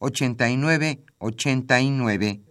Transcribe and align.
5536 0.00 0.98
8989. 1.18 2.42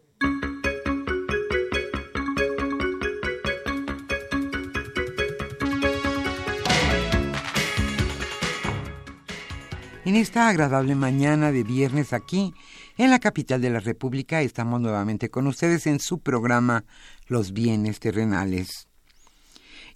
En 10.05 10.15
esta 10.15 10.47
agradable 10.47 10.95
mañana 10.95 11.51
de 11.51 11.63
viernes 11.63 12.13
aquí, 12.13 12.53
en 12.97 13.11
la 13.11 13.19
capital 13.19 13.61
de 13.61 13.69
la 13.69 13.79
República, 13.79 14.41
estamos 14.41 14.81
nuevamente 14.81 15.29
con 15.29 15.45
ustedes 15.45 15.85
en 15.85 15.99
su 15.99 16.19
programa 16.19 16.83
Los 17.27 17.53
bienes 17.53 17.99
terrenales. 17.99 18.87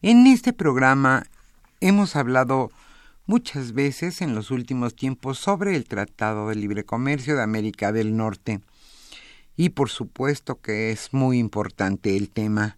En 0.04 0.28
este 0.28 0.54
programa 0.54 1.24
hemos 1.82 2.16
hablado 2.16 2.70
muchas 3.26 3.74
veces 3.74 4.22
en 4.22 4.36
los 4.36 4.52
últimos 4.52 4.96
tiempos 4.96 5.40
sobre 5.40 5.76
el 5.76 5.86
Tratado 5.86 6.50
de 6.50 6.56
Libre 6.56 6.84
Comercio 6.84 7.36
de 7.36 7.44
América 7.44 7.92
del 7.92 8.16
Norte. 8.18 8.62
Y 9.56 9.70
por 9.70 9.90
supuesto 9.90 10.60
que 10.60 10.92
es 10.92 11.14
muy 11.14 11.38
importante 11.38 12.18
el 12.18 12.30
tema. 12.30 12.78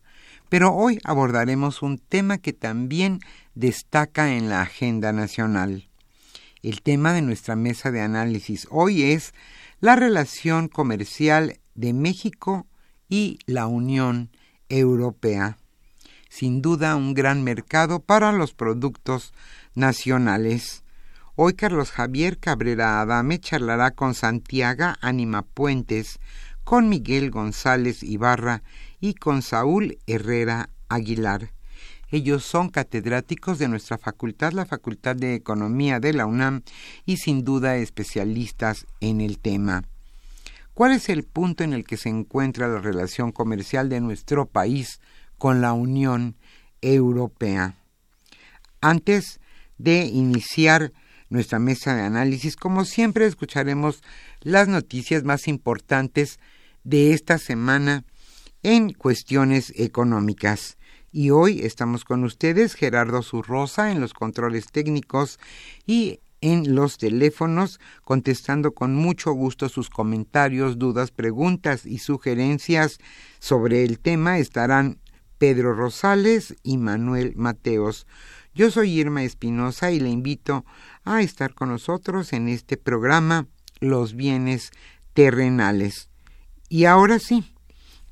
Pero 0.50 0.74
hoy 0.74 1.00
abordaremos 1.04 1.82
un 1.82 1.98
tema 1.98 2.38
que 2.38 2.54
también 2.54 3.20
destaca 3.56 4.36
en 4.36 4.50
la 4.50 4.62
agenda 4.62 5.12
nacional. 5.12 5.88
El 6.62 6.82
tema 6.82 7.14
de 7.14 7.22
nuestra 7.22 7.56
mesa 7.56 7.92
de 7.92 8.02
análisis 8.02 8.68
hoy 8.70 9.04
es 9.04 9.34
la 9.80 9.96
relación 9.96 10.68
comercial 10.68 11.60
de 11.74 11.94
México 11.94 12.68
y 13.10 13.40
la 13.46 13.68
Unión 13.68 14.30
Europea. 14.70 15.58
Sin 16.30 16.62
duda 16.62 16.96
un 16.96 17.14
gran 17.14 17.44
mercado 17.44 18.00
para 18.00 18.32
los 18.32 18.54
productos 18.54 19.34
nacionales. 19.76 20.84
Hoy 21.36 21.54
Carlos 21.54 21.92
Javier 21.92 22.40
Cabrera 22.40 23.02
Adame 23.02 23.40
charlará 23.40 23.92
con 23.92 24.16
Santiago 24.16 24.94
Ánima 25.02 25.42
Puentes, 25.44 26.20
con 26.64 26.90
Miguel 26.90 27.30
González 27.30 28.02
Ibarra 28.02 28.64
y 29.00 29.14
con 29.14 29.42
Saúl 29.42 30.00
Herrera 30.08 30.70
Aguilar. 30.90 31.52
Ellos 32.10 32.46
son 32.46 32.70
catedráticos 32.70 33.60
de 33.60 33.68
nuestra 33.68 33.98
facultad, 33.98 34.54
la 34.54 34.66
Facultad 34.66 35.16
de 35.16 35.36
Economía 35.36 36.00
de 36.00 36.14
la 36.14 36.26
UNAM, 36.26 36.62
y 37.06 37.18
sin 37.18 37.44
duda 37.44 37.76
especialistas 37.78 38.86
en 39.02 39.22
el 39.22 39.40
tema. 39.40 39.84
¿Cuál 40.74 40.94
es 40.94 41.10
el 41.10 41.24
punto 41.24 41.64
en 41.64 41.74
el 41.74 41.86
que 41.86 41.98
se 41.98 42.10
encuentra 42.10 42.68
la 42.68 42.80
relación 42.80 43.32
comercial 43.32 43.90
de 43.90 44.02
nuestro 44.02 44.46
país 44.46 45.00
con 45.38 45.62
la 45.62 45.74
Unión 45.74 46.36
Europea? 46.82 47.76
Antes 48.82 49.40
de 49.78 50.06
iniciar 50.06 50.92
nuestra 51.30 51.60
mesa 51.60 51.96
de 51.96 52.02
análisis. 52.02 52.56
Como 52.56 52.86
siempre, 52.86 53.26
escucharemos 53.26 54.02
las 54.42 54.68
noticias 54.68 55.24
más 55.24 55.48
importantes 55.48 56.40
de 56.84 57.14
esta 57.14 57.38
semana 57.38 58.06
en 58.64 58.94
cuestiones 58.94 59.74
económicas. 59.76 60.78
Y 61.12 61.30
hoy 61.30 61.62
estamos 61.62 62.04
con 62.04 62.24
ustedes, 62.24 62.74
Gerardo 62.74 63.22
Zurrosa, 63.24 63.92
en 63.92 64.02
los 64.02 64.14
controles 64.14 64.68
técnicos 64.72 65.40
y 65.86 66.20
en 66.42 66.76
los 66.76 66.98
teléfonos, 66.98 67.80
contestando 68.04 68.74
con 68.74 68.96
mucho 68.96 69.32
gusto 69.32 69.70
sus 69.70 69.90
comentarios, 69.90 70.78
dudas, 70.78 71.12
preguntas 71.12 71.86
y 71.86 72.00
sugerencias 72.00 73.00
sobre 73.40 73.84
el 73.84 74.00
tema 74.00 74.38
estarán 74.38 75.00
Pedro 75.38 75.74
Rosales 75.74 76.56
y 76.64 76.78
Manuel 76.78 77.34
Mateos. 77.36 78.06
Yo 78.56 78.72
soy 78.72 78.98
Irma 78.98 79.22
Espinosa 79.24 79.92
y 79.92 80.00
le 80.00 80.10
invito 80.10 80.64
a 81.04 81.22
estar 81.22 81.54
con 81.54 81.68
nosotros 81.68 82.32
en 82.32 82.48
este 82.48 82.78
programa 82.78 83.48
Los 83.82 84.16
bienes 84.16 84.72
terrenales. 85.14 86.10
Y 86.70 86.86
ahora 86.86 87.20
sí, 87.20 87.54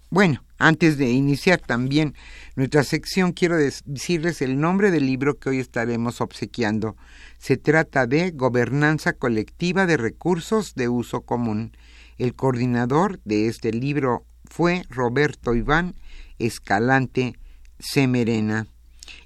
bueno, 0.10 0.44
antes 0.58 0.98
de 0.98 1.12
iniciar 1.12 1.62
también 1.62 2.14
nuestra 2.58 2.84
sección, 2.84 3.32
quiero 3.32 3.56
decirles 3.56 4.42
el 4.42 4.60
nombre 4.60 4.92
del 4.92 5.06
libro 5.06 5.40
que 5.40 5.48
hoy 5.48 5.60
estaremos 5.60 6.20
obsequiando. 6.20 6.98
Se 7.38 7.56
trata 7.56 8.06
de 8.06 8.32
Gobernanza 8.32 9.14
Colectiva 9.14 9.86
de 9.86 9.96
Recursos 9.96 10.76
de 10.76 10.90
Uso 10.90 11.22
Común. 11.22 11.72
El 12.18 12.36
coordinador 12.36 13.22
de 13.24 13.48
este 13.48 13.72
libro 13.72 14.26
fue 14.44 14.84
Roberto 14.90 15.56
Iván 15.56 15.96
Escalante 16.38 17.40
Semerena. 17.80 18.68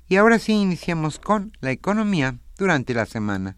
Y 0.10 0.16
ahora 0.16 0.40
sí 0.40 0.54
iniciamos 0.54 1.20
con 1.20 1.52
la 1.60 1.72
economía 1.72 2.40
durante 2.58 2.94
la 2.94 3.06
semana. 3.06 3.58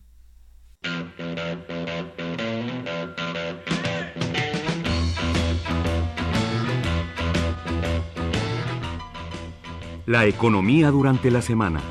La 10.07 10.25
economía 10.25 10.89
durante 10.89 11.29
la 11.29 11.43
semana. 11.43 11.81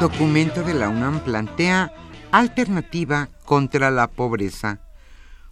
Documento 0.00 0.64
de 0.64 0.74
la 0.74 0.88
UNAM 0.88 1.20
plantea 1.20 1.92
Alternativa 2.32 3.28
contra 3.44 3.90
la 3.90 4.06
pobreza. 4.06 4.80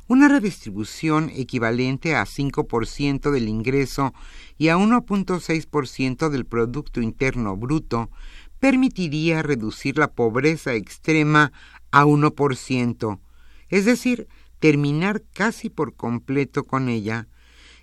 Una 0.09 0.29
redistribución 0.29 1.29
equivalente 1.29 2.17
a 2.17 2.25
5% 2.25 3.31
del 3.31 3.49
ingreso 3.49 4.15
y 4.57 4.69
a 4.69 4.79
1.6% 4.79 6.31
del 6.31 6.47
Producto 6.47 7.03
Interno 7.03 7.55
Bruto 7.55 8.09
permitiría 8.61 9.43
reducir 9.43 9.99
la 9.99 10.13
pobreza 10.13 10.73
extrema 10.73 11.53
a 11.91 12.07
1%, 12.07 13.21
es 13.69 13.85
decir, 13.85 14.27
terminar 14.59 15.23
casi 15.35 15.69
por 15.69 15.95
completo 15.95 16.65
con 16.65 16.89
ella. 16.89 17.29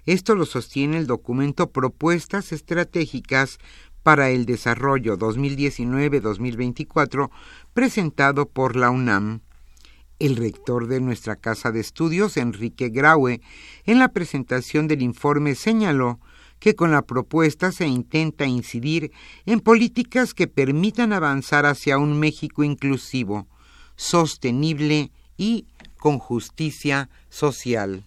Esto 0.08 0.34
lo 0.34 0.48
sostiene 0.48 0.98
el 0.98 1.06
documento 1.06 1.72
Propuestas 1.72 2.52
Estratégicas 2.52 3.60
para 4.08 4.30
el 4.30 4.46
Desarrollo 4.46 5.18
2019-2024 5.18 7.30
presentado 7.78 8.50
por 8.50 8.76
la 8.76 8.90
UNAM. 8.90 9.42
El 10.18 10.36
rector 10.36 10.88
de 10.88 11.00
nuestra 11.00 11.36
casa 11.36 11.72
de 11.72 11.80
estudios, 11.80 12.36
Enrique 12.36 12.90
Graue, 12.90 13.40
en 13.86 14.00
la 14.00 14.08
presentación 14.08 14.88
del 14.88 15.04
informe 15.04 15.54
señaló 15.54 16.20
que 16.58 16.74
con 16.74 16.90
la 16.90 17.04
propuesta 17.04 17.72
se 17.72 17.86
intenta 17.86 18.48
incidir 18.48 19.12
en 19.46 19.60
políticas 19.60 20.34
que 20.34 20.48
permitan 20.48 21.14
avanzar 21.14 21.68
hacia 21.68 22.00
un 22.00 22.20
México 22.20 22.64
inclusivo, 22.64 23.48
sostenible 23.96 25.12
y 25.38 25.68
con 26.00 26.18
justicia 26.18 27.12
social. 27.30 28.07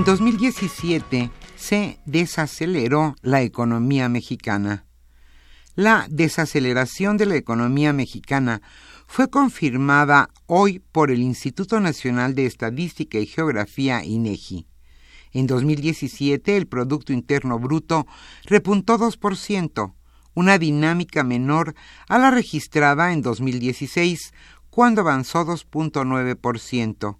En 0.00 0.06
2017 0.06 1.30
se 1.56 2.00
desaceleró 2.06 3.16
la 3.20 3.42
economía 3.42 4.08
mexicana. 4.08 4.86
La 5.74 6.06
desaceleración 6.08 7.18
de 7.18 7.26
la 7.26 7.36
economía 7.36 7.92
mexicana 7.92 8.62
fue 9.06 9.28
confirmada 9.28 10.30
hoy 10.46 10.78
por 10.78 11.10
el 11.10 11.20
Instituto 11.20 11.80
Nacional 11.80 12.34
de 12.34 12.46
Estadística 12.46 13.18
y 13.18 13.26
Geografía 13.26 14.02
INEGI. 14.02 14.66
En 15.32 15.46
2017 15.46 16.56
el 16.56 16.66
Producto 16.66 17.12
Interno 17.12 17.58
Bruto 17.58 18.06
repuntó 18.46 18.96
2%, 18.96 19.92
una 20.32 20.56
dinámica 20.56 21.24
menor 21.24 21.74
a 22.08 22.18
la 22.18 22.30
registrada 22.30 23.12
en 23.12 23.20
2016, 23.20 24.32
cuando 24.70 25.02
avanzó 25.02 25.44
2.9%, 25.44 27.18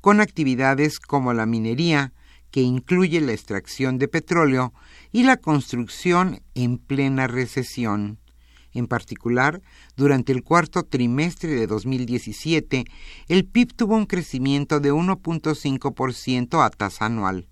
con 0.00 0.22
actividades 0.22 0.98
como 0.98 1.34
la 1.34 1.44
minería, 1.44 2.14
que 2.52 2.60
incluye 2.60 3.20
la 3.20 3.32
extracción 3.32 3.98
de 3.98 4.06
petróleo, 4.06 4.72
y 5.10 5.24
la 5.24 5.36
construcción 5.36 6.42
en 6.54 6.78
plena 6.78 7.26
recesión. 7.26 8.18
En 8.72 8.86
particular, 8.86 9.60
durante 9.96 10.32
el 10.32 10.42
cuarto 10.42 10.84
trimestre 10.84 11.50
de 11.50 11.66
2017, 11.66 12.84
el 13.28 13.44
PIB 13.44 13.74
tuvo 13.74 13.96
un 13.96 14.06
crecimiento 14.06 14.80
de 14.80 14.92
1.5% 14.92 16.64
a 16.64 16.70
tasa 16.70 17.06
anual, 17.06 17.48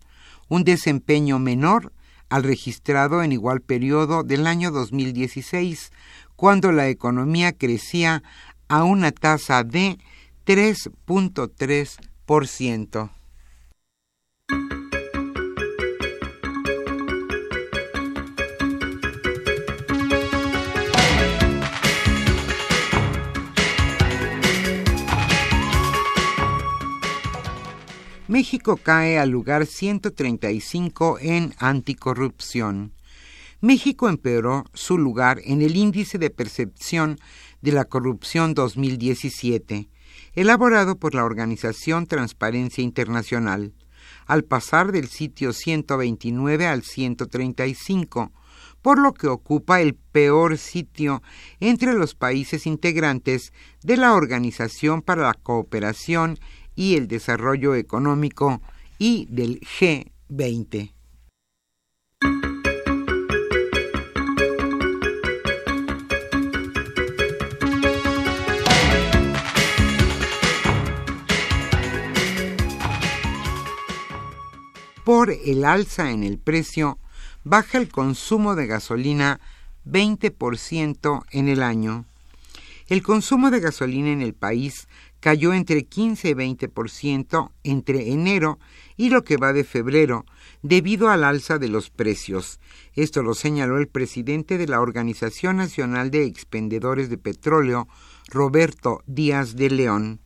un 0.49 0.64
desempeño 0.64 1.38
menor 1.38 1.93
al 2.31 2.44
registrado 2.44 3.23
en 3.23 3.32
igual 3.32 3.61
periodo 3.61 4.23
del 4.23 4.47
año 4.47 4.70
2016, 4.70 5.93
cuando 6.37 6.73
la 6.73 6.88
economía 6.88 7.52
crecía 7.52 8.23
a 8.69 8.85
una 8.85 9.12
tasa 9.12 9.64
de 9.64 9.99
3.3%. 10.47 13.11
México 28.30 28.76
cae 28.76 29.18
al 29.18 29.30
lugar 29.30 29.66
135 29.66 31.18
en 31.20 31.52
anticorrupción. 31.58 32.92
México 33.60 34.08
empeoró 34.08 34.66
su 34.72 34.98
lugar 34.98 35.40
en 35.42 35.62
el 35.62 35.74
índice 35.74 36.16
de 36.16 36.30
percepción 36.30 37.18
de 37.60 37.72
la 37.72 37.86
corrupción 37.86 38.54
2017, 38.54 39.88
elaborado 40.34 40.96
por 40.96 41.16
la 41.16 41.24
organización 41.24 42.06
Transparencia 42.06 42.84
Internacional, 42.84 43.74
al 44.26 44.44
pasar 44.44 44.92
del 44.92 45.08
sitio 45.08 45.52
129 45.52 46.68
al 46.68 46.84
135, 46.84 48.30
por 48.80 49.00
lo 49.00 49.12
que 49.12 49.26
ocupa 49.26 49.80
el 49.80 49.94
peor 49.94 50.56
sitio 50.56 51.20
entre 51.58 51.94
los 51.94 52.14
países 52.14 52.64
integrantes 52.64 53.52
de 53.82 53.96
la 53.96 54.14
Organización 54.14 55.02
para 55.02 55.22
la 55.22 55.34
Cooperación 55.34 56.38
y 56.80 56.96
el 56.96 57.08
Desarrollo 57.08 57.74
Económico 57.74 58.62
y 58.98 59.26
del 59.28 59.60
G20. 59.60 60.94
Por 75.04 75.32
el 75.32 75.66
alza 75.66 76.12
en 76.12 76.24
el 76.24 76.38
precio, 76.38 76.98
baja 77.44 77.76
el 77.76 77.90
consumo 77.90 78.54
de 78.54 78.66
gasolina 78.66 79.38
20% 79.84 81.24
en 81.30 81.48
el 81.50 81.62
año. 81.62 82.06
El 82.86 83.02
consumo 83.02 83.50
de 83.50 83.60
gasolina 83.60 84.10
en 84.12 84.22
el 84.22 84.32
país 84.32 84.88
cayó 85.20 85.52
entre 85.52 85.84
15 85.84 86.31
y 86.31 86.34
20% 86.34 87.50
entre 87.62 88.11
enero 88.11 88.58
y 88.96 89.11
lo 89.11 89.22
que 89.22 89.37
va 89.37 89.52
de 89.52 89.64
febrero, 89.64 90.25
debido 90.62 91.08
al 91.11 91.25
alza 91.25 91.58
de 91.58 91.69
los 91.69 91.90
precios. 91.90 92.58
Esto 92.94 93.22
lo 93.22 93.34
señaló 93.34 93.78
el 93.78 93.88
presidente 93.88 94.58
de 94.58 94.67
la 94.67 94.81
Organización 94.81 95.58
Nacional 95.58 96.11
de 96.11 96.25
Expendedores 96.25 97.08
de 97.08 97.19
Petróleo, 97.19 97.87
Roberto 98.28 99.02
Díaz 99.06 99.56
de 99.56 99.70
León. 99.70 100.20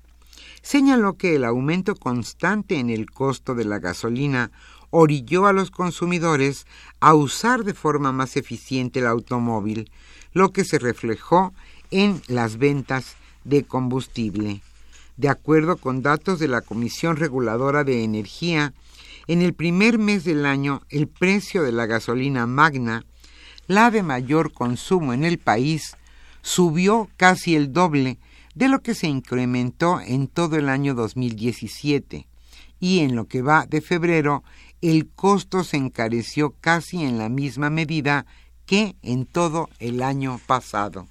Señaló 0.63 1.19
que 1.19 1.35
el 1.35 1.45
aumento 1.45 1.95
constante 1.95 2.79
en 2.79 2.89
el 2.89 3.11
costo 3.11 3.55
de 3.55 3.65
la 3.65 3.81
gasolina 3.81 4.51
orilló 4.91 5.47
a 5.47 5.53
los 5.53 5.71
consumidores 5.71 6.67
a 7.01 7.15
usar 7.15 7.65
de 7.65 7.75
forma 7.75 8.13
más 8.13 8.37
eficiente 8.37 9.01
el 9.01 9.07
automóvil, 9.07 9.91
lo 10.33 10.53
que 10.53 10.65
se 10.65 10.79
reflejó 10.79 11.53
en 11.91 12.23
las 12.29 12.57
ventas 12.57 13.17
de 13.45 13.65
combustible. 13.65 14.63
De 15.17 15.29
acuerdo 15.29 15.77
con 15.77 16.03
datos 16.03 16.39
de 16.39 16.49
la 16.49 16.61
Comisión 16.61 17.17
Reguladora 17.17 17.85
de 17.85 18.03
Energía, 18.03 18.75
en 19.27 19.43
el 19.43 19.55
primer 19.55 19.99
mes 19.99 20.25
del 20.25 20.45
año 20.45 20.83
el 20.91 21.09
precio 21.09 21.63
de 21.63 21.73
la 21.73 21.87
gasolina 21.87 22.47
magna, 22.47 23.05
la 23.67 23.91
de 23.91 24.03
mayor 24.03 24.53
consumo 24.53 25.13
en 25.13 25.25
el 25.25 25.39
país, 25.39 25.97
subió 26.43 27.09
casi 27.17 27.55
el 27.55 27.73
doble 27.73 28.19
de 28.55 28.69
lo 28.69 28.81
que 28.81 28.95
se 28.95 29.09
incrementó 29.09 30.01
en 30.01 30.29
todo 30.29 30.57
el 30.57 30.69
año 30.69 30.95
2017 30.95 32.27
y 32.81 32.99
en 33.01 33.17
lo 33.17 33.27
que 33.27 33.41
va 33.41 33.67
de 33.67 33.81
febrero 33.81 34.45
el 34.81 35.09
costo 35.09 35.65
se 35.65 35.79
encareció 35.79 36.55
casi 36.61 37.03
en 37.03 37.19
la 37.19 37.29
misma 37.29 37.71
medida 37.71 38.27
que 38.67 38.97
en 39.03 39.25
todo 39.25 39.71
el 39.79 40.03
año 40.03 40.41
pasado. 40.47 41.09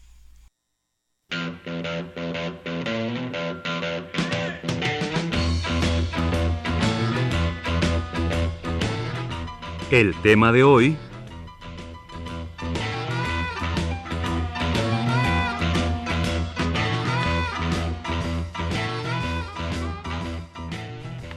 El 9.93 10.15
tema 10.23 10.51
de 10.51 10.63
hoy... 10.63 10.97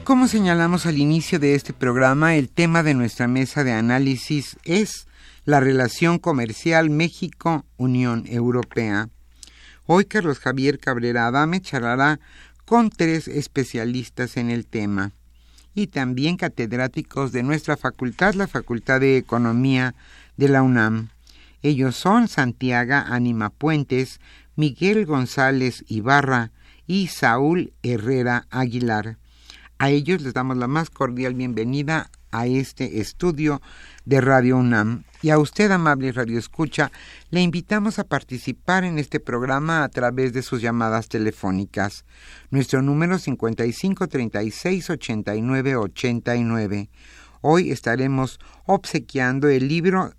Como 0.03 0.27
señalamos 0.27 0.87
al 0.87 0.97
inicio 0.97 1.37
de 1.37 1.53
este 1.53 1.71
programa, 1.71 2.33
el 2.35 2.49
tema 2.49 2.81
de 2.81 2.95
nuestra 2.95 3.27
mesa 3.27 3.63
de 3.63 3.73
análisis 3.73 4.57
es 4.63 5.05
la 5.45 5.59
relación 5.59 6.17
comercial 6.17 6.89
México-Unión 6.89 8.23
Europea. 8.25 9.09
Hoy 9.85 10.05
Carlos 10.05 10.39
Javier 10.39 10.79
Cabrera 10.79 11.27
Adame 11.27 11.61
charlará 11.61 12.19
con 12.65 12.89
tres 12.89 13.27
especialistas 13.27 14.35
en 14.35 14.49
el 14.49 14.65
tema 14.65 15.11
y 15.77 15.85
también 15.85 16.37
catedráticos 16.37 17.31
de 17.31 17.43
nuestra 17.43 17.77
facultad, 17.77 18.33
la 18.33 18.47
Facultad 18.47 18.99
de 18.99 19.15
Economía 19.15 19.93
de 20.35 20.49
la 20.49 20.63
UNAM. 20.63 21.09
Ellos 21.61 21.95
son 21.95 22.27
Santiago 22.27 22.95
Anima 22.95 23.51
Puentes, 23.51 24.19
Miguel 24.55 25.05
González 25.05 25.85
Ibarra 25.87 26.49
y 26.87 27.09
Saúl 27.09 27.73
Herrera 27.83 28.47
Aguilar. 28.49 29.17
A 29.77 29.91
ellos 29.91 30.23
les 30.23 30.33
damos 30.33 30.57
la 30.57 30.65
más 30.65 30.89
cordial 30.89 31.35
bienvenida 31.35 32.09
a 32.31 32.47
este 32.47 32.99
estudio 32.99 33.61
de 34.03 34.19
Radio 34.19 34.57
UNAM 34.57 35.03
y 35.21 35.31
a 35.31 35.39
usted, 35.39 35.71
amable 35.71 36.11
Radio 36.11 36.37
Escucha, 36.37 36.91
le 37.31 37.41
invitamos 37.41 37.99
a 37.99 38.03
participar 38.03 38.83
en 38.83 38.99
este 38.99 39.19
programa 39.19 39.83
a 39.83 39.89
través 39.89 40.33
de 40.33 40.43
sus 40.43 40.61
llamadas 40.61 41.07
telefónicas. 41.07 42.05
Nuestro 42.51 42.81
número 42.81 43.17
55 43.17 44.07
36 44.07 44.89
89 44.89 45.75
89. 45.75 46.89
Hoy 47.41 47.71
estaremos 47.71 48.39
obsequiando 48.65 49.49
el 49.49 49.67
libro 49.67 50.13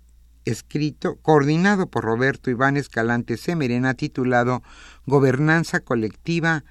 escrito, 0.45 1.17
coordinado 1.21 1.87
por 1.87 2.03
Roberto 2.03 2.49
Iván 2.49 2.75
Escalante 2.75 3.37
Semerena, 3.37 3.93
titulado 3.93 4.63
Gobernanza 5.05 5.79
Colectiva 5.79 6.63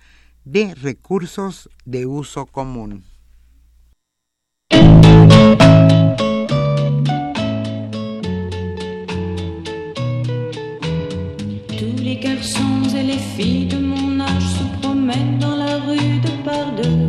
de 0.45 0.75
Recursos 0.75 1.69
de 1.85 2.07
Uso 2.07 2.47
Común. 2.47 3.08
Garçons 12.21 12.83
et 12.97 13.03
les 13.03 13.19
filles 13.37 13.67
de 13.67 13.79
mon 13.79 14.21
âge 14.21 14.49
se 14.59 14.81
promènent 14.81 15.39
dans 15.39 15.57
la 15.57 15.79
rue 15.79 16.19
de 16.21 16.31
par 16.45 16.73
deux. 16.77 17.09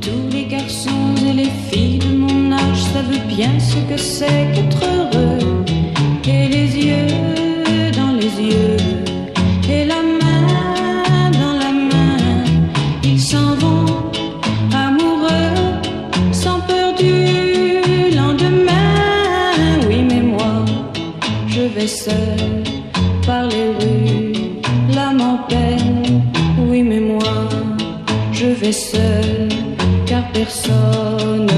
Tous 0.00 0.28
les 0.32 0.46
garçons 0.46 1.14
et 1.28 1.32
les 1.32 1.50
filles 1.70 1.98
de 1.98 2.16
mon 2.16 2.52
âge 2.52 2.82
savent 2.92 3.26
bien 3.26 3.58
ce 3.58 3.76
que 3.90 3.96
c'est 3.98 4.52
qu'être 4.54 4.97
persona. 30.44 31.57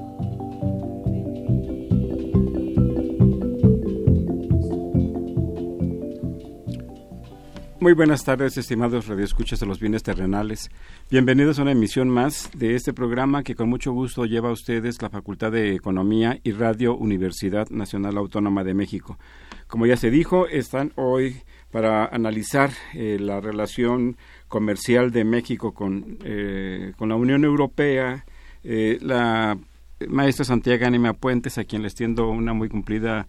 Muy 7.81 7.93
buenas 7.93 8.23
tardes, 8.23 8.59
estimados 8.59 9.07
radioescuchas 9.07 9.59
de 9.59 9.65
los 9.65 9.79
bienes 9.79 10.03
terrenales. 10.03 10.69
Bienvenidos 11.09 11.57
a 11.57 11.63
una 11.63 11.71
emisión 11.71 12.09
más 12.09 12.51
de 12.53 12.75
este 12.75 12.93
programa 12.93 13.41
que 13.41 13.55
con 13.55 13.69
mucho 13.69 13.91
gusto 13.91 14.25
lleva 14.25 14.49
a 14.49 14.51
ustedes 14.51 15.01
la 15.01 15.09
Facultad 15.09 15.51
de 15.51 15.73
Economía 15.73 16.37
y 16.43 16.51
Radio 16.51 16.95
Universidad 16.95 17.71
Nacional 17.71 18.17
Autónoma 18.17 18.63
de 18.63 18.75
México. 18.75 19.17
Como 19.65 19.87
ya 19.87 19.97
se 19.97 20.11
dijo, 20.11 20.45
están 20.45 20.93
hoy 20.95 21.37
para 21.71 22.05
analizar 22.05 22.69
eh, 22.93 23.17
la 23.19 23.41
relación 23.41 24.15
comercial 24.47 25.09
de 25.09 25.23
México 25.23 25.73
con, 25.73 26.19
eh, 26.23 26.93
con 26.99 27.09
la 27.09 27.15
Unión 27.15 27.43
Europea, 27.45 28.25
eh, 28.63 28.99
la 29.01 29.57
maestra 30.07 30.45
Santiago 30.45 30.85
Anima 30.85 31.13
Puentes, 31.13 31.57
a 31.57 31.63
quien 31.63 31.81
les 31.81 31.95
tiendo 31.95 32.29
una 32.29 32.53
muy 32.53 32.69
cumplida 32.69 33.25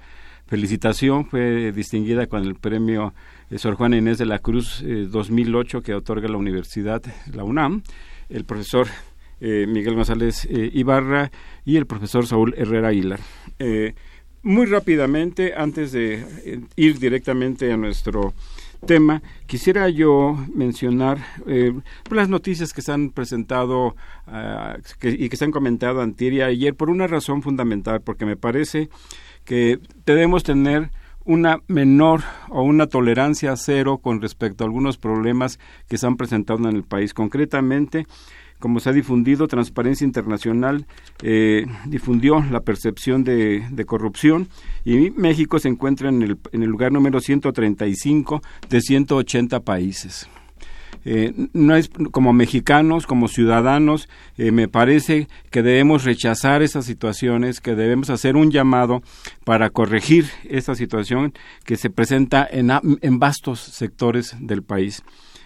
felicitación, 0.47 1.25
fue 1.25 1.73
distinguida 1.73 2.27
con 2.27 2.43
el 2.43 2.57
premio 2.57 3.15
Sor 3.59 3.75
Juana 3.75 3.97
Inés 3.97 4.19
de 4.19 4.27
la 4.27 4.39
Cruz 4.39 4.83
eh, 4.83 5.07
2008 5.11 5.83
que 5.83 5.95
otorga 5.95 6.29
la 6.29 6.37
Universidad, 6.37 7.03
la 7.33 7.45
UNAM, 7.45 7.83
el 8.29 8.45
profesor 8.45 8.89
eh, 9.41 9.67
Miguel 9.69 9.95
González 9.95 10.47
eh, 10.47 10.71
Ibarra 10.73 11.31
y 11.65 11.77
el 11.77 11.87
profesor 11.87 12.27
Saúl 12.27 12.55
Herrera 12.57 12.89
Aguilar. 12.89 13.21
Eh, 13.59 13.95
muy 14.43 14.67
rápidamente, 14.67 15.55
antes 15.57 15.93
de 15.93 16.15
eh, 16.45 16.61
ir 16.75 16.99
directamente 16.99 17.73
a 17.73 17.77
nuestro 17.77 18.35
tema, 18.87 19.23
quisiera 19.47 19.89
yo 19.89 20.37
mencionar 20.53 21.19
eh, 21.47 21.73
las 22.11 22.29
noticias 22.29 22.73
que 22.73 22.83
se 22.83 22.91
han 22.91 23.11
presentado 23.11 23.95
ah, 24.27 24.79
y 25.01 25.29
que 25.29 25.37
se 25.37 25.45
han 25.45 25.53
comentado 25.53 26.01
antier 26.01 26.33
y 26.33 26.43
ayer 26.43 26.75
por 26.75 26.91
una 26.91 27.07
razón 27.07 27.43
fundamental, 27.43 28.01
porque 28.01 28.27
me 28.27 28.37
parece 28.37 28.89
que 29.45 29.79
debemos 30.05 30.43
tener 30.43 30.91
una 31.25 31.59
menor 31.69 32.23
o 32.49 32.63
una 32.63 32.87
tolerancia 32.87 33.57
cero 33.57 33.99
con 33.99 34.21
respecto 34.21 34.65
a 34.65 34.67
algunos 34.67 34.99
problemas 34.99 35.59
que 35.89 35.99
se 35.99 36.07
han 36.07 36.17
presentado 36.17 36.69
en 36.69 36.77
el 36.77 36.83
país. 36.85 37.15
Concretamente, 37.15 38.07
como 38.59 38.79
se 38.79 38.91
ha 38.91 38.93
difundido, 38.93 39.49
Transparencia 39.49 40.05
Internacional 40.05 40.87
eh, 41.23 41.67
difundió 41.87 42.45
la 42.51 42.61
percepción 42.61 43.25
de, 43.25 43.85
corrupción 43.87 44.49
y 44.85 45.11
México 45.11 45.59
se 45.59 45.69
encuentra 45.69 46.09
en 46.09 46.23
el, 46.23 46.39
en 46.53 46.63
el 46.63 46.71
lugar 46.71 46.93
número 46.93 47.21
135 47.21 48.41
de 48.69 48.81
180 48.81 49.61
países. 49.61 50.29
Eh, 51.05 51.33
no 51.53 51.75
es 51.75 51.91
como 52.11 52.33
mexicanos, 52.33 53.07
como 53.07 53.29
ciudadanos, 53.29 54.09
eh, 54.39 54.53
me 54.53 54.69
parece 54.69 55.29
que 55.51 55.63
debemos 55.63 56.05
rechazar 56.05 56.63
esas 56.63 56.85
situaciones, 56.85 57.61
que 57.61 57.75
debemos 57.75 58.11
hacer 58.11 58.37
un 58.37 58.51
llamado 58.51 59.03
para 59.45 59.71
corregir 59.71 60.27
esta 60.45 60.75
situación 60.75 61.33
que 61.65 61.77
se 61.77 61.91
presenta 61.91 62.47
en, 62.51 62.71
en 63.01 63.19
vastos 63.19 63.61
sectores 63.61 64.37
del 64.41 64.63
país. 64.63 65.03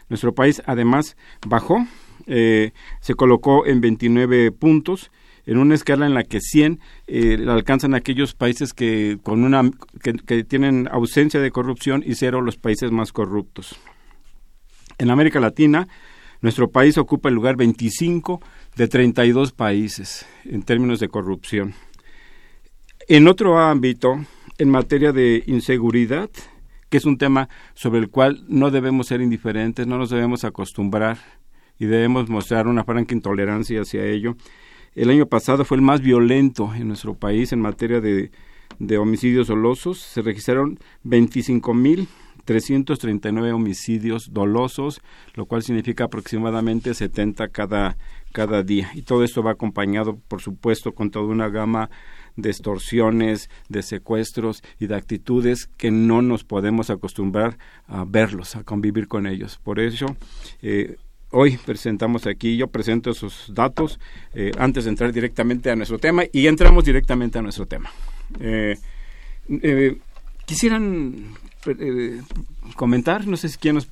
Nuestro 0.08 0.34
país, 0.34 0.62
además, 0.66 1.16
bajó, 1.46 1.86
eh, 2.26 2.72
se 3.00 3.14
colocó 3.14 3.66
en 3.66 3.80
29 3.80 4.52
puntos 4.52 5.10
en 5.46 5.58
una 5.58 5.75
escala 5.75 6.06
en 6.06 6.14
la 6.14 6.25
que 6.25 6.40
100 6.40 6.80
eh, 7.06 7.44
alcanzan 7.48 7.94
aquellos 7.94 8.34
países 8.34 8.72
que 8.72 9.18
con 9.22 9.44
una 9.44 9.70
que 10.00 10.42
tienen 10.44 10.88
ausencia 10.90 11.40
de 11.40 11.52
corrupción 11.52 12.02
y 12.04 12.16
cero 12.16 12.40
los 12.40 12.56
países 12.56 12.90
más 12.90 13.12
corruptos. 13.12 13.78
En 14.98 15.10
América 15.10 15.40
Latina, 15.40 15.88
nuestro 16.40 16.70
país 16.70 16.96
ocupa 16.96 17.28
el 17.28 17.34
lugar 17.34 17.56
25 17.56 18.40
de 18.76 18.88
32 18.88 19.52
países 19.52 20.26
en 20.44 20.62
términos 20.62 21.00
de 21.00 21.08
corrupción. 21.08 21.74
En 23.08 23.28
otro 23.28 23.58
ámbito, 23.58 24.18
en 24.58 24.70
materia 24.70 25.12
de 25.12 25.44
inseguridad, 25.46 26.30
que 26.88 26.96
es 26.96 27.04
un 27.04 27.18
tema 27.18 27.48
sobre 27.74 28.00
el 28.00 28.10
cual 28.10 28.44
no 28.48 28.70
debemos 28.70 29.08
ser 29.08 29.20
indiferentes, 29.20 29.86
no 29.86 29.98
nos 29.98 30.10
debemos 30.10 30.44
acostumbrar 30.44 31.18
y 31.78 31.86
debemos 31.86 32.28
mostrar 32.28 32.66
una 32.66 32.84
franca 32.84 33.14
intolerancia 33.14 33.82
hacia 33.82 34.04
ello. 34.04 34.36
El 34.94 35.10
año 35.10 35.26
pasado 35.26 35.64
fue 35.64 35.76
el 35.76 35.82
más 35.82 36.00
violento 36.00 36.72
en 36.74 36.88
nuestro 36.88 37.14
país 37.14 37.52
en 37.52 37.60
materia 37.60 38.00
de, 38.00 38.30
homicidios 38.98 39.48
dolosos. 39.48 40.00
Se 40.00 40.22
registraron 40.22 40.78
25 41.02 41.74
mil 41.74 42.08
339 42.46 43.52
homicidios 43.52 44.32
dolosos, 44.32 45.02
lo 45.34 45.44
cual 45.44 45.62
significa 45.62 46.04
aproximadamente 46.04 46.94
70 46.94 47.48
cada, 47.48 47.98
cada 48.32 48.62
día. 48.62 48.90
Y 48.94 49.02
todo 49.02 49.24
esto 49.24 49.42
va 49.42 49.50
acompañado, 49.50 50.18
por 50.28 50.40
supuesto, 50.40 50.92
con 50.92 51.10
toda 51.10 51.26
una 51.26 51.48
gama 51.50 51.90
de 52.36 52.50
extorsiones, 52.50 53.50
de 53.68 53.82
secuestros 53.82 54.62
y 54.78 54.86
de 54.86 54.94
actitudes 54.94 55.66
que 55.76 55.90
no 55.90 56.22
nos 56.22 56.44
podemos 56.44 56.88
acostumbrar 56.88 57.58
a 57.88 58.04
verlos, 58.04 58.56
a 58.56 58.62
convivir 58.62 59.08
con 59.08 59.26
ellos. 59.26 59.58
Por 59.62 59.80
eso, 59.80 60.16
eh, 60.62 60.96
hoy 61.30 61.58
presentamos 61.64 62.26
aquí, 62.26 62.56
yo 62.56 62.68
presento 62.68 63.10
esos 63.10 63.52
datos 63.52 63.98
eh, 64.34 64.52
antes 64.58 64.84
de 64.84 64.90
entrar 64.90 65.12
directamente 65.12 65.70
a 65.70 65.76
nuestro 65.76 65.98
tema 65.98 66.22
y 66.32 66.46
entramos 66.46 66.84
directamente 66.84 67.38
a 67.38 67.42
nuestro 67.42 67.66
tema. 67.66 67.90
Eh, 68.38 68.76
eh, 71.66 72.20
comentar, 72.75 73.26
no 73.26 73.37
sé 73.37 73.49
si 73.49 73.58
quién 73.58 73.75
nos 73.76 73.87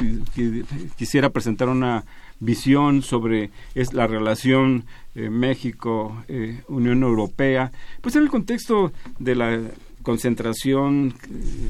quisiera 0.96 1.30
presentar 1.30 1.68
una 1.68 2.04
visión 2.40 3.02
sobre 3.02 3.50
es 3.74 3.92
la 3.92 4.06
relación 4.06 4.84
México-Unión 5.14 7.02
Europea, 7.02 7.70
pues 8.00 8.16
en 8.16 8.22
el 8.22 8.30
contexto 8.30 8.92
de 9.18 9.34
la 9.36 9.60
concentración 10.02 11.14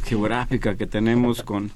geográfica 0.04 0.76
que 0.76 0.86
tenemos 0.86 1.42
con 1.42 1.70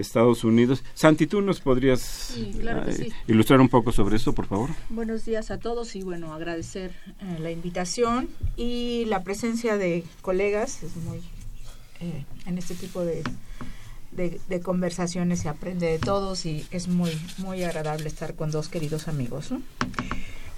Estados 0.00 0.44
Unidos. 0.44 0.82
Santi, 0.94 1.26
¿tú 1.26 1.40
nos 1.40 1.60
podrías 1.60 2.34
eh, 2.36 3.10
ilustrar 3.26 3.60
un 3.60 3.68
poco 3.68 3.92
sobre 3.92 4.16
esto, 4.16 4.32
por 4.32 4.46
favor? 4.46 4.70
Buenos 4.88 5.24
días 5.24 5.50
a 5.50 5.58
todos 5.58 5.94
y 5.96 6.02
bueno, 6.02 6.32
agradecer 6.32 6.92
eh, 7.20 7.38
la 7.40 7.50
invitación 7.50 8.28
y 8.56 9.04
la 9.06 9.22
presencia 9.22 9.76
de 9.76 10.04
colegas. 10.22 10.82
Es 10.82 10.96
muy, 10.96 11.18
eh, 12.00 12.24
en 12.46 12.58
este 12.58 12.74
tipo 12.74 13.04
de, 13.04 13.22
de, 14.16 14.60
conversaciones 14.60 15.40
se 15.40 15.48
aprende 15.48 15.86
de 15.86 15.98
todos 15.98 16.46
y 16.46 16.66
es 16.70 16.88
muy, 16.88 17.10
muy 17.38 17.62
agradable 17.64 18.08
estar 18.08 18.34
con 18.34 18.50
dos 18.50 18.68
queridos 18.68 19.08
amigos. 19.08 19.50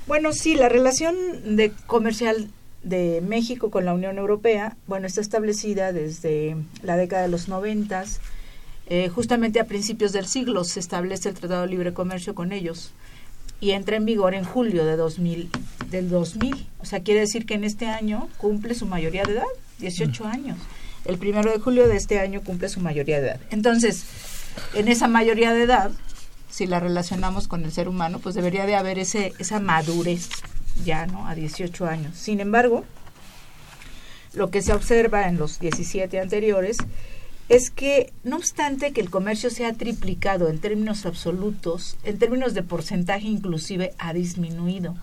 Bueno, 0.07 0.33
sí, 0.33 0.55
la 0.55 0.69
relación 0.69 1.17
de 1.57 1.73
comercial 1.87 2.51
de 2.83 3.23
México 3.27 3.71
con 3.71 3.85
la 3.85 3.95
Unión 3.95 4.19
Europea, 4.19 4.77
bueno, 4.87 5.07
está 5.07 5.21
establecida 5.21 5.93
desde 5.93 6.57
la 6.83 6.97
década 6.97 7.23
de 7.23 7.29
los 7.29 7.49
noventas 7.49 8.21
eh, 8.89 9.09
justamente 9.09 9.59
a 9.59 9.67
principios 9.67 10.13
del 10.13 10.27
siglo 10.27 10.63
se 10.63 10.79
establece 10.79 11.29
el 11.29 11.35
Tratado 11.35 11.63
de 11.63 11.69
Libre 11.69 11.93
Comercio 11.93 12.37
con 12.37 12.53
ellos 12.53 12.93
y 13.61 13.73
entra 13.73 13.97
en 13.97 14.05
vigor 14.05 14.35
en 14.35 14.45
julio 14.45 14.85
de 14.85 14.97
2000, 14.97 15.51
del 15.91 16.09
2000. 16.09 16.67
O 16.79 16.85
sea, 16.85 17.01
quiere 17.01 17.21
decir 17.21 17.47
que 17.47 17.55
en 17.55 17.65
este 17.65 17.87
año 17.87 18.29
cumple 18.39 18.75
su 18.75 18.87
mayoría 18.87 19.25
de 19.25 19.33
edad, 19.33 19.47
18 19.79 20.23
mm. 20.23 20.27
años. 20.27 20.59
El 21.07 21.19
primero 21.19 21.51
de 21.51 21.59
julio 21.59 21.89
de 21.89 21.97
este 21.97 22.19
año 22.21 22.43
cumple 22.43 22.69
su 22.69 22.81
mayoría 22.81 23.21
de 23.21 23.29
edad. 23.29 23.41
Entonces, 23.51 24.05
en 24.75 24.89
esa 24.89 25.09
mayoría 25.09 25.53
de 25.53 25.63
edad, 25.63 25.91
si 26.51 26.67
la 26.67 26.81
relacionamos 26.81 27.49
con 27.49 27.65
el 27.65 27.73
ser 27.73 27.89
humano, 27.89 28.19
pues 28.19 28.35
debería 28.35 28.67
de 28.67 28.77
haber 28.77 28.99
ese, 28.99 29.33
esa 29.39 29.61
madurez 29.61 30.29
ya, 30.85 31.07
¿no? 31.07 31.27
A 31.27 31.35
18 31.35 31.87
años. 31.87 32.17
Sin 32.17 32.41
embargo, 32.41 32.85
lo 34.35 34.51
que 34.51 34.63
se 34.63 34.73
observa 34.73 35.29
en 35.29 35.39
los 35.39 35.59
17 35.59 36.21
anteriores 36.21 36.79
es 37.49 37.71
que, 37.71 38.13
no 38.25 38.37
obstante 38.37 38.93
que 38.93 39.01
el 39.01 39.11
comercio 39.11 39.51
se 39.51 39.67
ha 39.67 39.73
triplicado 39.73 40.49
en 40.49 40.59
términos 40.59 41.07
absolutos, 41.07 41.97
en 42.03 42.19
términos 42.19 42.55
de 42.55 42.63
porcentaje 42.63 43.29
inclusive 43.29 43.95
ha 43.99 44.13
disminuido. 44.13 44.97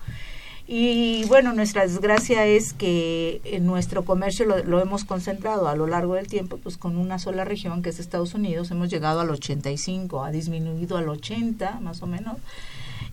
Y 0.66 1.24
bueno, 1.26 1.52
nuestra 1.52 1.82
desgracia 1.82 2.46
es 2.46 2.72
que 2.72 3.42
en 3.44 3.66
nuestro 3.66 4.04
comercio 4.04 4.46
lo, 4.46 4.80
hemos 4.80 5.04
concentrado 5.04 5.68
a 5.68 5.76
lo 5.76 5.86
largo 5.86 6.14
del 6.14 6.26
tiempo, 6.26 6.56
pues 6.56 6.78
con 6.78 6.96
una 6.96 7.18
sola 7.18 7.44
región 7.44 7.82
que 7.82 7.90
es 7.90 7.98
Estados 7.98 8.32
Unidos, 8.32 8.70
hemos 8.70 8.88
llegado 8.88 9.20
al 9.20 9.30
85, 9.30 10.24
ha 10.24 10.30
disminuido 10.30 10.96
al 10.96 11.08
80 11.10 11.80
más 11.80 12.02
o 12.02 12.06
menos. 12.06 12.38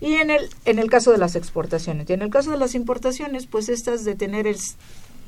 Y 0.00 0.14
en 0.14 0.30
el, 0.30 0.48
en 0.64 0.78
el 0.78 0.88
caso 0.88 1.12
de 1.12 1.18
las 1.18 1.36
exportaciones, 1.36 2.08
y 2.08 2.14
en 2.14 2.22
el 2.22 2.30
caso 2.30 2.50
de 2.50 2.56
las 2.56 2.74
importaciones, 2.74 3.46
pues 3.46 3.68
estas 3.68 4.04
de 4.04 4.14
tener 4.14 4.46
el 4.46 4.56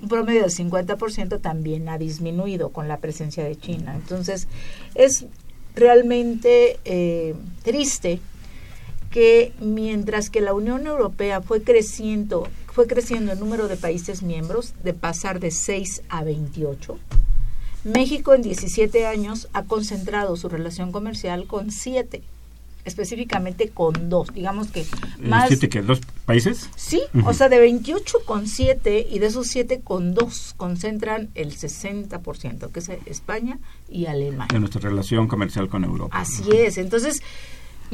promedio 0.09 0.41
del 0.41 0.51
50% 0.51 1.41
también 1.41 1.89
ha 1.91 1.99
disminuido 1.99 2.71
con 2.71 2.89
la 2.89 2.99
presencia 2.99 3.45
de 3.45 3.57
China. 3.57 3.95
Entonces, 3.95 4.49
es 4.95 5.27
realmente 5.75 6.79
eh, 6.85 7.35
triste 7.63 8.21
que 9.15 9.53
mientras 9.61 10.29
que 10.29 10.41
la 10.41 10.55
Unión 10.55 10.89
Europea 10.89 11.41
fue 11.41 11.63
creciendo, 11.63 12.49
fue 12.67 12.89
creciendo 12.89 13.31
el 13.31 13.39
número 13.39 13.69
de 13.69 13.77
países 13.77 14.25
miembros 14.25 14.75
de 14.83 14.93
pasar 14.93 15.39
de 15.39 15.53
6 15.53 16.03
a 16.09 16.25
28, 16.25 16.99
México 17.85 18.35
en 18.35 18.43
17 18.43 19.07
años 19.07 19.49
ha 19.53 19.63
concentrado 19.63 20.35
su 20.35 20.49
relación 20.49 20.91
comercial 20.91 21.47
con 21.47 21.71
7 21.71 22.23
específicamente 22.85 23.71
con 23.71 24.11
dos, 24.11 24.35
digamos 24.35 24.67
que 24.71 24.85
más... 25.19 25.49
¿Siete 25.49 25.71
que 25.71 25.81
dos 25.81 26.01
países? 26.27 26.69
Sí, 26.77 27.01
o 27.25 27.33
sea, 27.33 27.49
de 27.49 27.59
28 27.59 28.19
con 28.27 28.47
7 28.47 29.07
y 29.11 29.21
de 29.21 29.27
esos 29.27 29.47
7 29.47 29.81
con 29.83 30.13
2 30.13 30.55
concentran 30.59 31.31
el 31.35 31.57
60%, 31.57 32.71
que 32.71 32.81
es 32.81 32.91
España 33.07 33.59
y 33.89 34.05
Alemania. 34.05 34.49
De 34.53 34.61
nuestra 34.61 34.83
relación 34.83 35.29
comercial 35.29 35.71
con 35.71 35.85
Europa. 35.85 36.19
Así 36.19 36.45
es, 36.53 36.77
entonces 36.77 37.23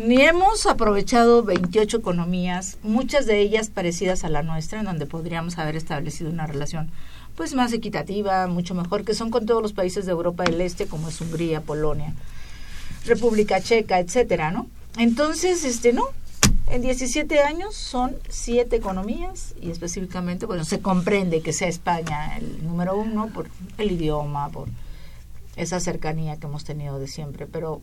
ni 0.04 0.22
hemos 0.22 0.66
aprovechado 0.66 1.42
28 1.42 1.98
economías, 1.98 2.78
muchas 2.82 3.26
de 3.26 3.40
ellas 3.40 3.70
parecidas 3.70 4.24
a 4.24 4.28
la 4.28 4.42
nuestra, 4.42 4.80
en 4.80 4.86
donde 4.86 5.06
podríamos 5.06 5.58
haber 5.58 5.76
establecido 5.76 6.30
una 6.30 6.46
relación 6.46 6.90
pues 7.36 7.54
más 7.54 7.72
equitativa, 7.72 8.46
mucho 8.46 8.74
mejor, 8.74 9.04
que 9.04 9.14
son 9.14 9.30
con 9.30 9.46
todos 9.46 9.62
los 9.62 9.72
países 9.72 10.04
de 10.06 10.12
Europa 10.12 10.44
del 10.44 10.60
Este, 10.60 10.86
como 10.86 11.08
es 11.08 11.20
Hungría, 11.20 11.60
Polonia, 11.60 12.12
República 13.06 13.60
Checa, 13.60 13.98
etcétera, 13.98 14.50
¿no? 14.50 14.66
Entonces, 14.98 15.64
este, 15.64 15.92
no, 15.92 16.04
en 16.66 16.82
17 16.82 17.40
años 17.40 17.74
son 17.74 18.16
siete 18.28 18.76
economías 18.76 19.54
y 19.60 19.70
específicamente, 19.70 20.46
bueno, 20.46 20.64
se 20.64 20.80
comprende 20.80 21.40
que 21.40 21.52
sea 21.52 21.68
España 21.68 22.36
el 22.36 22.64
número 22.64 22.96
uno 22.96 23.28
por 23.28 23.48
el 23.78 23.92
idioma, 23.92 24.48
por 24.50 24.68
esa 25.56 25.80
cercanía 25.80 26.36
que 26.36 26.46
hemos 26.46 26.64
tenido 26.64 26.98
de 26.98 27.08
siempre, 27.08 27.46
pero 27.46 27.80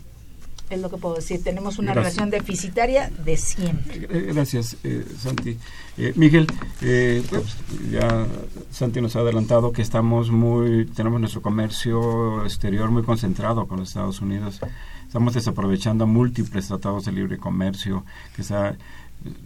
es 0.69 0.81
lo 0.81 0.89
que 0.89 0.97
puedo 0.97 1.15
decir, 1.15 1.43
tenemos 1.43 1.79
una 1.79 1.93
relación 1.93 2.29
deficitaria 2.29 3.09
de 3.23 3.37
siempre. 3.37 4.07
Eh, 4.09 4.31
gracias, 4.33 4.77
eh, 4.83 5.05
Santi. 5.19 5.57
Eh, 5.97 6.13
Miguel, 6.15 6.47
pues, 6.77 7.57
ya 7.91 8.27
Santi 8.71 9.01
nos 9.01 9.15
ha 9.15 9.19
adelantado 9.19 9.71
que 9.71 9.81
estamos 9.81 10.29
muy, 10.29 10.85
tenemos 10.85 11.19
nuestro 11.19 11.41
comercio 11.41 12.43
exterior 12.43 12.91
muy 12.91 13.03
concentrado 13.03 13.67
con 13.67 13.79
los 13.79 13.89
Estados 13.89 14.21
Unidos 14.21 14.59
estamos 15.07 15.33
desaprovechando 15.33 16.05
múltiples 16.05 16.67
tratados 16.67 17.05
de 17.05 17.13
libre 17.13 17.37
comercio, 17.37 18.03
que 18.35 18.43
sea 18.43 18.75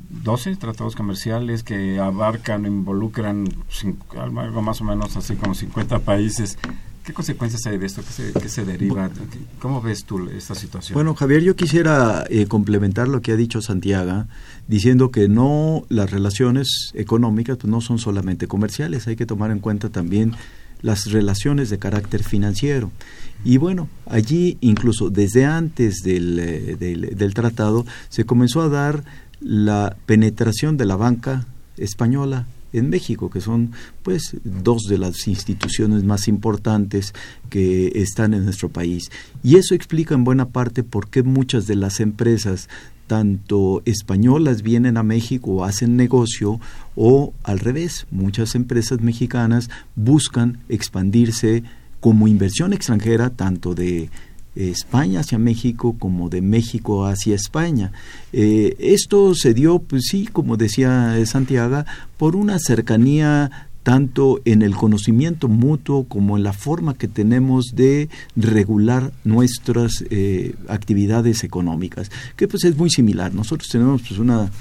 12 0.10 0.56
tratados 0.58 0.96
comerciales 0.96 1.64
que 1.64 2.00
abarcan, 2.00 2.66
involucran 2.66 3.48
algo 4.18 4.62
más 4.62 4.82
o 4.82 4.84
menos 4.84 5.16
así 5.16 5.36
como 5.36 5.56
50 5.56 6.00
países. 6.00 6.58
¿Qué 7.04 7.14
consecuencias 7.14 7.66
hay 7.66 7.80
de 7.80 7.88
esto? 7.88 8.04
¿Qué 8.40 8.48
se, 8.48 8.64
deriva? 8.64 9.10
¿Cómo 9.60 9.82
ves 9.82 10.04
tú 10.04 10.30
esta 10.30 10.54
situación? 10.54 10.94
Bueno, 10.94 11.16
Javier, 11.16 11.42
yo 11.42 11.56
quisiera 11.56 12.26
eh, 12.30 12.46
complementar 12.46 13.08
lo 13.08 13.22
que 13.22 13.32
ha 13.32 13.36
dicho 13.36 13.60
Santiago, 13.62 14.26
diciendo 14.68 15.10
que 15.10 15.28
no 15.28 15.84
las 15.90 16.12
relaciones 16.12 16.92
económicas 16.94 17.58
pues, 17.58 17.72
no 17.72 17.82
son 17.82 17.98
solamente 17.98 18.48
comerciales, 18.48 19.08
hay 19.08 19.16
que 19.16 19.26
tomar 19.26 19.50
en 19.50 19.60
cuenta 19.60 19.90
también 19.90 20.34
las 20.84 21.12
relaciones 21.12 21.70
de 21.72 21.80
carácter 21.80 22.24
financiero. 22.24 22.92
Y 23.44 23.58
bueno, 23.58 23.90
allí 24.06 24.58
incluso 24.62 25.10
desde 25.10 25.46
antes 25.46 26.02
del, 26.04 26.40
eh, 26.40 26.76
del, 26.78 27.34
tratado 27.34 27.86
se 28.10 28.26
comenzó 28.26 28.62
a 28.62 28.70
dar 28.70 29.04
la 29.40 29.96
penetración 30.06 30.78
de 30.78 30.86
la 30.86 30.96
banca 30.96 31.48
española 31.78 32.46
en 32.74 32.90
México, 32.90 33.30
que 33.30 33.42
son 33.42 33.72
pues 34.04 34.36
dos 34.44 34.84
de 34.84 34.98
las 34.98 35.28
instituciones 35.28 36.04
más 36.04 36.28
importantes 36.28 37.14
que 37.50 37.92
están 37.96 38.34
en 38.34 38.46
nuestro 38.46 38.70
país. 38.70 39.12
Y 39.44 39.56
eso 39.56 39.76
explica 39.76 40.16
en 40.16 40.24
buena 40.24 40.50
parte 40.50 40.84
por 40.84 41.10
qué 41.10 41.24
muchas 41.24 41.68
de 41.68 41.76
las 41.76 42.00
empresas 42.00 42.70
tanto 43.08 43.82
españolas 43.84 44.62
vienen 44.62 44.96
a 44.96 45.04
México 45.04 45.52
o 45.52 45.66
hacen 45.66 45.98
negocio 45.98 46.62
o 46.96 47.34
al 47.44 47.60
revés, 47.60 48.08
muchas 48.10 48.56
empresas 48.56 49.02
mexicanas 49.02 49.70
buscan 49.96 50.60
expandirse 50.70 51.64
como 52.00 52.30
inversión 52.30 52.72
extranjera 52.72 53.30
tanto 53.30 53.76
de 53.76 54.10
España 54.56 55.22
hacia 55.22 55.38
México 55.38 55.96
como 55.98 56.30
de 56.30 56.42
México 56.42 57.06
hacia 57.06 57.36
España. 57.36 57.92
Eh, 58.34 58.76
esto 58.80 59.34
se 59.36 59.54
dio, 59.54 59.80
pues 59.80 60.04
sí, 60.10 60.28
como 60.32 60.58
decía 60.58 61.18
Santiago, 61.26 61.86
por 62.18 62.36
una 62.36 62.60
cercanía 62.60 63.70
tanto 63.84 64.42
en 64.46 64.62
el 64.62 64.76
conocimiento 64.76 65.48
mutuo 65.48 66.04
como 66.04 66.38
en 66.38 66.44
la 66.44 66.54
forma 66.54 66.94
que 66.94 67.08
tenemos 67.08 67.72
de 67.76 68.10
regular 68.36 69.12
nuestras 69.24 70.04
eh, 70.10 70.56
actividades 70.68 71.44
económicas, 71.44 72.12
que 72.36 72.48
pues 72.48 72.64
es 72.64 72.78
muy 72.78 72.90
similar. 72.90 73.34
Nosotros 73.34 73.70
tenemos 73.70 74.02
pues 74.02 74.20
una 74.20 74.52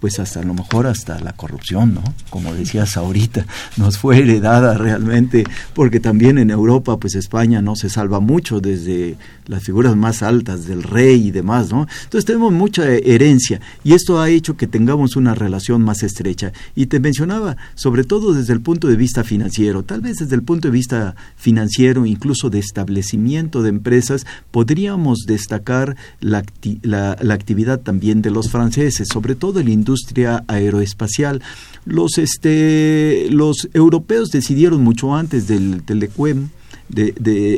pues 0.00 0.18
hasta 0.18 0.40
a 0.40 0.42
lo 0.42 0.54
mejor 0.54 0.86
hasta 0.86 1.20
la 1.20 1.34
corrupción, 1.34 1.94
¿no? 1.94 2.02
Como 2.30 2.54
decías 2.54 2.96
ahorita, 2.96 3.46
nos 3.76 3.98
fue 3.98 4.18
heredada 4.18 4.76
realmente, 4.76 5.44
porque 5.74 6.00
también 6.00 6.38
en 6.38 6.50
Europa, 6.50 6.96
pues 6.98 7.14
España 7.14 7.60
no 7.60 7.76
se 7.76 7.90
salva 7.90 8.18
mucho 8.20 8.60
desde 8.60 9.16
las 9.46 9.62
figuras 9.62 9.96
más 9.96 10.22
altas 10.22 10.66
del 10.66 10.82
rey 10.82 11.28
y 11.28 11.30
demás, 11.30 11.70
¿no? 11.70 11.86
Entonces 12.04 12.24
tenemos 12.24 12.52
mucha 12.52 12.88
herencia 12.88 13.60
y 13.84 13.92
esto 13.92 14.20
ha 14.20 14.30
hecho 14.30 14.56
que 14.56 14.66
tengamos 14.66 15.16
una 15.16 15.34
relación 15.34 15.82
más 15.82 16.02
estrecha. 16.02 16.52
Y 16.74 16.86
te 16.86 17.00
mencionaba, 17.00 17.56
sobre 17.74 18.04
todo 18.04 18.32
desde 18.32 18.52
el 18.52 18.60
punto 18.60 18.88
de 18.88 18.96
vista 18.96 19.24
financiero, 19.24 19.82
tal 19.82 20.00
vez 20.00 20.16
desde 20.16 20.34
el 20.34 20.42
punto 20.42 20.68
de 20.68 20.72
vista 20.72 21.14
financiero, 21.36 22.06
incluso 22.06 22.48
de 22.48 22.58
establecimiento 22.58 23.62
de 23.62 23.68
empresas, 23.68 24.26
podríamos 24.50 25.20
destacar 25.26 25.96
la, 26.20 26.42
la, 26.82 27.16
la 27.20 27.34
actividad 27.34 27.80
también 27.80 28.22
de 28.22 28.30
los 28.30 28.50
franceses, 28.50 29.08
sobre 29.12 29.34
todo 29.34 29.60
el 29.60 29.68
industria 29.90 30.44
aeroespacial. 30.46 31.42
Los, 31.84 32.18
este, 32.18 33.26
los 33.30 33.68
europeos 33.74 34.30
decidieron 34.30 34.82
mucho 34.84 35.14
antes 35.14 35.48
del 35.48 35.82
Telecuem 35.82 36.50
de, 36.88 37.14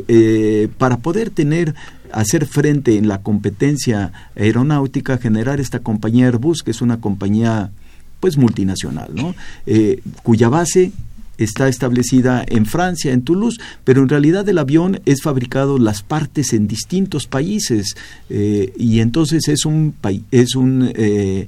eh, 0.07 0.67
para 0.77 0.97
poder 0.97 1.29
tener 1.29 1.75
hacer 2.11 2.45
frente 2.45 2.97
en 2.97 3.07
la 3.07 3.21
competencia 3.21 4.11
aeronáutica, 4.35 5.17
generar 5.17 5.59
esta 5.59 5.79
compañía 5.79 6.27
Airbus, 6.27 6.61
que 6.61 6.69
es 6.71 6.81
una 6.81 7.01
compañía 7.01 7.71
pues 8.19 8.37
multinacional, 8.37 9.11
¿no? 9.15 9.33
Eh, 9.65 10.01
cuya 10.21 10.47
base 10.47 10.91
está 11.37 11.67
establecida 11.67 12.43
en 12.47 12.65
Francia, 12.65 13.11
en 13.11 13.23
Toulouse, 13.23 13.59
pero 13.83 14.01
en 14.01 14.09
realidad 14.09 14.47
el 14.47 14.57
avión 14.57 15.01
es 15.05 15.21
fabricado 15.21 15.77
las 15.77 16.03
partes 16.03 16.53
en 16.53 16.67
distintos 16.67 17.27
países 17.27 17.95
eh, 18.29 18.73
y 18.77 18.99
entonces 18.99 19.47
es 19.47 19.65
un, 19.65 19.95
es 20.31 20.55
un 20.55 20.91
eh, 20.95 21.47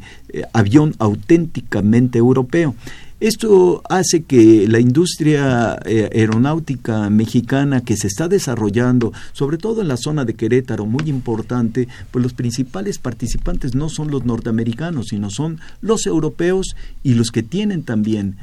avión 0.53 0.95
auténticamente 0.99 2.17
europeo. 2.17 2.75
Esto 3.21 3.81
hace 3.89 4.23
que 4.23 4.67
la 4.67 4.79
industria 4.81 5.79
eh, 5.85 6.09
aeronáutica 6.13 7.09
mexicana 7.09 7.79
que 7.79 7.95
se 7.95 8.07
está 8.07 8.27
desarrollando, 8.27 9.13
sobre 9.31 9.57
todo 9.57 9.81
en 9.81 9.87
la 9.87 9.95
zona 9.95 10.25
de 10.25 10.33
Querétaro, 10.33 10.85
muy 10.85 11.09
importante, 11.09 11.87
pues 12.11 12.21
los 12.21 12.33
principales 12.33 12.99
participantes 12.99 13.73
no 13.73 13.87
son 13.87 14.11
los 14.11 14.25
norteamericanos, 14.25 15.07
sino 15.11 15.29
son 15.29 15.61
los 15.79 16.05
europeos 16.07 16.75
y 17.03 17.13
los 17.13 17.31
que 17.31 17.41
tienen 17.41 17.83
también 17.83 18.35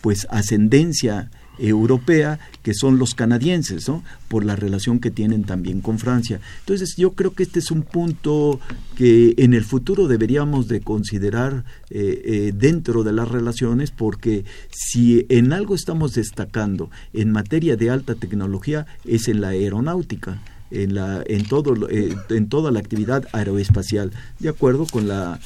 pues 0.00 0.26
ascendencia 0.30 1.30
europea, 1.60 2.38
que 2.62 2.74
son 2.74 2.98
los 2.98 3.14
canadienses, 3.14 3.88
¿no? 3.88 4.02
por 4.28 4.44
la 4.44 4.56
relación 4.56 4.98
que 4.98 5.10
tienen 5.10 5.44
también 5.44 5.80
con 5.80 5.98
Francia. 5.98 6.40
Entonces 6.60 6.94
yo 6.96 7.12
creo 7.12 7.34
que 7.34 7.42
este 7.42 7.58
es 7.58 7.70
un 7.70 7.82
punto 7.82 8.60
que 8.96 9.34
en 9.36 9.54
el 9.54 9.64
futuro 9.64 10.08
deberíamos 10.08 10.68
de 10.68 10.80
considerar 10.80 11.64
eh, 11.90 12.22
eh, 12.24 12.52
dentro 12.54 13.04
de 13.04 13.12
las 13.12 13.28
relaciones, 13.28 13.90
porque 13.90 14.44
si 14.70 15.26
en 15.28 15.52
algo 15.52 15.74
estamos 15.74 16.14
destacando 16.14 16.90
en 17.12 17.30
materia 17.30 17.76
de 17.76 17.90
alta 17.90 18.14
tecnología 18.14 18.86
es 19.04 19.28
en 19.28 19.40
la 19.40 19.48
aeronáutica. 19.48 20.40
En, 20.72 20.94
la, 20.94 21.24
en, 21.26 21.48
todo, 21.48 21.88
eh, 21.90 22.14
en 22.28 22.48
toda 22.48 22.70
la 22.70 22.78
actividad 22.78 23.26
aeroespacial, 23.32 24.12
de 24.38 24.50
acuerdo 24.50 24.86
con 24.86 25.08
la 25.08 25.40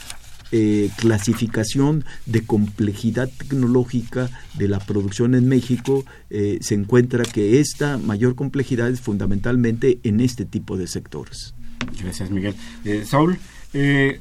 eh, 0.57 0.89
clasificación 0.99 2.05
de 2.27 2.47
complejidad 2.47 3.29
tecnológica 3.29 4.31
de 4.57 4.69
la 4.69 4.79
producción 4.79 5.35
en 5.35 5.49
México, 5.49 6.05
eh, 6.31 6.59
se 6.61 6.77
encuentra 6.77 7.25
que 7.25 7.59
esta 7.59 7.99
mayor 7.99 8.37
complejidad 8.37 8.89
es 8.89 9.01
fundamentalmente 9.01 9.99
en 10.05 10.21
este 10.21 10.45
tipo 10.45 10.77
de 10.77 10.87
sectores. 10.87 11.55
Gracias, 12.01 12.31
Miguel. 12.31 12.55
Eh, 12.85 13.03
Saúl, 13.05 13.37
¿qué 13.73 14.21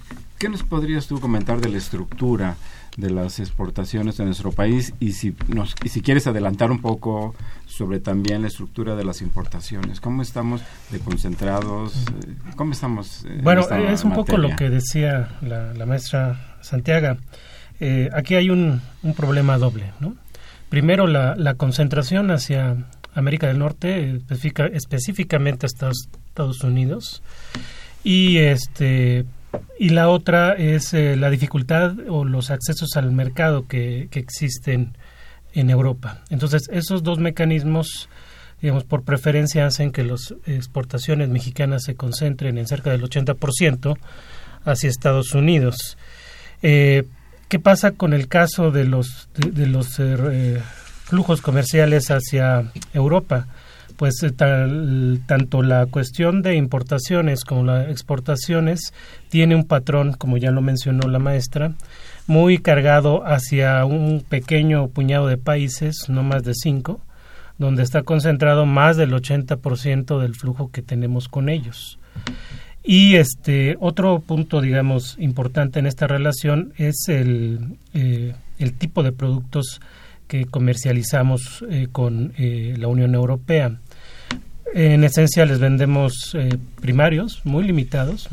nos 0.50 0.64
podrías 0.64 1.06
tú 1.06 1.20
comentar 1.20 1.62
de 1.62 1.70
la 1.70 1.78
estructura 1.78 2.58
de 2.98 3.10
las 3.10 3.40
exportaciones 3.40 4.18
de 4.18 4.26
nuestro 4.26 4.52
país 4.52 4.94
y 5.00 5.14
si, 5.14 5.36
nos, 5.48 5.76
y 5.84 5.90
si 5.90 6.02
quieres 6.02 6.28
adelantar 6.28 6.72
un 6.72 6.80
poco 6.80 7.36
sobre 7.66 8.00
también 8.00 8.42
la 8.42 8.48
estructura 8.48 8.96
de 8.96 9.04
las 9.04 9.22
importaciones. 9.22 10.00
¿Cómo 10.00 10.22
estamos 10.22 10.62
de 10.92 11.00
concentrados? 11.00 12.06
¿Cómo 12.56 12.74
estamos? 12.74 13.26
bueno, 13.42 13.62
es 13.90 14.04
un 14.04 14.14
poco 14.14 14.38
lo 14.38 14.56
que 14.56 14.70
decía 14.70 15.30
la, 15.42 15.86
maestra 15.86 16.58
Santiago. 16.62 17.18
Eh, 17.80 18.10
aquí 18.14 18.36
hay 18.36 18.50
un, 18.50 18.82
un, 19.02 19.14
problema 19.14 19.58
doble. 19.58 19.92
¿no? 20.00 20.16
Primero, 20.70 21.08
la, 21.08 21.36
la, 21.36 21.56
concentración 21.56 22.30
hacia 22.32 22.78
América 23.16 23.48
del 23.48 23.60
Norte, 23.60 24.22
específicamente 24.74 25.66
hasta 25.66 25.90
Estados 25.90 26.64
Unidos. 26.64 27.24
Y 28.04 28.38
este 28.38 29.26
y 29.78 29.90
la 29.90 30.10
otra 30.10 30.54
es 30.54 30.94
eh, 30.94 31.16
la 31.16 31.30
dificultad 31.30 31.96
o 32.08 32.26
los 32.26 32.52
accesos 32.52 32.96
al 32.96 33.12
mercado 33.12 33.68
que, 33.68 34.08
existen 34.14 34.96
en 35.54 35.70
Europa. 35.70 36.22
Entonces, 36.30 36.70
esos 36.72 37.04
dos 37.04 37.20
mecanismos, 37.20 38.10
digamos, 38.62 38.84
por 38.86 39.04
preferencia 39.04 39.66
hacen 39.66 39.92
que 39.92 40.04
las 40.04 40.34
exportaciones 40.46 41.30
mexicanas 41.30 41.84
se 41.84 41.96
concentren 41.96 42.58
en 42.58 42.68
cerca 42.68 42.92
del 42.92 43.04
80% 43.04 43.98
hacia 44.64 44.90
Estados 44.90 45.34
Unidos. 45.34 45.98
Eh, 46.62 47.04
¿Qué 47.50 47.60
pasa 47.60 47.92
con 47.92 48.14
el 48.14 48.28
caso 48.28 48.72
de 48.72 48.86
los, 48.86 49.30
de, 49.36 49.68
los 49.68 50.00
eh, 50.00 50.60
flujos 51.04 51.42
comerciales 51.42 52.10
hacia 52.10 52.72
Europa? 52.94 53.48
Pues 53.98 54.22
eh, 54.24 54.32
tanto 55.26 55.62
la 55.62 55.86
cuestión 55.86 56.42
de 56.42 56.56
importaciones 56.56 57.44
como 57.44 57.64
las 57.64 57.90
exportaciones 57.90 58.94
tiene 59.30 59.56
un 59.56 59.66
patrón, 59.66 60.14
como 60.14 60.38
ya 60.38 60.52
lo 60.52 60.62
mencionó 60.62 61.08
la 61.08 61.20
maestra, 61.20 61.74
muy 62.28 62.58
cargado 62.60 63.26
hacia 63.26 63.84
un 63.86 64.24
pequeño 64.28 64.88
puñado 64.88 65.28
de 65.28 65.38
países, 65.38 66.06
no 66.10 66.24
más 66.24 66.44
de 66.44 66.54
cinco, 66.54 67.02
donde 67.58 67.84
está 67.84 68.04
concentrado 68.04 68.66
más 68.66 68.98
del 68.98 69.12
80% 69.14 70.20
del 70.20 70.36
flujo 70.36 70.72
que 70.72 70.82
tenemos 70.82 71.28
con 71.28 71.50
ellos. 71.50 72.00
Y 72.84 73.16
este 73.16 73.78
otro 73.80 74.20
punto, 74.20 74.60
digamos, 74.60 75.16
importante 75.18 75.80
en 75.80 75.86
esta 75.86 76.06
relación 76.06 76.74
es 76.78 77.08
el, 77.08 77.78
eh, 77.94 78.34
el 78.60 78.74
tipo 78.74 79.04
de 79.04 79.14
productos 79.14 79.80
que 80.28 80.46
comercializamos 80.46 81.64
eh, 81.70 81.88
con 81.92 82.34
la 82.38 82.88
Unión 82.88 83.14
Europea. 83.16 83.80
En 84.74 85.04
esencia 85.04 85.46
les 85.46 85.60
vendemos 85.60 86.34
eh, 86.34 86.58
primarios 86.82 87.42
muy 87.44 87.64
limitados. 87.64 88.30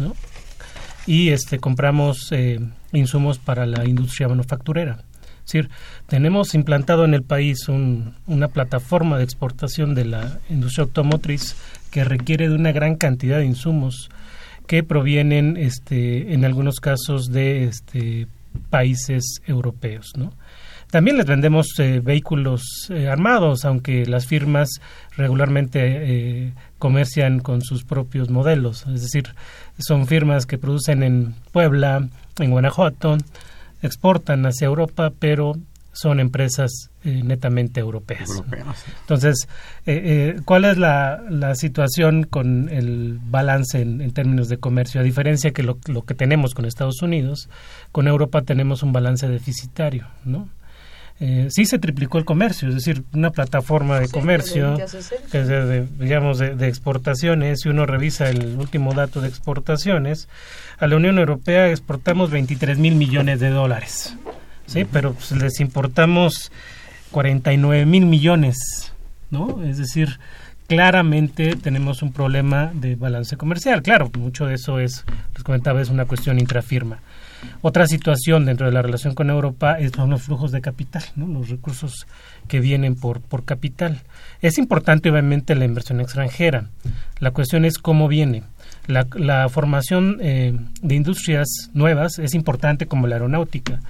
Y 1.07 1.31
este 1.31 1.59
compramos 1.59 2.29
eh, 2.31 2.61
insumos 2.93 3.39
para 3.39 3.67
la 3.67 3.85
industria 3.87 4.29
manufacturera. 4.29 5.05
Es 5.45 5.53
decir, 5.53 5.71
tenemos 6.07 6.55
implantado 6.55 7.05
en 7.05 7.15
el 7.15 7.23
país 7.23 7.69
una 7.69 8.49
plataforma 8.49 9.19
de 9.19 9.25
exportación 9.25 9.95
de 9.95 10.05
la 10.05 10.39
industria 10.49 10.85
automotriz 10.85 11.57
que 11.91 12.05
requiere 12.05 12.49
de 12.49 12.55
una 12.55 12.73
gran 12.73 12.95
cantidad 12.95 13.39
de 13.39 13.47
insumos 13.47 14.11
que 14.69 14.85
provienen, 14.85 15.57
este, 15.57 16.33
en 16.35 16.45
algunos 16.45 16.79
casos, 16.79 17.33
de 17.33 17.65
este, 17.65 18.29
países 18.71 19.41
europeos, 19.45 20.13
¿no? 20.17 20.33
También 20.91 21.17
les 21.17 21.27
vendemos 21.27 21.67
eh, 21.79 22.01
vehículos 22.01 22.91
eh, 22.91 23.09
armados, 23.09 23.65
aunque 23.65 24.05
las 24.07 24.27
firmas 24.27 24.69
regularmente 25.17 25.81
eh, 25.83 26.53
comercian 26.79 27.39
con 27.39 27.63
sus 27.63 27.85
propios 27.85 28.29
modelos. 28.29 28.87
Es 28.93 29.03
decir, 29.03 29.35
son 29.79 30.09
firmas 30.09 30.47
que 30.47 30.59
producen 30.59 31.05
en 31.05 31.35
Puebla, 31.53 32.09
en 32.41 32.51
Guanajuato, 32.51 33.19
exportan 33.83 34.45
hacia 34.47 34.67
Europa, 34.67 35.13
pero 35.17 35.55
son 35.93 36.21
empresas 36.21 36.91
netamente 37.03 37.81
europeas. 37.81 38.31
Entonces, 39.01 39.49
¿cuál 40.45 40.65
es 40.65 40.79
la, 40.79 41.21
la, 41.29 41.55
situación 41.57 42.25
con 42.25 42.69
el 42.69 43.19
balance 43.23 43.81
en, 43.81 44.01
en, 44.01 44.13
términos 44.13 44.49
de 44.49 44.59
comercio? 44.59 45.01
A 45.01 45.05
diferencia 45.05 45.51
que 45.51 45.65
lo, 45.65 45.79
lo 45.87 46.03
que 46.03 46.15
tenemos 46.15 46.55
con 46.55 46.65
Estados 46.65 47.03
Unidos, 47.03 47.49
con 47.91 48.07
Europa 48.07 48.43
tenemos 48.43 48.83
un 48.85 48.93
balance 48.93 49.29
deficitario, 49.29 50.07
¿no? 50.25 50.49
Eh, 51.23 51.49
sí 51.51 51.67
se 51.67 51.79
triplicó 51.79 52.17
el 52.17 52.25
comercio, 52.25 52.69
es 52.69 52.75
decir, 52.75 53.05
una 53.13 53.31
plataforma 53.31 54.01
de 54.01 54.09
comercio 54.09 54.79
que 55.31 55.39
de, 55.43 55.87
digamos 55.99 56.39
de, 56.39 56.67
exportaciones, 56.67 57.61
si 57.61 57.69
uno 57.69 57.85
revisa 57.85 58.31
el 58.31 58.57
último 58.57 58.95
dato 58.95 59.21
de 59.21 59.29
exportaciones, 59.29 60.29
a 60.79 60.87
la 60.87 60.97
Unión 60.97 61.19
Europea 61.19 61.69
exportamos 61.69 62.31
23 62.31 62.79
mil 62.79 62.95
millones 62.95 63.39
de 63.39 63.51
dólares, 63.51 64.17
sí, 64.65 64.87
pero 64.91 65.13
pues, 65.13 65.33
les 65.33 65.61
importamos 65.61 66.51
49 67.11 67.85
mil 67.85 68.07
millones, 68.07 68.95
¿no? 69.31 69.63
Es 69.63 69.77
decir, 69.77 70.19
claramente 70.69 71.55
tenemos 71.57 72.01
un 72.01 72.15
problema 72.15 72.71
de 72.73 72.95
balance 72.95 73.37
comercial. 73.37 73.83
Claro, 73.83 74.11
mucho 74.17 74.47
de 74.47 74.55
eso 74.55 74.79
es, 74.79 75.05
les 75.35 75.43
comentaba, 75.43 75.83
es 75.83 75.91
una 75.91 76.07
cuestión 76.07 76.39
intrafirma. 76.39 77.01
Otra 77.63 77.87
situación 77.87 78.47
dentro 78.47 78.67
de 78.67 78.73
la 78.73 78.83
relación 78.83 79.15
con 79.15 79.31
Europa 79.31 79.77
son 79.95 80.11
los 80.11 80.23
flujos 80.23 80.53
de 80.53 80.61
capital, 80.61 81.03
los 81.17 81.49
recursos 81.49 82.07
que 82.49 82.61
vienen 82.61 82.97
por, 82.97 83.21
por 83.21 83.45
capital. 83.45 84.01
Es 84.41 84.59
importante, 84.59 85.11
obviamente, 85.11 85.55
la 85.55 85.65
inversión 85.65 86.01
extranjera. 86.01 86.67
La 87.19 87.31
cuestión 87.33 87.65
es 87.65 87.79
cómo 87.79 88.09
viene. 88.09 88.43
La, 88.87 89.07
la 89.15 89.49
formación 89.49 90.19
eh, 90.21 90.59
de 90.83 90.95
industrias 90.95 91.71
nuevas 91.75 92.19
es 92.19 92.35
importante 92.35 92.87
como 92.87 93.07
la 93.07 93.17
aeronáutica, 93.17 93.81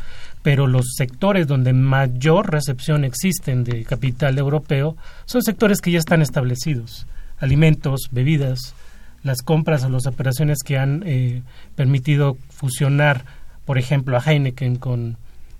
pero 0.42 0.66
los 0.66 0.94
sectores 0.96 1.46
donde 1.46 1.72
mayor 1.72 2.50
recepción 2.50 3.04
existen 3.04 3.64
de 3.64 3.84
capital 3.84 4.38
europeo 4.38 4.96
son 5.26 5.42
sectores 5.42 5.80
que 5.80 5.92
ya 5.92 5.98
están 5.98 6.22
establecidos, 6.22 7.06
alimentos, 7.38 8.08
bebidas, 8.10 8.74
las 9.22 9.42
compras 9.42 9.84
o 9.84 9.88
las 9.88 10.06
operaciones 10.06 10.58
que 10.64 10.78
han 10.78 11.02
eh, 11.04 11.42
permitido 11.76 12.36
fusionar, 12.50 13.24
por 13.70 13.78
ejemplo, 13.78 14.16
a 14.16 14.20
Heineken 14.20 14.74
con, 14.74 15.16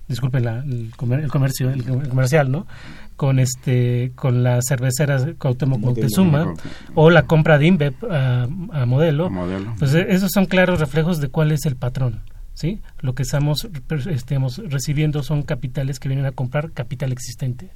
disculpen 0.09 0.45
el, 0.45 0.91
comercio, 0.97 1.69
el 1.69 2.09
comercial, 2.09 2.51
¿no? 2.51 2.67
Con 3.15 3.39
este, 3.39 4.11
con 4.15 4.43
las 4.43 4.65
cerveceras 4.67 5.25
Cuauhtémoc 5.39 5.79
Moctezuma 5.79 6.53
o 6.93 7.09
la 7.09 7.23
compra 7.23 7.57
de 7.57 7.67
InBev 7.67 7.95
a, 8.11 8.85
modelo, 8.85 9.31
pues 9.79 9.95
eh, 9.95 10.07
esos 10.09 10.29
son 10.33 10.45
claros 10.45 10.81
reflejos 10.81 11.21
de 11.21 11.29
cuál 11.29 11.53
es 11.53 11.65
el 11.65 11.77
patrón. 11.77 12.19
¿Sí? 12.53 12.81
Lo 12.99 13.15
que 13.15 13.23
estamos, 13.23 13.69
estemos 14.09 14.57
recibiendo 14.57 15.23
son 15.23 15.43
capitales 15.43 15.97
que 15.97 16.09
vienen 16.09 16.25
a 16.25 16.33
comprar 16.33 16.73
capital 16.73 17.13
existente. 17.13 17.69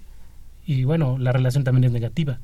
Y 0.65 0.83
bueno, 0.83 1.17
la 1.17 1.31
relación 1.31 1.63
también 1.63 1.85
es 1.85 1.91
negativa. 1.93 2.39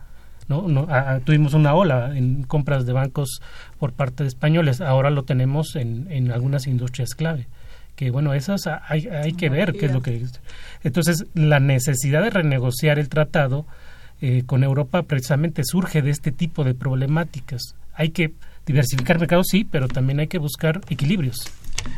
¿no? 0.47 0.69
no 0.69 0.87
tuvimos 1.25 1.53
una 1.55 1.73
ola 1.73 2.15
en 2.15 2.43
compras 2.43 2.85
de 2.85 2.93
bancos 2.93 3.41
por 3.79 3.91
parte 3.91 4.23
de 4.23 4.29
españoles, 4.29 4.79
ahora 4.79 5.09
lo 5.09 5.23
tenemos 5.23 5.75
en, 5.75 6.09
en 6.09 6.31
algunas 6.31 6.67
industrias 6.67 7.15
clave. 7.15 7.47
Que 8.01 8.09
bueno, 8.09 8.33
esas 8.33 8.63
hay, 8.65 9.05
hay 9.09 9.33
que 9.33 9.47
ver 9.47 9.73
qué 9.73 9.85
es 9.85 9.91
lo 9.91 10.01
que. 10.01 10.25
Entonces, 10.83 11.23
la 11.35 11.59
necesidad 11.59 12.23
de 12.23 12.31
renegociar 12.31 12.97
el 12.97 13.09
tratado 13.09 13.67
eh, 14.21 14.41
con 14.47 14.63
Europa 14.63 15.03
precisamente 15.03 15.61
surge 15.63 16.01
de 16.01 16.09
este 16.09 16.31
tipo 16.31 16.63
de 16.63 16.73
problemáticas. 16.73 17.61
Hay 17.93 18.09
que 18.09 18.33
diversificar 18.65 19.19
mercados, 19.19 19.45
sí, 19.51 19.67
pero 19.69 19.87
también 19.87 20.19
hay 20.19 20.25
que 20.25 20.39
buscar 20.39 20.81
equilibrios. 20.89 21.45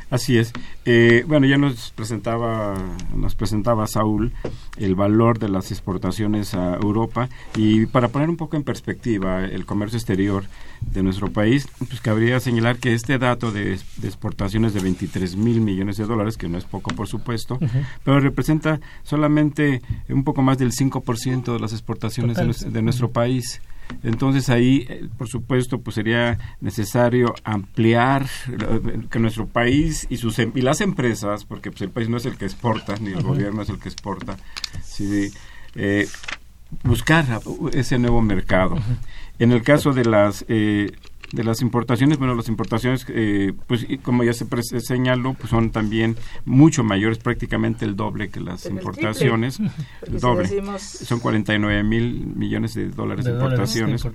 Así 0.10 0.38
es. 0.38 0.54
Eh, 0.86 1.24
bueno, 1.28 1.48
ya 1.48 1.58
nos 1.58 1.92
presentaba, 1.92 2.76
nos 3.16 3.36
presentaba 3.36 3.88
Saúl 3.88 4.34
el 4.78 4.96
valor 4.96 5.40
de 5.40 5.50
las 5.50 5.72
exportaciones 5.72 6.54
a 6.54 6.76
Europa 6.76 7.30
y 7.56 7.86
para 7.86 8.10
poner 8.10 8.30
un 8.30 8.38
poco 8.38 8.58
en 8.58 8.64
perspectiva 8.64 9.46
el 9.46 9.66
comercio 9.66 9.98
exterior 9.98 10.44
de 10.82 11.04
nuestro 11.04 11.32
país, 11.32 11.68
pues 11.78 12.02
cabría 12.02 12.40
señalar 12.40 12.78
que 12.78 12.94
este 12.94 13.18
dato 13.18 13.52
de, 13.52 13.74
exportaciones 14.04 14.74
de 14.74 14.82
23 14.82 15.36
mil 15.36 15.62
millones 15.62 15.98
de 15.98 16.06
dólares, 16.06 16.38
que 16.38 16.50
no 16.50 16.58
es 16.58 16.66
poco 16.66 16.94
por 16.94 17.08
supuesto, 17.08 17.58
pero 18.04 18.20
representa 18.20 18.80
solamente 19.04 19.82
un 20.10 20.24
poco 20.24 20.42
más 20.42 20.58
del 20.58 20.72
5% 20.72 21.54
de 21.54 21.60
las 21.60 21.74
exportaciones 21.74 22.38
de, 22.72 22.82
nuestro 22.82 23.12
país. 23.12 23.62
Entonces 24.04 24.50
ahí, 24.50 24.86
eh, 24.90 25.08
por 25.18 25.28
supuesto, 25.28 25.80
pues 25.82 25.96
sería 25.96 26.38
necesario 26.62 27.34
ampliar 27.44 28.26
eh, 28.50 29.00
que 29.10 29.20
nuestro 29.20 29.48
país 29.48 30.08
y 30.10 30.18
sus 30.18 30.40
em, 30.40 30.52
y 30.56 30.62
las 30.62 30.82
empresas, 30.82 31.46
porque 31.46 31.72
pues 31.72 31.82
el 31.82 31.90
país 31.90 32.10
no 32.10 32.18
es 32.18 32.26
el 32.26 32.38
que 32.38 32.46
exporta 32.46 32.96
ni 32.98 33.12
el 33.12 33.22
gobierno 33.22 33.62
es 33.62 33.70
el 33.70 33.80
que 33.80 33.90
exporta, 33.90 34.38
sí, 34.84 35.32
eh, 35.76 36.08
buscar 36.84 37.26
ese 37.72 38.00
nuevo 38.00 38.22
mercado. 38.22 38.78
En 39.40 39.52
el 39.52 39.64
caso 39.64 39.94
de 39.94 40.06
las 40.06 40.46
de 41.34 41.44
las 41.44 41.62
importaciones, 41.62 42.20
bueno, 42.20 42.36
las 42.36 42.48
importaciones, 42.48 43.06
eh, 43.10 43.54
pues 43.66 43.88
como 44.04 44.24
ya 44.24 44.34
se 44.34 44.46
señaló, 44.80 45.34
pues 45.34 45.50
son 45.50 45.72
también 45.72 46.16
mucho 46.46 46.84
mayores, 46.84 47.18
prácticamente 47.18 47.86
el 47.86 47.96
doble 47.96 48.30
que 48.30 48.40
las 48.40 48.68
importaciones. 48.68 49.60
El, 49.60 50.20
doble. 50.20 50.48
son 50.78 51.20
49 51.20 51.84
mil 51.84 52.28
millones 52.36 52.76
de 52.76 52.90
dólares 52.90 53.26
de, 53.26 53.32
importaciones, 53.32 54.08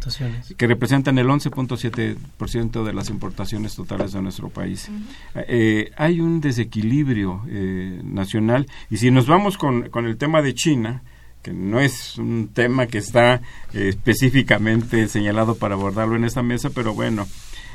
que 0.57 0.66
representan 0.68 1.18
el 1.18 1.26
11.7% 1.26 2.85
de 2.85 2.92
las 2.92 3.11
importaciones 3.11 3.74
totales 3.74 4.12
de 4.12 4.22
nuestro 4.22 4.48
país. 4.48 4.88
Eh, 5.35 5.90
hay 5.96 6.20
un 6.20 6.40
desequilibrio 6.40 7.42
eh, 7.48 8.00
nacional 8.04 8.68
y 8.90 8.98
si 8.98 9.11
nos 9.11 9.26
vamos 9.26 9.59
con, 9.59 9.90
con 9.90 10.07
el 10.07 10.16
tema 10.16 10.40
de 10.40 10.54
China, 10.54 11.02
que 11.42 11.53
no 11.53 11.81
es 11.81 12.18
un 12.18 12.48
tema 12.53 12.87
que 12.87 12.98
está 12.98 13.40
eh, 13.72 13.88
específicamente 13.88 15.09
señalado 15.09 15.57
para 15.57 15.74
abordarlo 15.74 16.16
en 16.16 16.24
esta 16.24 16.42
mesa, 16.42 16.70
pero 16.70 16.94
bueno, 16.94 17.27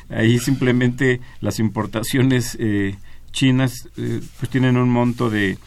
ahí 0.09 0.39
simplemente 0.39 1.21
las 1.39 1.59
importaciones 1.59 2.57
eh, 2.59 2.95
chinas 3.31 3.89
eh, 3.97 4.21
pues 4.39 4.51
tienen 4.51 4.77
un 4.77 4.89
monto 4.89 5.29
de 5.29 5.57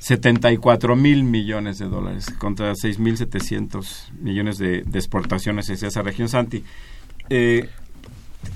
74 0.00 0.96
mil 0.96 1.24
millones 1.24 1.78
de 1.78 1.86
dólares 1.86 2.26
contra 2.38 2.74
6 2.74 2.98
mil 2.98 3.16
700 3.16 4.12
millones 4.20 4.58
de, 4.58 4.78
exportaciones 4.94 5.70
hacia 5.70 5.88
esa 5.88 6.02
región. 6.02 6.28
Santi, 6.28 6.64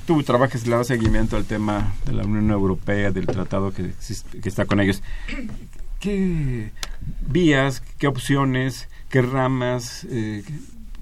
tú 0.06 0.22
trabajas, 0.22 0.66
le 0.66 0.76
das 0.76 0.86
seguimiento 0.86 1.36
al 1.36 1.44
tema 1.44 1.94
de 2.06 2.12
la 2.12 2.24
Unión 2.24 2.50
Europea, 2.50 3.10
del 3.10 3.26
tratado 3.26 3.72
que, 3.72 3.92
que 4.40 4.48
está 4.48 4.64
con 4.64 4.80
ellos. 4.80 5.02
¿Qué 6.04 6.70
vías, 7.30 7.82
qué 7.96 8.08
opciones, 8.08 8.88
qué 9.08 9.22
ramas 9.22 10.06
eh, 10.10 10.44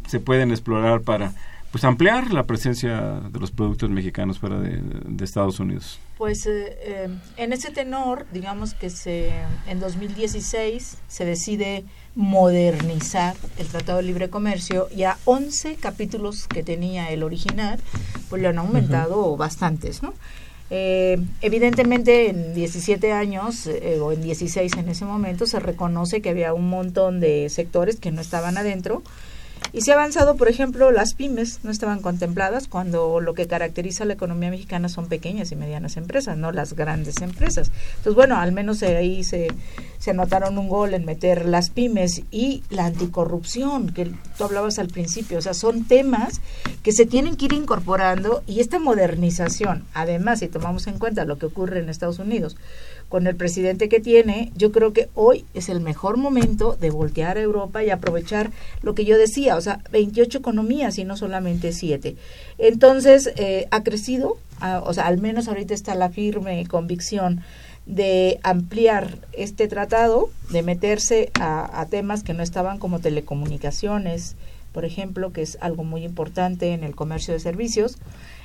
se 0.07 0.21
pueden 0.21 0.53
explorar 0.53 1.01
para 1.01 1.33
pues 1.73 1.83
ampliar 1.83 2.33
la 2.33 2.45
presencia 2.45 3.19
de 3.19 3.41
los 3.41 3.51
productos 3.51 3.91
mexicanos 3.91 4.39
fuera 4.39 4.61
de, 4.61 4.81
Estados 5.25 5.59
Unidos? 5.59 5.99
Pues 6.19 6.47
eh, 6.47 6.79
eh, 6.83 7.09
en 7.37 7.53
ese 7.53 7.73
tenor, 7.73 8.27
digamos 8.33 8.75
que 8.75 8.91
se 8.91 9.33
en 9.67 9.81
2016 9.81 10.99
se 11.09 11.25
decide 11.25 11.83
modernizar 12.15 13.35
el 13.59 13.67
Tratado 13.67 13.99
de 13.99 14.05
Libre 14.05 14.31
Comercio 14.31 14.87
y 14.95 15.03
a 15.03 15.19
11 15.25 15.79
capítulos 15.81 16.47
que 16.47 16.63
tenía 16.63 17.11
el 17.11 17.25
original, 17.25 17.81
pues 18.31 18.41
le 18.41 18.47
han 18.47 18.59
aumentado 18.59 19.37
bastantes, 19.37 20.01
¿no? 20.01 20.15
Eh, 20.71 21.19
evidentemente 21.43 22.31
en 22.31 22.55
17 22.55 23.13
años 23.13 23.67
eh, 23.67 23.99
o 24.01 24.13
en 24.13 24.23
16 24.23 24.73
en 24.79 24.89
ese 24.89 25.05
momento 25.05 25.47
se 25.47 25.61
reconoce 25.61 26.23
que 26.23 26.31
había 26.31 26.55
un 26.55 26.71
montón 26.71 27.21
de 27.21 27.51
sectores 27.51 27.97
que 27.97 28.11
no 28.11 28.23
estaban 28.23 28.57
adentro 28.57 29.03
y 29.73 29.81
se 29.81 29.93
ha 29.93 29.95
avanzado, 29.95 30.37
por 30.37 30.49
ejemplo, 30.49 30.91
las 30.91 31.15
pymes 31.15 31.61
no 31.63 31.71
estaban 31.71 32.01
contempladas 32.01 32.69
cuando 32.69 33.21
lo 33.21 33.35
que 33.35 33.47
caracteriza 33.47 34.05
a 34.05 34.07
la 34.07 34.15
economía 34.15 34.51
mexicana 34.51 34.89
son 34.89 35.07
pequeñas 35.07 35.53
y 35.53 35.57
medianas 35.57 35.97
empresas, 35.97 36.37
no 36.37 36.53
las 36.53 36.75
grandes 36.75 37.23
empresas. 37.23 37.71
Entonces, 37.97 38.15
bueno, 38.15 38.37
al 38.37 38.53
menos 38.53 38.83
ahí 38.83 39.25
se, 39.25 39.49
se 39.99 40.11
anotaron 40.11 40.59
un 40.59 40.69
gol 40.69 40.95
en 40.95 41.05
meter 41.05 41.47
las 41.47 41.71
pymes 41.71 42.23
y 42.31 42.63
la 42.71 42.87
anticorrupción, 42.87 43.93
que 43.93 44.13
tú 44.37 44.45
hablabas 44.45 44.79
al 44.79 44.89
principio. 44.89 45.39
O 45.39 45.43
sea, 45.43 45.55
son 45.55 45.85
temas 45.85 46.41
que 46.83 46.93
se 46.93 47.07
tienen 47.07 47.37
que 47.37 47.47
ir 47.47 47.53
incorporando 47.53 48.43
y 48.47 48.61
esta 48.61 48.79
modernización, 48.79 49.85
además, 49.95 50.41
si 50.41 50.49
tomamos 50.49 50.87
en 50.87 50.99
cuenta 50.99 51.25
lo 51.25 51.39
que 51.39 51.47
ocurre 51.47 51.81
en 51.81 51.89
Estados 51.89 52.19
Unidos, 52.19 52.57
con 53.13 53.27
el 53.27 53.37
presidente 53.37 53.91
que 53.91 54.01
tiene, 54.01 54.51
yo 54.57 54.73
creo 54.73 54.95
que 54.95 55.11
hoy 55.13 55.45
es 55.53 55.69
el 55.69 55.81
mejor 55.81 56.17
momento 56.17 56.79
de 56.81 56.89
voltear 56.89 57.37
a 57.37 57.43
Europa 57.43 57.85
y 57.85 57.91
aprovechar 57.91 58.51
lo 58.81 58.95
que 58.95 59.05
yo 59.05 59.19
decía, 59.19 59.57
o 59.57 59.61
sea, 59.61 59.81
28 59.93 60.39
economías 60.39 60.97
y 60.97 61.05
no 61.05 61.19
solamente 61.19 61.73
7. 61.73 62.17
Entonces, 62.57 63.31
eh, 63.37 63.69
ha 63.71 63.83
crecido, 63.83 64.39
o 64.85 64.95
sea, 64.95 65.09
al 65.09 65.19
menos 65.19 65.47
ahorita 65.47 65.75
está 65.75 65.95
la 65.95 66.09
firme 66.09 66.67
convicción 66.67 67.43
de 67.85 68.41
ampliar 68.45 69.19
este 69.35 69.69
tratado, 69.69 70.31
de 70.49 70.63
meterse 70.63 71.33
a, 71.39 71.83
a 71.83 71.89
temas 71.89 72.23
que 72.23 72.33
no 72.33 72.43
estaban 72.43 72.79
como 72.79 73.01
telecomunicaciones, 73.01 74.37
por 74.73 74.87
ejemplo, 74.87 75.35
que 75.35 75.43
es 75.43 75.59
algo 75.61 75.85
muy 75.85 76.03
importante 76.03 76.73
en 76.73 76.83
el 76.83 76.97
comercio 76.97 77.35
de 77.35 77.41
servicios, 77.41 77.99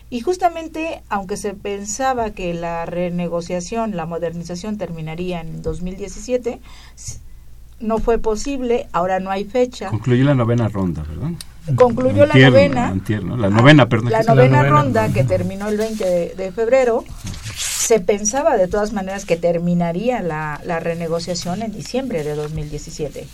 y 0.09 0.21
justamente, 0.21 1.01
aunque 1.09 1.35
se 1.35 1.53
pensaba 1.53 2.31
que 2.31 2.53
la 2.53 2.85
renegociación, 2.85 3.95
la 3.95 4.05
modernización 4.05 4.77
terminaría 4.77 5.41
en 5.41 5.61
2017, 5.61 6.61
no 7.81 7.99
fue 7.99 8.17
posible, 8.17 8.87
ahora 8.93 9.19
no 9.19 9.29
hay 9.29 9.43
fecha. 9.43 9.89
Concluyó 9.89 10.23
la 10.23 10.33
novena 10.33 10.69
ronda, 10.69 11.03
¿verdad? 11.03 11.31
Concluyó 11.75 12.25
la 12.25 12.35
novena. 12.35 12.95
la 13.35 13.49
novena, 13.49 13.89
perdón. 13.89 14.11
La 14.11 14.23
novena, 14.23 14.63
ronda 14.63 15.09
que 15.09 15.25
terminó 15.25 15.67
el 15.67 15.77
20 15.77 16.35
de, 16.37 16.51
febrero. 16.53 17.03
Se 17.55 17.99
pensaba 17.99 18.55
de 18.55 18.67
todas 18.67 18.93
maneras 18.93 19.25
que 19.25 19.35
terminaría 19.35 20.21
la, 20.21 20.61
la 20.63 20.79
renegociación 20.79 21.61
en 21.61 21.73
diciembre 21.73 22.23
de 22.23 22.35
2017 22.35 23.27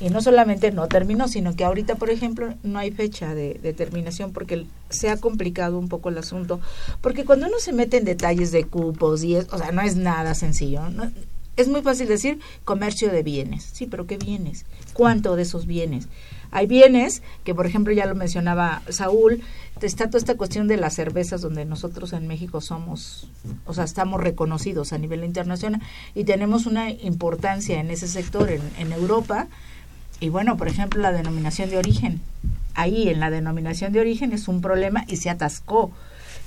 y 0.00 0.08
no 0.08 0.22
solamente 0.22 0.72
no 0.72 0.88
terminó, 0.88 1.28
sino 1.28 1.54
que 1.54 1.64
ahorita, 1.64 1.96
por 1.96 2.08
ejemplo, 2.08 2.54
no 2.62 2.78
hay 2.78 2.90
fecha 2.90 3.34
de, 3.34 3.54
terminación 3.76 4.32
porque 4.32 4.66
se 4.88 5.10
ha 5.10 5.18
complicado 5.18 5.78
un 5.78 5.88
poco 5.88 6.08
el 6.08 6.16
asunto. 6.16 6.58
Porque 7.02 7.26
cuando 7.26 7.46
uno 7.46 7.58
se 7.58 7.74
mete 7.74 7.98
en 7.98 8.06
detalles 8.06 8.50
de 8.50 8.64
cupos 8.64 9.22
y 9.22 9.36
es, 9.36 9.46
o 9.52 9.58
sea, 9.58 9.72
no 9.72 9.82
es 9.82 9.96
nada 9.96 10.34
sencillo. 10.34 10.80
es 11.56 11.68
muy 11.68 11.82
fácil 11.82 12.08
decir 12.08 12.38
comercio 12.64 13.12
de 13.12 13.22
bienes. 13.22 13.68
Sí, 13.72 13.86
pero 13.86 14.06
¿qué 14.06 14.16
bienes? 14.16 14.64
¿Cuánto 14.94 15.36
de 15.36 15.42
esos 15.42 15.66
bienes? 15.66 16.08
Hay 16.50 16.66
bienes 16.66 17.22
que, 17.44 17.54
por 17.54 17.66
ejemplo, 17.66 17.92
ya 17.92 18.06
lo 18.06 18.14
mencionaba 18.14 18.82
Saúl, 18.88 19.42
está 19.82 20.06
toda 20.06 20.18
esta 20.18 20.36
cuestión 20.36 20.66
de 20.66 20.78
las 20.78 20.94
cervezas 20.94 21.42
donde 21.42 21.64
nosotros 21.64 22.12
en 22.12 22.26
México 22.26 22.60
somos, 22.60 23.28
o 23.66 23.74
sea, 23.74 23.84
estamos 23.84 24.20
reconocidos 24.20 24.92
a 24.92 24.98
nivel 24.98 25.24
internacional 25.24 25.80
y 26.14 26.24
tenemos 26.24 26.66
una 26.66 26.90
importancia 26.90 27.78
en 27.78 27.90
ese 27.90 28.08
sector 28.08 28.50
en 28.50 28.92
Europa 28.92 29.46
y 30.20 30.28
bueno, 30.28 30.56
por 30.56 30.68
ejemplo, 30.68 31.00
la 31.00 31.12
denominación 31.12 31.70
de 31.70 31.78
origen. 31.78 32.20
Ahí 32.74 33.08
en 33.08 33.20
la 33.20 33.30
denominación 33.30 33.92
de 33.92 34.00
origen 34.00 34.32
es 34.32 34.46
un 34.48 34.60
problema 34.60 35.04
y 35.08 35.16
se 35.16 35.30
atascó. 35.30 35.90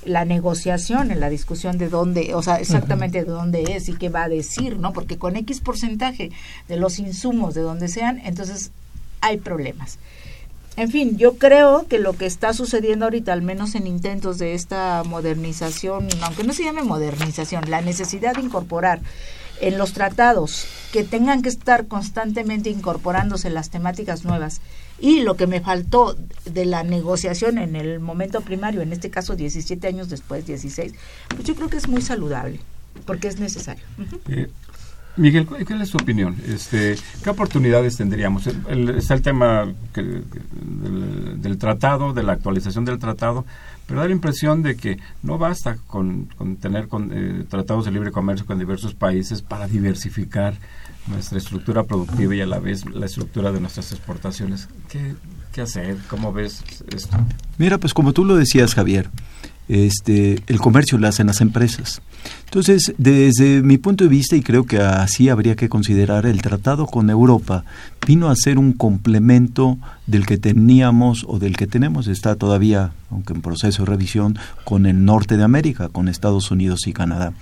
la 0.04 0.24
negociación, 0.24 1.10
en 1.10 1.20
la 1.20 1.30
discusión 1.30 1.78
de 1.78 1.88
dónde, 1.88 2.34
o 2.34 2.42
sea, 2.42 2.56
exactamente 2.56 3.24
de 3.24 3.30
dónde 3.30 3.62
es 3.74 3.88
y 3.88 3.94
qué 3.94 4.10
va 4.10 4.24
a 4.24 4.28
decir, 4.28 4.78
¿no? 4.78 4.92
Porque 4.92 5.18
con 5.18 5.36
X 5.36 5.60
porcentaje 5.60 6.30
de 6.68 6.76
los 6.76 6.98
insumos, 6.98 7.54
de 7.54 7.62
donde 7.62 7.88
sean, 7.88 8.20
entonces 8.24 8.70
hay 9.20 9.38
problemas. 9.38 9.98
En 10.76 10.90
fin, 10.90 11.16
yo 11.16 11.38
creo 11.38 11.86
que 11.86 11.98
lo 11.98 12.14
que 12.14 12.26
está 12.26 12.52
sucediendo 12.52 13.06
ahorita, 13.06 13.32
al 13.32 13.42
menos 13.42 13.74
en 13.76 13.86
intentos 13.86 14.38
de 14.38 14.54
esta 14.54 15.04
modernización, 15.04 16.08
aunque 16.22 16.44
no 16.44 16.52
se 16.52 16.64
llame 16.64 16.82
modernización, 16.82 17.70
la 17.70 17.80
necesidad 17.80 18.34
de 18.34 18.42
incorporar 18.42 19.00
en 19.60 19.78
los 19.78 19.92
tratados 19.92 20.66
que 20.92 21.04
tengan 21.04 21.42
que 21.42 21.48
estar 21.48 21.86
constantemente 21.86 22.70
incorporándose 22.70 23.50
las 23.50 23.70
temáticas 23.70 24.24
nuevas 24.24 24.60
y 25.00 25.20
lo 25.20 25.36
que 25.36 25.46
me 25.46 25.60
faltó 25.60 26.16
de 26.44 26.64
la 26.64 26.82
negociación 26.82 27.58
en 27.58 27.76
el 27.76 28.00
momento 28.00 28.40
primario, 28.40 28.80
en 28.80 28.92
este 28.92 29.10
caso 29.10 29.36
17 29.36 29.86
años 29.86 30.08
después, 30.08 30.46
16, 30.46 30.92
pues 31.28 31.44
yo 31.44 31.54
creo 31.54 31.68
que 31.68 31.76
es 31.76 31.88
muy 31.88 32.02
saludable 32.02 32.60
porque 33.06 33.28
es 33.28 33.38
necesario. 33.38 33.84
Miguel, 35.16 35.46
¿cuál 35.46 35.80
es 35.80 35.90
tu 35.90 35.98
opinión? 35.98 36.36
Este, 36.46 36.96
¿Qué 37.22 37.30
oportunidades 37.30 37.96
tendríamos? 37.96 38.48
está 38.48 39.14
el 39.14 39.22
tema 39.22 39.72
del, 39.94 41.58
tratado, 41.58 42.12
de 42.12 42.24
la 42.24 42.32
actualización 42.32 42.84
del 42.84 42.98
tratado, 42.98 43.44
pero 43.86 44.00
da 44.00 44.06
la 44.06 44.12
impresión 44.12 44.64
de 44.64 44.76
que 44.76 44.98
no 45.22 45.38
basta 45.38 45.76
con, 45.86 46.28
tener 46.60 46.88
con, 46.88 47.10
eh, 47.12 47.44
tratados 47.48 47.84
de 47.84 47.92
libre 47.92 48.10
comercio 48.10 48.44
con 48.44 48.58
diversos 48.58 48.94
países 48.94 49.40
para 49.40 49.68
diversificar 49.68 50.54
nuestra 51.06 51.38
estructura 51.38 51.84
productiva 51.84 52.34
y 52.34 52.40
a 52.40 52.46
la 52.46 52.58
vez 52.58 52.84
la 52.86 53.06
estructura 53.06 53.52
de 53.52 53.60
nuestras 53.60 53.92
exportaciones. 53.92 54.68
¿Qué, 54.88 55.14
qué 55.52 55.60
hacer? 55.60 55.96
¿Cómo 56.08 56.32
ves 56.32 56.64
esto? 56.92 57.16
Mira, 57.58 57.78
pues 57.78 57.94
como 57.94 58.12
tú 58.12 58.24
lo 58.24 58.34
decías, 58.34 58.74
Javier, 58.74 59.10
este, 59.68 60.42
el 60.46 60.58
comercio 60.58 60.98
lo 60.98 61.08
hacen 61.08 61.26
las 61.26 61.40
empresas. 61.40 62.02
Entonces, 62.44 62.94
desde 62.98 63.62
mi 63.62 63.78
punto 63.78 64.04
de 64.04 64.10
vista, 64.10 64.36
y 64.36 64.42
creo 64.42 64.64
que 64.64 64.78
así 64.78 65.28
habría 65.28 65.56
que 65.56 65.68
considerar, 65.68 66.24
el 66.24 66.40
tratado 66.40 66.86
con 66.86 67.10
Europa 67.10 67.64
vino 68.06 68.28
a 68.28 68.36
ser 68.36 68.58
un 68.58 68.72
complemento 68.72 69.78
del 70.06 70.24
que 70.26 70.38
teníamos 70.38 71.24
o 71.26 71.38
del 71.38 71.56
que 71.56 71.66
tenemos, 71.66 72.06
está 72.06 72.36
todavía, 72.36 72.92
aunque 73.10 73.32
en 73.32 73.40
proceso 73.40 73.84
de 73.84 73.90
revisión, 73.90 74.38
con 74.64 74.86
el 74.86 75.04
norte 75.04 75.36
de 75.36 75.42
América, 75.42 75.88
con 75.88 76.08
Estados 76.08 76.50
Unidos 76.50 76.86
y 76.86 76.92
Canadá. 76.92 77.32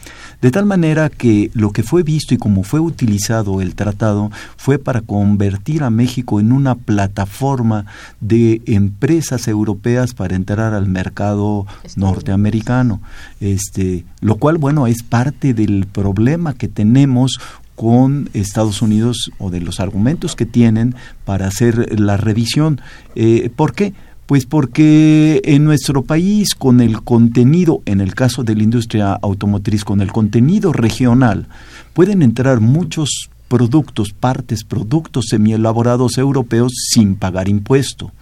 De 0.40 0.50
tal 0.50 0.64
manera 0.64 1.10
que 1.10 1.50
lo 1.52 1.72
que 1.72 1.82
fue 1.82 2.02
visto 2.02 2.32
y 2.32 2.38
como 2.38 2.62
fue 2.62 2.80
utilizado 2.80 3.60
el 3.60 3.74
tratado 3.74 4.30
fue 4.56 4.78
para 4.78 5.02
convertir 5.02 5.82
a 5.82 5.90
México 5.90 6.40
en 6.40 6.52
una 6.52 6.74
plataforma 6.74 7.84
de 8.20 8.62
empresas 8.66 9.46
europeas 9.46 10.14
para 10.14 10.36
entrar 10.36 10.72
al 10.72 10.86
mercado 10.86 11.66
norteamericano. 12.12 13.00
Este, 13.40 14.04
lo 14.20 14.36
cual, 14.36 14.58
bueno, 14.58 14.86
es 14.86 15.02
parte 15.02 15.54
del 15.54 15.86
problema 15.86 16.54
que 16.54 16.68
tenemos 16.68 17.38
con 17.74 18.28
Estados 18.34 18.82
Unidos 18.82 19.30
o 19.38 19.50
de 19.50 19.60
los 19.60 19.80
argumentos 19.80 20.36
que 20.36 20.46
tienen 20.46 20.94
para 21.24 21.46
hacer 21.46 21.98
la 21.98 22.16
revisión. 22.18 22.80
Eh, 23.14 23.50
¿Por 23.56 23.72
qué? 23.72 23.94
Pues 24.26 24.46
porque 24.46 25.40
en 25.44 25.64
nuestro 25.64 26.02
país, 26.02 26.54
con 26.54 26.80
el 26.80 27.02
contenido, 27.02 27.82
en 27.86 28.00
el 28.00 28.14
caso 28.14 28.44
de 28.44 28.54
la 28.54 28.62
industria 28.62 29.14
automotriz, 29.14 29.84
con 29.84 30.00
el 30.00 30.12
contenido 30.12 30.72
regional, 30.72 31.48
pueden 31.92 32.22
entrar 32.22 32.60
muchos 32.60 33.30
productos, 33.48 34.12
partes, 34.12 34.64
productos 34.64 35.26
semielaborados 35.28 36.18
europeos 36.18 36.72
sin 36.94 37.16
pagar 37.16 37.48
impuesto 37.48 38.12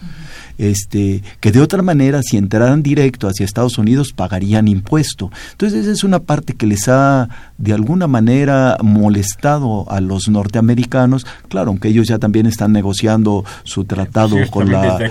este, 0.59 1.23
que 1.41 1.53
de 1.53 1.61
otra 1.61 1.83
manera, 1.83 2.21
si 2.23 2.37
entraran 2.37 2.83
directo 2.83 3.29
hacia 3.29 3.45
Estados 3.45 3.79
Unidos, 3.79 4.13
pagarían 4.15 4.69
impuesto. 4.69 5.31
Entonces, 5.53 5.83
esa 5.83 5.93
es 5.93 6.05
una 6.05 6.21
parte 6.21 6.55
que 6.55 6.67
les 6.67 6.89
ha, 6.89 7.29
de 7.59 7.73
alguna 7.73 8.07
manera, 8.07 8.77
molestado 8.83 9.91
a 9.91 10.01
los 10.01 10.29
norteamericanos. 10.29 11.27
Claro, 11.49 11.69
aunque 11.71 11.89
ellos 11.89 12.09
ya 12.09 12.19
también 12.19 12.47
están 12.47 12.73
negociando 12.73 13.45
su 13.65 13.85
tratado 13.85 14.37
con 14.51 14.71
la, 14.71 15.11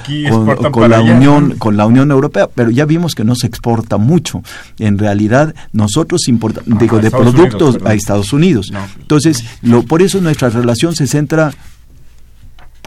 con, 0.71 0.89
la 0.89 1.01
Unión, 1.01 1.55
con 1.57 1.77
la 1.77 1.85
Unión 1.85 2.11
Europea, 2.11 2.47
pero 2.53 2.69
ya 2.69 2.85
vimos 2.85 3.15
que 3.15 3.23
no 3.23 3.35
se 3.35 3.47
exporta 3.47 3.97
mucho. 3.97 4.41
En 4.77 4.97
realidad, 4.97 5.53
nosotros 5.73 6.27
importamos, 6.27 6.79
digo, 6.79 6.99
de 6.99 7.11
productos 7.11 7.77
a 7.85 7.93
Estados 7.93 8.33
Unidos. 8.33 8.71
Entonces, 8.99 9.43
lo, 9.61 9.83
por 9.83 10.01
eso 10.01 10.21
nuestra 10.21 10.49
relación 10.49 10.95
se 10.95 11.07
centra 11.07 11.51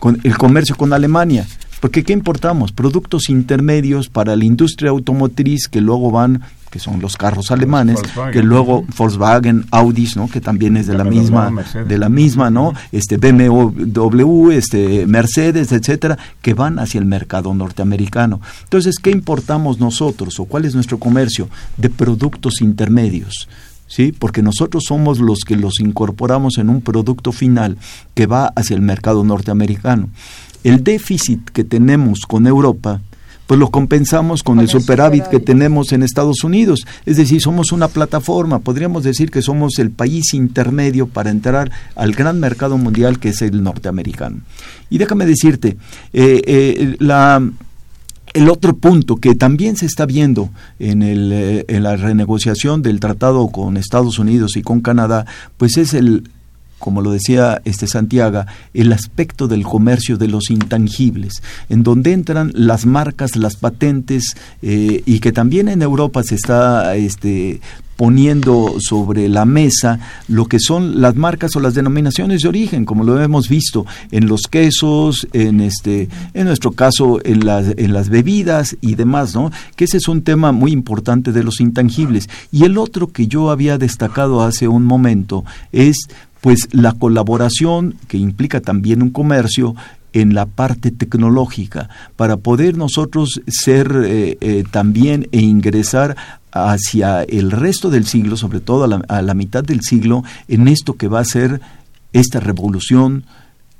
con 0.00 0.20
el 0.24 0.36
comercio 0.36 0.76
con 0.76 0.92
Alemania. 0.92 1.46
Porque 1.82 2.04
¿qué 2.04 2.12
importamos? 2.12 2.70
Productos 2.70 3.28
intermedios 3.28 4.08
para 4.08 4.36
la 4.36 4.44
industria 4.44 4.90
automotriz 4.90 5.66
que 5.66 5.80
luego 5.80 6.12
van 6.12 6.40
que 6.70 6.78
son 6.78 7.00
los 7.00 7.16
carros 7.16 7.50
alemanes, 7.50 8.00
que 8.32 8.40
luego 8.44 8.84
Volkswagen, 8.96 9.66
Audis, 9.72 10.16
¿no? 10.16 10.28
que 10.28 10.40
también 10.40 10.76
es 10.76 10.86
de 10.86 10.96
la 10.96 11.02
misma 11.02 11.52
de 11.84 11.98
la 11.98 12.08
misma, 12.08 12.50
¿no? 12.50 12.72
Este 12.92 13.16
BMW, 13.16 14.52
este 14.52 15.06
Mercedes, 15.08 15.72
etcétera, 15.72 16.16
que 16.40 16.54
van 16.54 16.78
hacia 16.78 17.00
el 17.00 17.04
mercado 17.04 17.52
norteamericano. 17.52 18.40
Entonces, 18.62 19.00
¿qué 19.02 19.10
importamos 19.10 19.80
nosotros 19.80 20.38
o 20.38 20.44
cuál 20.44 20.66
es 20.66 20.76
nuestro 20.76 21.00
comercio 21.00 21.48
de 21.78 21.90
productos 21.90 22.60
intermedios? 22.60 23.48
¿sí? 23.88 24.12
Porque 24.16 24.40
nosotros 24.40 24.84
somos 24.86 25.18
los 25.18 25.40
que 25.40 25.56
los 25.56 25.80
incorporamos 25.80 26.58
en 26.58 26.70
un 26.70 26.80
producto 26.80 27.32
final 27.32 27.76
que 28.14 28.26
va 28.26 28.52
hacia 28.54 28.76
el 28.76 28.82
mercado 28.82 29.24
norteamericano 29.24 30.10
el 30.64 30.84
déficit 30.84 31.50
que 31.50 31.64
tenemos 31.64 32.20
con 32.20 32.46
Europa, 32.46 33.00
pues 33.46 33.58
lo 33.60 33.70
compensamos 33.70 34.42
con, 34.42 34.60
el 34.60 34.68
superávit, 34.68 35.24
que 35.24 35.40
tenemos 35.40 35.92
en 35.92 36.02
Estados 36.02 36.42
Unidos. 36.44 36.86
Es 37.04 37.16
decir, 37.16 37.40
somos 37.40 37.72
una 37.72 37.88
plataforma, 37.88 38.60
podríamos 38.60 39.04
decir 39.04 39.30
que 39.30 39.42
somos 39.42 39.78
el 39.78 39.90
país 39.90 40.32
intermedio 40.32 41.06
para 41.06 41.30
entrar 41.30 41.70
al 41.94 42.12
gran 42.12 42.40
mercado 42.40 42.78
mundial 42.78 43.18
que 43.18 43.30
es 43.30 43.42
el 43.42 43.62
norteamericano. 43.62 44.40
Y 44.88 44.98
déjame 44.98 45.26
decirte, 45.26 45.76
eh, 46.12 46.40
eh, 46.46 46.96
la, 46.98 47.42
el 48.32 48.48
otro 48.48 48.76
punto 48.76 49.16
que 49.16 49.34
también 49.34 49.76
se 49.76 49.86
está 49.86 50.06
viendo 50.06 50.50
en, 50.78 51.02
el, 51.02 51.30
eh, 51.32 51.64
en 51.68 51.82
la 51.82 51.96
renegociación 51.96 52.80
del 52.80 53.00
tratado 53.00 53.48
con 53.48 53.76
Estados 53.76 54.18
Unidos 54.18 54.56
y 54.56 54.62
con 54.62 54.80
Canadá, 54.80 55.26
pues 55.58 55.76
es 55.76 55.94
el 55.94 56.30
como 56.82 57.00
lo 57.00 57.12
decía 57.12 57.62
este 57.64 57.86
Santiago, 57.86 58.44
el 58.74 58.92
aspecto 58.92 59.46
del 59.46 59.62
comercio 59.62 60.18
de 60.18 60.26
los 60.26 60.50
intangibles, 60.50 61.40
en 61.68 61.84
donde 61.84 62.12
entran 62.12 62.50
las 62.56 62.86
marcas, 62.86 63.36
las 63.36 63.54
patentes, 63.54 64.36
eh, 64.62 65.00
y 65.06 65.20
que 65.20 65.30
también 65.30 65.68
en 65.68 65.80
Europa 65.80 66.24
se 66.24 66.34
está 66.34 66.96
este, 66.96 67.60
poniendo 67.96 68.78
sobre 68.80 69.28
la 69.28 69.44
mesa 69.44 70.00
lo 70.26 70.46
que 70.46 70.58
son 70.58 71.00
las 71.00 71.14
marcas 71.14 71.54
o 71.54 71.60
las 71.60 71.74
denominaciones 71.74 72.40
de 72.40 72.48
origen, 72.48 72.84
como 72.84 73.04
lo 73.04 73.22
hemos 73.22 73.48
visto 73.48 73.86
en 74.10 74.26
los 74.26 74.48
quesos, 74.50 75.28
en 75.32 75.60
este, 75.60 76.08
en 76.34 76.46
nuestro 76.46 76.72
caso 76.72 77.20
en 77.24 77.46
las, 77.46 77.74
en 77.76 77.92
las 77.92 78.08
bebidas 78.08 78.76
y 78.80 78.96
demás, 78.96 79.36
¿no? 79.36 79.52
Que 79.76 79.84
ese 79.84 79.98
es 79.98 80.08
un 80.08 80.22
tema 80.22 80.50
muy 80.50 80.72
importante 80.72 81.30
de 81.30 81.44
los 81.44 81.60
intangibles. 81.60 82.28
Y 82.50 82.64
el 82.64 82.76
otro 82.76 83.06
que 83.12 83.28
yo 83.28 83.52
había 83.52 83.78
destacado 83.78 84.42
hace 84.42 84.66
un 84.66 84.82
momento 84.84 85.44
es 85.70 86.08
pues 86.42 86.68
la 86.72 86.92
colaboración 86.92 87.94
que 88.08 88.18
implica 88.18 88.60
también 88.60 89.00
un 89.00 89.10
comercio 89.10 89.74
en 90.12 90.34
la 90.34 90.44
parte 90.44 90.90
tecnológica 90.90 91.88
para 92.16 92.36
poder 92.36 92.76
nosotros 92.76 93.40
ser 93.46 93.90
eh, 94.04 94.36
eh, 94.40 94.64
también 94.70 95.28
e 95.32 95.40
ingresar 95.40 96.16
hacia 96.50 97.22
el 97.22 97.50
resto 97.50 97.88
del 97.88 98.04
siglo, 98.04 98.36
sobre 98.36 98.60
todo 98.60 98.84
a 98.84 98.88
la, 98.88 98.96
a 99.08 99.22
la 99.22 99.34
mitad 99.34 99.64
del 99.64 99.80
siglo, 99.82 100.24
en 100.48 100.68
esto 100.68 100.94
que 100.94 101.08
va 101.08 101.20
a 101.20 101.24
ser 101.24 101.60
esta 102.12 102.40
revolución 102.40 103.24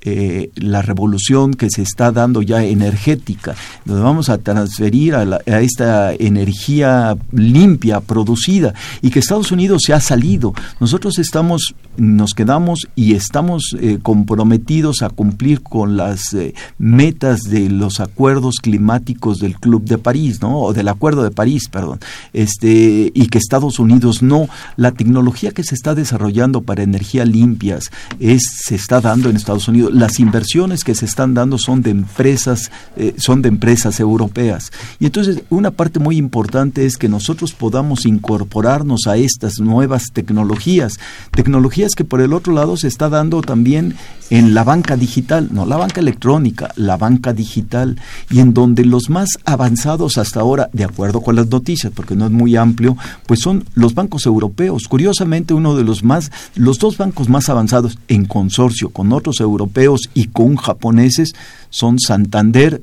eh, 0.05 0.51
la 0.57 0.83
revolución 0.83 1.55
que 1.55 1.71
se 1.71 1.83
está 1.83 2.11
dando 2.11 2.43
ya 2.43 2.65
energética, 2.65 3.55
donde 3.85 4.03
vamos 4.03 4.31
a 4.31 4.39
transferir 4.39 5.15
a, 5.15 5.39
esta 5.61 6.13
energía 6.13 7.17
limpia 7.31 8.01
producida 8.01 8.75
y 9.01 9.11
que 9.11 9.21
Estados 9.21 9.53
Unidos 9.53 9.83
se 9.87 9.93
ha 9.93 10.01
salido. 10.01 10.55
Nosotros 10.81 11.21
estamos, 11.21 11.77
nos 11.97 12.35
quedamos 12.35 12.89
y 12.97 13.15
estamos 13.15 13.77
eh, 13.79 14.01
comprometidos 14.03 15.03
a 15.03 15.09
cumplir 15.09 15.63
con 15.63 15.97
las 15.97 16.35
eh, 16.35 16.53
metas 16.79 17.43
de 17.43 17.71
los 17.71 18.01
acuerdos 18.01 18.57
climáticos 18.61 19.39
del 19.39 19.55
Club 19.55 19.85
de 19.85 19.99
París, 19.99 20.43
¿no? 20.43 20.63
O 20.63 20.73
del 20.73 20.89
Acuerdo 20.89 21.23
de 21.23 21.31
París, 21.31 21.69
perdón. 21.71 22.01
Este 22.33 23.13
y 23.15 23.27
que 23.29 23.39
Estados 23.39 23.79
Unidos 23.79 24.21
no. 24.21 24.49
La 24.77 24.91
tecnología 24.91 25.53
que 25.53 25.63
se 25.63 25.77
está 25.77 25.95
desarrollando 25.95 26.63
para 26.63 26.83
energía 26.83 27.25
limpias 27.25 27.91
es 28.19 28.43
se 28.65 28.75
está 28.75 29.01
dando 29.01 29.31
en 29.31 29.37
Estados 29.37 29.69
Unidos 29.69 29.92
las 29.93 30.19
inversiones 30.19 30.85
que 30.85 30.95
se 30.95 31.05
están 31.05 31.35
dando 31.35 31.59
son 31.59 31.83
de 31.83 31.91
empresas, 31.91 32.71
eh, 32.97 33.15
son 33.19 33.43
de 33.43 33.49
empresas 33.49 34.01
europeas. 34.01 34.73
Y 34.99 35.07
entonces 35.07 35.43
una 35.51 35.71
parte 35.71 35.99
muy 35.99 36.17
importante 36.17 36.87
es 36.87 36.97
que 36.97 37.09
nosotros 37.09 37.53
podamos 37.53 38.07
incorporarnos 38.07 39.07
a 39.07 39.17
estas 39.17 39.61
nuevas 39.61 40.05
tecnologías, 40.13 40.99
tecnologías 41.31 41.95
que 41.95 42.05
por 42.05 42.21
el 42.21 42.33
otro 42.33 42.53
lado 42.53 42.77
se 42.77 42.89
está 42.89 43.09
dando 43.09 43.43
también 43.43 43.95
en 44.31 44.55
la 44.55 44.65
banca 44.65 44.97
digital, 44.97 45.49
no 45.53 45.67
la 45.67 45.77
banca 45.77 46.01
electrónica, 46.01 46.73
la 46.77 46.97
banca 46.97 47.35
digital, 47.35 48.01
y 48.31 48.41
en 48.41 48.55
donde 48.55 48.85
los 48.85 49.11
más 49.11 49.29
avanzados 49.45 50.17
hasta 50.17 50.41
ahora, 50.41 50.71
de 50.73 50.85
acuerdo 50.85 51.21
con 51.21 51.37
las 51.37 51.49
noticias, 51.49 51.93
porque 51.95 52.17
no 52.17 52.27
es 52.27 52.33
muy 52.33 52.57
amplio, 52.57 52.97
pues 53.27 53.41
son 53.41 53.65
los 53.75 53.95
bancos 53.95 54.25
europeos. 54.25 54.89
Curiosamente, 54.89 55.53
uno 55.53 55.77
de 55.77 55.85
los 55.85 56.03
más, 56.03 56.31
los 56.55 56.79
dos 56.79 56.97
bancos 56.97 57.29
más 57.29 57.51
avanzados 57.51 57.99
en 58.09 58.25
consorcio 58.25 58.89
con 58.89 59.13
otros 59.13 59.39
europeos 59.41 59.82
y 60.15 60.27
con 60.29 60.57
japoneses 60.57 61.33
son 61.71 61.99
Santander 61.99 62.83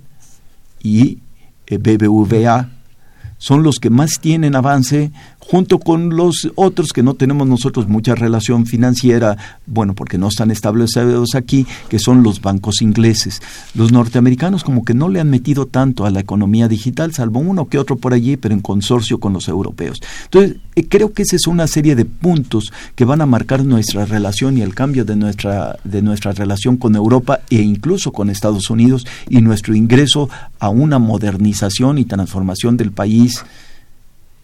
y 0.82 1.20
eh, 1.68 1.78
BBVA. 1.78 2.70
Son 3.38 3.64
los 3.64 3.76
que 3.76 3.89
más 3.89 4.20
tienen 4.22 4.56
avance 4.56 5.12
junto 5.50 5.80
con 5.80 6.16
los 6.16 6.52
otros 6.56 6.93
que 6.93 7.02
no 7.02 7.16
tenemos 7.16 7.47
nosotros 7.47 7.88
mucha 7.88 8.14
relación 8.14 8.68
financiera, 8.68 9.36
bueno, 9.66 9.95
porque 9.95 10.20
no 10.20 10.28
están 10.28 10.52
establecidos 10.52 11.34
aquí, 11.34 11.66
que 11.89 11.97
son 11.97 12.22
los 12.22 12.41
bancos 12.41 12.82
ingleses. 12.82 13.41
Los 13.74 13.91
norteamericanos 13.91 14.64
como 14.64 14.86
que 14.86 14.93
no 14.93 15.10
le 15.10 15.20
han 15.20 15.30
metido 15.30 15.66
tanto 15.66 16.06
a 16.06 16.12
la 16.12 16.20
economía 16.20 16.68
digital, 16.68 17.14
salvo 17.14 17.39
uno 17.39 17.68
que 17.68 17.80
otro 17.80 17.95
por 17.95 18.14
allí, 18.14 18.38
pero 18.38 18.54
en 18.54 18.62
consorcio 18.62 19.20
con 19.20 19.34
los 19.34 19.47
europeos. 19.47 20.00
Entonces, 20.26 20.58
eh, 20.76 20.88
creo 20.88 21.14
que 21.14 21.24
esa 21.24 21.36
es 21.36 21.47
una 21.47 21.66
serie 21.66 21.95
de 21.95 22.06
puntos 22.06 22.72
que 22.95 23.06
van 23.06 23.22
a 23.22 23.26
marcar 23.26 23.66
nuestra 23.66 24.06
relación 24.06 24.56
y 24.58 24.62
el 24.62 24.76
cambio 24.76 25.04
de 25.04 25.16
nuestra, 25.16 25.80
de 25.84 26.04
nuestra 26.04 26.32
relación 26.32 26.78
con 26.78 26.95
Europa 26.95 27.39
e 27.50 27.56
incluso 27.56 28.12
con 28.12 28.30
Estados 28.30 28.70
Unidos 28.70 29.08
y 29.30 29.41
nuestro 29.41 29.74
ingreso 29.74 30.30
a 30.60 30.70
una 30.70 31.00
modernización 31.00 31.97
y 31.97 32.06
transformación 32.06 32.78
del 32.78 32.91
país 32.91 33.43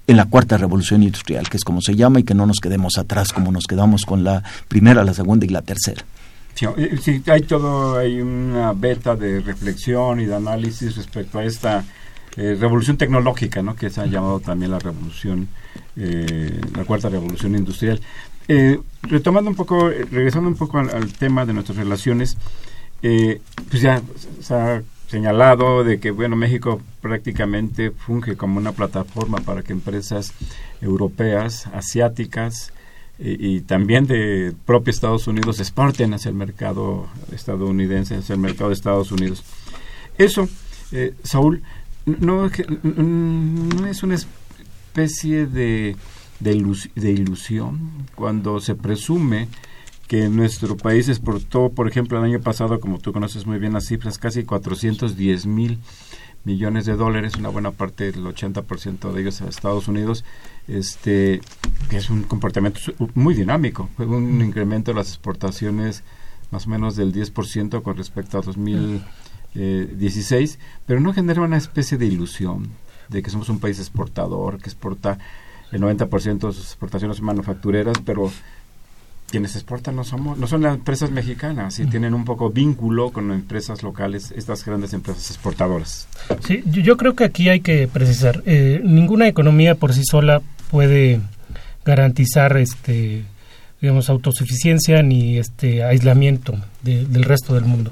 en 0.08 0.18
la 0.18 0.26
cuarta 0.26 0.58
revolución 0.58 1.04
industrial, 1.04 1.50
que 1.50 1.58
es 1.58 1.64
como 1.64 1.82
se 1.82 1.96
llama, 1.96 2.20
y 2.20 2.24
que 2.24 2.36
no 2.36 2.46
nos 2.46 2.60
quedemos 2.60 2.98
atrás 2.98 3.34
como 3.34 3.52
nos 3.52 3.64
quedamos 3.68 4.06
con 4.06 4.24
la 4.24 4.44
primera, 4.68 5.04
la 5.04 5.14
segunda 5.14 5.46
y 5.46 5.50
la 5.50 5.62
tercera. 5.62 6.04
Sí, 6.56 6.66
eh, 6.78 7.22
hay 7.28 7.42
todo, 7.42 7.98
hay 7.98 8.22
una 8.22 8.72
beta 8.72 9.16
de 9.16 9.42
reflexión 9.42 10.22
y 10.22 10.26
de 10.26 10.36
análisis 10.36 10.96
respecto 10.96 11.40
a 11.40 11.44
esta 11.44 11.84
eh, 12.38 12.56
revolución 12.58 12.98
tecnológica, 12.98 13.62
¿no? 13.62 13.76
que 13.76 13.90
se 13.90 14.00
ha 14.00 14.06
llamado 14.06 14.40
también 14.40 14.72
la 14.72 14.80
revolución, 14.80 15.50
eh, 15.98 16.62
la 16.76 16.86
cuarta 16.86 17.10
revolución 17.10 17.56
industrial. 17.56 18.00
retomando 19.02 19.50
un 19.50 19.56
poco, 19.56 19.90
regresando 19.90 20.48
un 20.48 20.56
poco 20.56 20.80
al, 20.80 21.12
tema 21.14 21.46
de 21.46 21.54
nuestras 21.54 21.78
relaciones, 21.78 22.38
pues 23.02 23.82
ya 23.82 24.02
se 24.42 24.54
ha 24.54 24.82
señalado 25.08 25.84
de 25.84 26.00
que 26.00 26.12
bueno 26.12 26.36
México 26.36 26.82
prácticamente 27.02 27.92
funge 27.92 28.36
como 28.36 28.58
una 28.58 28.72
plataforma 28.72 29.38
para 29.40 29.64
que 29.64 29.74
empresas 29.74 30.34
europeas, 30.82 31.68
asiáticas 31.68 32.74
y, 33.18 33.62
también 33.62 34.08
de 34.08 34.54
propio 34.66 34.92
Estados 34.92 35.28
Unidos 35.28 35.60
exporten 35.62 36.14
hacia 36.14 36.28
el 36.28 36.36
mercado 36.36 37.08
estadounidense, 37.32 38.18
hacia 38.18 38.34
el 38.34 38.42
mercado 38.42 38.70
de 38.70 38.74
Estados 38.74 39.10
Unidos. 39.14 39.42
Eso, 40.18 40.50
eh, 40.92 41.14
Saúl, 41.24 41.64
no, 42.06 42.50
no 42.84 43.88
es 43.88 44.04
una 44.04 44.16
especie 44.16 45.46
de, 45.46 45.96
de 46.40 47.12
ilusión 47.12 47.80
cuando 48.16 48.60
se 48.60 48.76
presume 48.76 49.48
que 50.08 50.30
nuestro 50.30 50.78
país 50.78 51.10
exportó, 51.10 51.70
por 51.70 51.88
ejemplo, 51.88 52.18
el 52.18 52.24
año 52.26 52.40
pasado, 52.40 52.80
como 52.80 52.98
tú 53.00 53.12
conoces 53.12 53.46
muy 53.46 53.60
bien 53.60 53.74
las 53.74 53.86
cifras, 53.86 54.18
casi 54.20 54.44
410 54.44 55.46
mil 55.46 55.80
millones 56.44 56.86
de 56.86 56.96
dólares, 56.96 57.36
una 57.38 57.50
buena 57.50 57.72
parte 57.72 58.12
del 58.12 58.24
80% 58.24 59.12
de 59.12 59.22
ellos 59.22 59.42
a 59.42 59.50
Estados 59.50 59.88
Unidos, 59.88 60.24
este, 60.68 61.42
que 61.90 61.98
es 61.98 62.12
un 62.12 62.24
comportamiento 62.24 62.80
muy 63.16 63.34
dinámico, 63.34 63.90
fue 63.98 64.06
un 64.06 64.42
incremento 64.42 64.92
de 64.92 64.98
las 64.98 65.10
exportaciones 65.10 66.04
más 66.52 66.68
o 66.68 66.70
menos 66.70 66.96
del 66.96 67.12
10% 67.12 67.82
con 67.82 67.98
respecto 67.98 68.38
a 68.38 68.42
2016, 68.42 70.60
pero 70.86 71.00
no 71.00 71.14
genera 71.14 71.42
una 71.42 71.58
especie 71.58 71.98
de 71.98 72.06
ilusión 72.06 72.70
de 73.10 73.24
que 73.24 73.32
somos 73.32 73.50
un 73.50 73.60
país 73.60 73.80
exportador, 73.80 74.60
que 74.60 74.70
exporta 74.70 75.18
el 75.72 75.82
90% 75.82 76.48
de 76.48 76.54
sus 76.54 76.66
exportaciones 76.66 77.22
manufactureras, 77.22 77.98
pero 78.06 78.32
quienes 79.36 79.58
exportan 79.58 79.98
no 79.98 80.06
somos 80.06 80.38
no 80.38 80.48
son 80.48 80.62
las 80.62 80.76
empresas 80.76 81.12
mexicanas 81.12 81.78
y 81.80 81.86
tienen 81.88 82.14
un 82.14 82.24
poco 82.24 82.52
vínculo 82.52 83.12
con 83.12 83.34
empresas 83.34 83.84
locales 83.84 84.32
estas 84.32 84.64
grandes 84.64 84.94
empresas 84.94 85.30
exportadoras. 85.30 86.08
Sí 86.40 86.64
yo 86.66 86.96
creo 86.96 87.16
que 87.16 87.26
aquí 87.26 87.50
hay 87.50 87.60
que 87.60 87.90
precisar 87.90 88.42
eh, 88.46 88.80
ninguna 88.82 89.28
economía 89.28 89.76
por 89.76 89.94
sí 89.94 90.04
sola 90.10 90.42
puede 90.72 91.20
garantizar 91.84 92.56
este 92.56 93.26
digamos 93.82 94.10
autosuficiencia 94.10 95.04
ni 95.04 95.38
este 95.38 95.84
aislamiento 95.84 96.56
del 96.82 97.24
resto 97.26 97.56
del 97.56 97.66
mundo. 97.66 97.92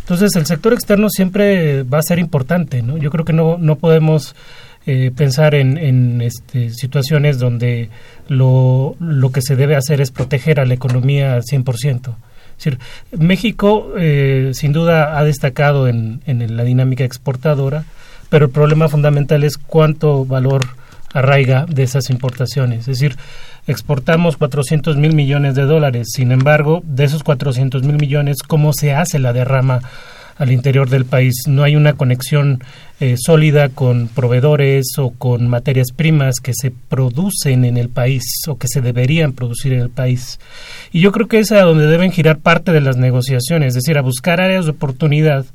Entonces 0.00 0.36
el 0.36 0.44
sector 0.44 0.74
externo 0.74 1.08
siempre 1.08 1.84
va 1.84 2.00
a 2.00 2.02
ser 2.02 2.18
importante 2.18 2.82
no 2.82 2.98
yo 2.98 3.10
creo 3.10 3.24
que 3.24 3.32
no 3.32 3.56
no 3.56 3.76
podemos 3.76 4.36
eh, 4.86 5.10
pensar 5.14 5.54
en, 5.54 6.20
este, 6.20 6.70
situaciones 6.70 7.38
donde 7.38 7.88
lo, 8.28 8.96
lo, 8.98 9.30
que 9.30 9.42
se 9.42 9.56
debe 9.56 9.76
hacer 9.76 10.00
es 10.00 10.10
proteger 10.10 10.60
a 10.60 10.66
la 10.66 10.74
economía 10.74 11.34
al 11.34 11.42
100%. 11.42 12.14
Es 12.58 12.64
decir, 12.64 12.78
México 13.18 13.92
eh, 13.98 14.50
sin 14.54 14.72
duda 14.72 15.18
ha 15.18 15.24
destacado 15.24 15.88
en, 15.88 16.20
en 16.26 16.56
la 16.56 16.64
dinámica 16.64 17.04
exportadora, 17.04 17.84
pero 18.28 18.46
el 18.46 18.50
problema 18.50 18.88
fundamental 18.88 19.44
es 19.44 19.58
cuánto 19.58 20.24
valor 20.24 20.62
arraiga 21.12 21.66
de 21.68 21.82
esas 21.82 22.10
importaciones. 22.10 22.80
Es 22.80 22.98
decir, 22.98 23.16
exportamos 23.66 24.36
400 24.36 24.96
mil 24.96 25.14
millones 25.14 25.54
de 25.54 25.62
dólares. 25.62 26.08
Sin 26.12 26.32
embargo, 26.32 26.82
de 26.84 27.04
esos 27.04 27.22
400 27.22 27.82
mil 27.82 27.96
millones, 27.96 28.42
¿cómo 28.42 28.72
se 28.72 28.94
hace 28.94 29.18
la 29.18 29.32
derrama 29.32 29.80
al 30.36 30.52
interior 30.52 30.88
del 30.88 31.04
país. 31.04 31.34
No 31.46 31.62
hay 31.62 31.76
una 31.76 31.94
conexión 31.94 32.62
eh, 33.00 33.16
sólida 33.18 33.68
con 33.68 34.08
proveedores 34.08 34.86
o 34.98 35.10
con 35.10 35.48
materias 35.48 35.88
primas 35.90 36.36
que 36.40 36.52
se 36.54 36.70
producen 36.70 37.64
en 37.64 37.76
el 37.76 37.88
país 37.88 38.22
o 38.48 38.58
que 38.58 38.68
se 38.68 38.80
deberían 38.80 39.32
producir 39.32 39.72
en 39.72 39.80
el 39.80 39.90
país. 39.90 40.38
Y 40.92 41.00
yo 41.00 41.12
creo 41.12 41.28
que 41.28 41.40
es 41.40 41.52
a 41.52 41.62
donde 41.62 41.86
deben 41.86 42.12
girar 42.12 42.38
parte 42.38 42.72
de 42.72 42.80
las 42.80 42.96
negociaciones, 42.96 43.68
es 43.68 43.74
decir, 43.74 43.98
a 43.98 44.02
buscar 44.02 44.40
áreas 44.40 44.66
de 44.66 44.70
oportunidad 44.72 45.46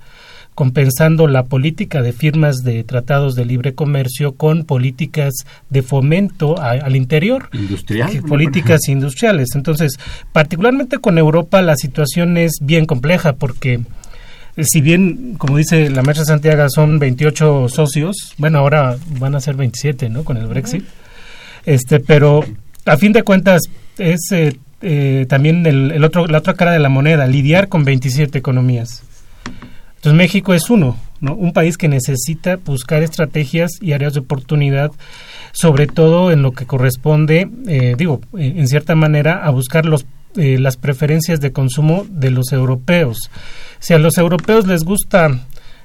compensando 0.57 1.27
la 1.27 1.43
política 1.43 2.01
de 2.01 2.13
firmas 2.13 2.63
de 2.63 2.83
tratados 2.83 3.35
de 3.35 3.45
libre 3.45 3.75
comercio 3.75 4.31
con 4.31 4.63
políticas 4.63 5.35
de 5.69 5.83
fomento 5.83 6.59
al 6.59 6.95
interior. 6.95 7.47
Industrial. 7.53 8.09
Políticas 8.27 8.87
industriales. 8.87 9.49
Entonces, 9.53 9.99
particularmente 10.33 10.97
con 10.97 11.19
Europa 11.19 11.61
la 11.61 11.75
situación 11.75 12.37
es 12.37 12.53
bien 12.59 12.87
compleja 12.87 13.33
porque 13.33 13.81
si 14.63 14.81
bien, 14.81 15.35
como 15.37 15.57
dice 15.57 15.89
la 15.89 16.01
maestra 16.01 16.25
Santiago, 16.25 16.67
son 16.69 16.97
28 16.97 17.69
socios, 17.69 18.33
bueno, 18.37 18.59
ahora 18.59 18.97
van 19.19 19.35
a 19.35 19.39
ser 19.39 19.55
27, 19.55 20.09
¿no? 20.09 20.23
Con 20.23 20.37
el 20.37 20.47
Brexit. 20.47 20.83
Este, 21.65 21.99
pero 21.99 22.43
a 22.85 22.97
fin 22.97 23.13
de 23.13 23.23
cuentas 23.23 23.63
es 23.97 24.31
eh, 24.31 24.57
eh, 24.81 25.25
también 25.29 25.65
el, 25.65 26.03
otro, 26.03 26.27
la 26.27 26.39
otra 26.39 26.55
cara 26.55 26.71
de 26.71 26.79
la 26.79 26.89
moneda, 26.89 27.27
lidiar 27.27 27.67
con 27.67 27.83
27 27.83 28.37
economías. 28.37 29.03
Entonces 29.97 30.17
México 30.17 30.53
es 30.53 30.69
uno, 30.69 30.97
¿no? 31.19 31.35
Un 31.35 31.53
país 31.53 31.77
que 31.77 31.87
necesita 31.87 32.55
buscar 32.57 33.03
estrategias 33.03 33.71
y 33.81 33.93
áreas 33.93 34.13
de 34.13 34.21
oportunidad, 34.21 34.91
sobre 35.51 35.87
todo 35.87 36.31
en 36.31 36.41
lo 36.41 36.51
que 36.51 36.65
corresponde, 36.65 37.49
eh, 37.67 37.95
digo, 37.97 38.21
en 38.37 38.67
cierta 38.67 38.95
manera, 38.95 39.43
a 39.43 39.49
buscar 39.49 39.85
los, 39.85 40.05
las 40.37 40.77
preferencias 40.77 41.41
de 41.41 41.51
consumo 41.51 42.05
de 42.09 42.31
los 42.31 42.53
europeos 42.53 43.29
si 43.79 43.93
a 43.93 43.99
los 43.99 44.17
europeos 44.17 44.65
les 44.67 44.83
gusta 44.83 45.39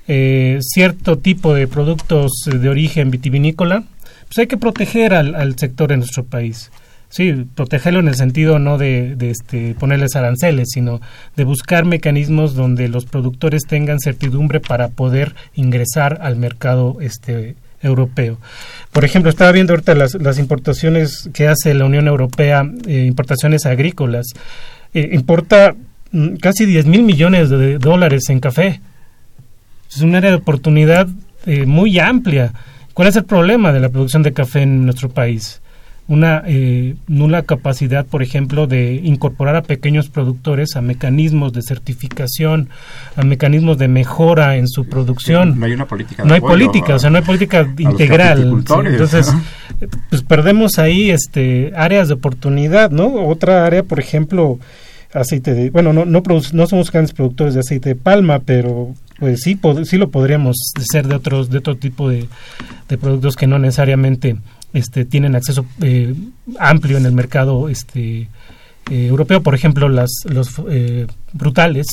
eh, 0.08 0.58
cierto 0.60 1.18
tipo 1.18 1.54
de 1.54 1.68
productos 1.68 2.30
de 2.46 2.68
origen 2.68 3.10
vitivinícola, 3.10 3.84
pues 4.24 4.38
hay 4.38 4.46
que 4.46 4.56
proteger 4.56 5.14
al, 5.14 5.58
sector 5.58 5.92
en 5.92 6.00
nuestro 6.00 6.24
país. 6.24 6.70
Sí, 7.08 7.46
protegerlo 7.54 8.00
en 8.00 8.08
el 8.08 8.14
sentido 8.14 8.58
no 8.58 8.78
de, 8.78 9.16
este, 9.20 9.74
ponerles 9.74 10.16
aranceles, 10.16 10.70
sino 10.72 11.02
de 11.36 11.44
buscar 11.44 11.84
mecanismos 11.84 12.54
donde 12.54 12.88
los 12.88 13.04
productores 13.04 13.64
tengan 13.68 14.00
certidumbre 14.00 14.60
para 14.60 14.88
poder 14.88 15.34
ingresar 15.54 16.20
al 16.22 16.36
mercado 16.36 16.96
este, 17.02 17.54
europeo. 17.82 18.38
Por 18.92 19.04
ejemplo, 19.04 19.30
estaba 19.30 19.52
viendo 19.52 19.72
ahorita 19.72 19.94
las, 19.94 20.38
importaciones 20.38 21.28
que 21.32 21.48
hace 21.48 21.74
la 21.74 21.84
Unión 21.84 22.08
Europea, 22.08 22.64
eh, 22.86 23.04
importaciones 23.06 23.66
agrícolas. 23.66 24.26
Eh, 24.94 25.10
importa 25.12 25.74
Mm, 26.12 26.36
casi 26.36 26.66
10 26.66 26.86
mil 26.86 27.02
millones 27.02 27.48
de 27.48 27.78
dólares 27.78 28.28
en 28.28 28.38
café. 28.38 28.80
Es 29.90 30.02
un 30.02 30.14
área 30.14 30.30
de 30.30 30.36
oportunidad 30.36 31.08
eh, 31.46 31.64
muy 31.64 31.98
amplia. 31.98 32.52
¿Cuál 32.92 33.08
es 33.08 33.16
el 33.16 33.24
problema 33.24 33.72
de 33.72 33.80
la 33.80 33.88
producción 33.88 34.22
de 34.22 34.34
café 34.34 34.62
en 34.62 34.84
nuestro 34.84 35.08
país? 35.08 35.61
Una 36.12 36.42
eh, 36.46 36.94
nula 37.08 37.42
capacidad, 37.44 38.04
por 38.04 38.22
ejemplo, 38.22 38.66
de 38.66 39.00
incorporar 39.02 39.56
a 39.56 39.62
pequeños 39.62 40.10
productores 40.10 40.76
a 40.76 40.82
mecanismos 40.82 41.54
de 41.54 41.62
certificación, 41.62 42.68
a 43.16 43.22
mecanismos 43.22 43.78
de 43.78 43.88
mejora 43.88 44.56
en 44.56 44.68
su 44.68 44.84
producción. 44.84 45.58
No 45.58 45.64
hay 45.64 45.72
una 45.72 45.86
política. 45.86 46.22
no 46.22 46.34
hay 46.34 46.42
política, 46.42 46.96
o 46.96 46.98
sea, 46.98 47.08
no 47.08 47.16
hay 47.16 47.24
política 47.24 47.66
integral. 47.78 48.42
Entonces, 48.42 49.34
pues 50.10 50.22
perdemos 50.22 50.78
ahí 50.78 51.10
este 51.10 51.72
áreas 51.74 52.08
de 52.08 52.14
oportunidad, 52.14 52.90
¿no? 52.90 53.26
Otra 53.26 53.64
área, 53.64 53.82
por 53.82 53.98
ejemplo, 53.98 54.58
aceite 55.14 55.54
de, 55.54 55.70
bueno, 55.70 55.94
no 55.94 56.04
no, 56.04 56.22
no 56.52 56.66
somos 56.66 56.92
grandes 56.92 57.14
productores 57.14 57.54
de 57.54 57.60
aceite 57.60 57.88
de 57.88 57.96
palma, 57.96 58.40
pero 58.40 58.92
pues 59.18 59.40
sí, 59.40 59.58
sí 59.84 59.96
lo 59.96 60.10
podríamos 60.10 60.56
ser 60.90 61.08
de 61.08 61.14
otros 61.14 61.48
de 61.48 61.56
otro 61.56 61.76
tipo 61.76 62.10
de, 62.10 62.28
de 62.90 62.98
productos 62.98 63.34
que 63.34 63.46
no 63.46 63.58
necesariamente 63.58 64.36
este, 64.72 65.04
tienen 65.04 65.34
acceso 65.34 65.66
eh, 65.80 66.14
amplio 66.58 66.96
en 66.98 67.06
el 67.06 67.12
mercado 67.12 67.68
este, 67.68 68.22
eh, 68.22 68.28
europeo, 68.90 69.42
por 69.42 69.54
ejemplo, 69.54 69.88
las, 69.88 70.10
los 70.24 70.60
eh, 70.68 71.06
brutales, 71.32 71.86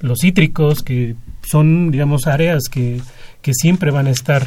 los 0.00 0.18
cítricos, 0.20 0.82
que 0.82 1.14
son, 1.42 1.90
digamos, 1.90 2.26
áreas 2.26 2.64
que, 2.70 3.00
que 3.40 3.52
siempre 3.54 3.90
van 3.90 4.06
a 4.06 4.10
estar 4.10 4.46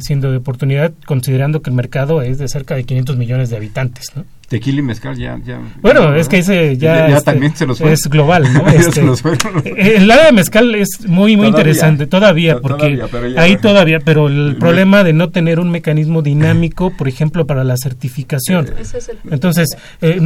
siendo 0.00 0.30
de 0.30 0.36
oportunidad, 0.36 0.92
considerando 1.06 1.62
que 1.62 1.70
el 1.70 1.76
mercado 1.76 2.20
es 2.20 2.36
de 2.36 2.46
cerca 2.46 2.74
de 2.74 2.84
500 2.84 3.16
millones 3.16 3.48
de 3.48 3.56
habitantes. 3.56 4.04
¿no? 4.14 4.26
Tequila 4.52 4.80
y 4.80 4.82
mezcal 4.82 5.16
ya... 5.16 5.38
ya 5.46 5.58
bueno, 5.80 6.14
es 6.14 6.28
que 6.28 6.40
ese 6.40 6.76
ya, 6.76 7.08
ya, 7.08 7.16
este, 7.16 7.32
también 7.32 7.56
se 7.56 7.64
los 7.64 7.80
es 7.80 8.06
global, 8.06 8.52
¿no? 8.52 8.68
Este, 8.72 9.00
el 9.00 10.10
área 10.10 10.26
de 10.26 10.32
mezcal 10.32 10.74
es 10.74 11.06
muy, 11.06 11.38
muy 11.38 11.46
interesante 11.46 12.06
todavía, 12.06 12.58
porque 12.60 13.00
ahí 13.38 13.56
todavía, 13.56 14.00
pero 14.00 14.28
el 14.28 14.56
problema 14.60 15.04
de 15.04 15.14
no 15.14 15.30
tener 15.30 15.58
un 15.58 15.70
mecanismo 15.70 16.20
dinámico, 16.20 16.90
por 16.90 17.08
ejemplo, 17.08 17.46
para 17.46 17.64
la 17.64 17.78
certificación. 17.78 18.68
Entonces, 19.30 19.74
eh, 20.02 20.20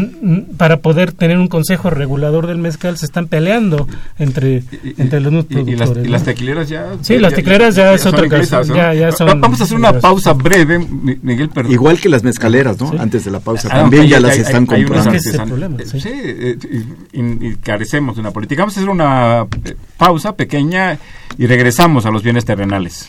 para 0.56 0.78
poder 0.78 1.12
tener 1.12 1.38
un 1.38 1.46
consejo 1.46 1.90
regulador 1.90 2.48
del 2.48 2.58
mezcal, 2.58 2.98
se 2.98 3.06
están 3.06 3.28
peleando 3.28 3.86
entre, 4.18 4.64
entre 4.98 5.20
los 5.20 5.44
productores. 5.44 6.04
Y 6.04 6.08
las, 6.08 6.24
tequileras 6.24 6.68
ya... 6.68 6.96
Sí, 7.00 7.18
las 7.20 7.32
tequileras 7.32 7.76
ya, 7.76 7.94
es 7.94 8.04
otra 8.04 8.28
cosa. 8.28 8.62
Vamos 9.36 9.60
a 9.60 9.64
hacer 9.64 9.76
una 9.76 9.92
pausa 10.00 10.32
breve, 10.32 10.80
Miguel, 11.22 11.48
perdón. 11.48 11.70
Igual 11.70 12.00
que 12.00 12.08
las 12.08 12.24
mezcaleras, 12.24 12.80
¿no? 12.80 12.92
Antes 12.98 13.24
de 13.24 13.30
la 13.30 13.38
pausa. 13.38 13.68
Ah, 13.70 13.82
también 13.82 14.15
ya 14.20 14.28
las 14.28 14.38
están 14.38 14.66
comprando. 14.66 15.18
sí, 15.84 16.10
eh, 16.12 16.58
y, 17.12 17.56
carecemos 17.56 18.16
de 18.16 18.20
una 18.20 18.30
política. 18.30 18.62
Vamos 18.62 18.76
a 18.76 18.80
hacer 18.80 18.90
una 18.90 19.46
eh, 19.64 19.76
pausa 19.96 20.36
pequeña 20.36 20.98
y 21.38 21.46
regresamos 21.46 22.06
a 22.06 22.10
los 22.10 22.22
bienes 22.22 22.44
terrenales. 22.44 23.08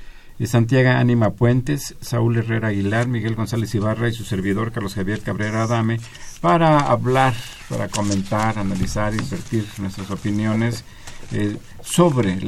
Santiago 0.47 0.89
Ánima 0.89 1.31
Puentes, 1.31 1.95
Saúl 2.01 2.37
Herrera 2.37 2.69
Aguilar, 2.69 3.07
Miguel 3.07 3.35
González 3.35 3.73
Ibarra 3.75 4.09
y 4.09 4.13
su 4.13 4.23
servidor 4.23 4.71
Carlos 4.71 4.95
Javier 4.95 5.21
Cabrera 5.21 5.63
Adame 5.63 5.99
para 6.41 6.79
hablar, 6.79 7.33
para 7.69 7.87
comentar, 7.87 8.57
analizar, 8.57 9.13
invertir 9.13 9.65
nuestras 9.77 10.09
opiniones 10.09 10.83
eh, 11.31 11.57
sobre 11.81 12.39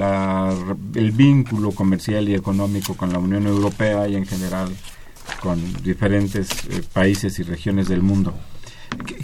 el 0.96 1.12
vínculo 1.12 1.72
comercial 1.72 2.28
y 2.28 2.36
económico 2.36 2.98
con 2.98 3.14
la 3.14 3.20
Unión 3.20 3.48
Europea 3.48 4.08
y 4.08 4.16
en 4.16 4.26
general 4.26 4.76
con 5.42 5.62
diferentes 5.84 6.50
eh, 6.70 6.82
países 6.92 7.38
y 7.40 7.44
regiones 7.44 7.88
del 7.88 8.02
mundo. 8.02 8.34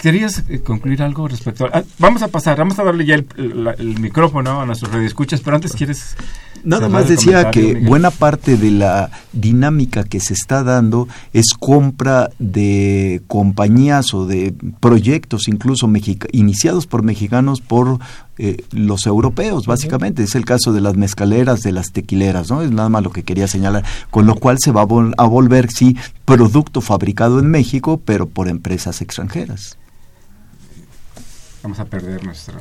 ¿Querías 0.01 0.43
eh, 0.49 0.61
concluir 0.61 1.01
algo 1.03 1.27
respecto 1.27 1.65
a... 1.65 1.83
Vamos 1.97 2.21
a 2.21 2.27
pasar, 2.29 2.57
vamos 2.57 2.79
a 2.79 2.83
darle 2.83 3.05
ya 3.05 3.15
el, 3.15 3.99
micrófono 3.99 4.61
a 4.61 4.65
nuestros 4.65 4.91
radioescuchas, 4.91 5.41
pero 5.41 5.55
antes 5.55 5.73
quieres... 5.73 6.15
Nada 6.63 6.89
más 6.89 7.07
decía 7.07 7.51
que 7.51 7.75
buena 7.75 8.11
parte 8.11 8.57
de 8.57 8.71
la 8.71 9.11
dinámica 9.31 10.03
que 10.03 10.19
se 10.19 10.33
está 10.33 10.61
dando 10.63 11.07
es 11.31 11.53
compra 11.57 12.31
de 12.37 13.21
compañías 13.27 14.13
o 14.13 14.25
de 14.25 14.53
proyectos 14.81 15.47
incluso 15.47 15.89
iniciados 16.33 16.85
por 16.85 17.03
mexicanos 17.03 17.61
por 17.61 17.99
eh, 18.41 18.63
los 18.71 19.05
europeos, 19.05 19.65
básicamente. 19.67 20.23
Es 20.23 20.33
el 20.33 20.45
caso 20.45 20.71
de 20.71 20.79
las 20.79 20.95
mezcaleras, 20.95 21.61
de 21.61 21.73
las 21.73 21.91
tequileras, 21.91 22.49
¿no? 22.49 22.61
Es 22.61 22.71
nada 22.71 22.87
más 22.87 23.03
lo 23.03 23.11
que 23.11 23.23
quería 23.23 23.49
señalar. 23.49 23.83
Con 24.09 24.25
lo 24.25 24.35
cual 24.35 24.57
se 24.59 24.71
va 24.71 24.83
a, 24.83 24.85
volver, 25.25 25.69
sí, 25.69 25.97
producto 26.23 26.79
fabricado 26.79 27.39
en 27.39 27.51
México, 27.51 28.01
pero 28.03 28.29
por 28.29 28.47
empresas 28.47 29.01
extranjeras 29.01 29.77
vamos 31.61 31.79
a 31.81 31.85
perder 31.85 32.23
nuestra 32.23 32.55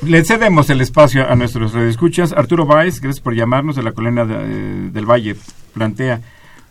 Le 0.02 0.24
cedemos 0.24 0.70
el 0.70 0.80
espacio 0.80 1.30
a 1.30 1.36
nuestros 1.36 1.74
redescuchas. 1.74 2.32
Arturo 2.32 2.64
Báez, 2.64 3.00
gracias 3.00 3.22
por 3.22 3.34
llamarnos 3.34 3.76
de 3.76 3.82
la 3.82 3.92
colonia 3.92 4.26
eh, 4.26 4.88
del 4.90 5.04
Valle. 5.04 5.36
Plantea, 5.74 6.22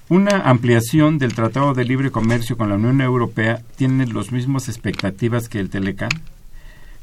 una 0.10 0.38
ampliación 0.50 1.18
del 1.18 1.34
Tratado 1.34 1.74
de 1.74 1.86
Libre 1.86 2.12
Comercio 2.12 2.58
con 2.58 2.70
la 2.70 2.76
Unión 2.76 3.02
Europea 3.02 3.62
tiene 3.76 4.06
las 4.08 4.32
mismas 4.32 4.68
expectativas 4.68 5.50
que 5.50 5.60
el 5.60 5.70
Telecan. 5.70 6.10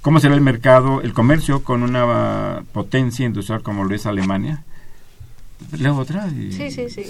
¿Cómo 0.03 0.21
será 0.21 0.35
el 0.35 0.41
mercado, 0.41 1.03
el 1.03 1.13
comercio 1.13 1.63
con 1.63 1.83
una 1.83 2.63
potencia 2.73 3.27
industrial 3.27 3.63
como 3.63 3.85
lo 3.85 3.95
es 3.95 4.07
Alemania? 4.07 4.65
Leo 5.79 5.97
otra. 5.97 6.29
sí, 6.31 6.71
sí, 6.71 6.89
sí. 6.89 7.03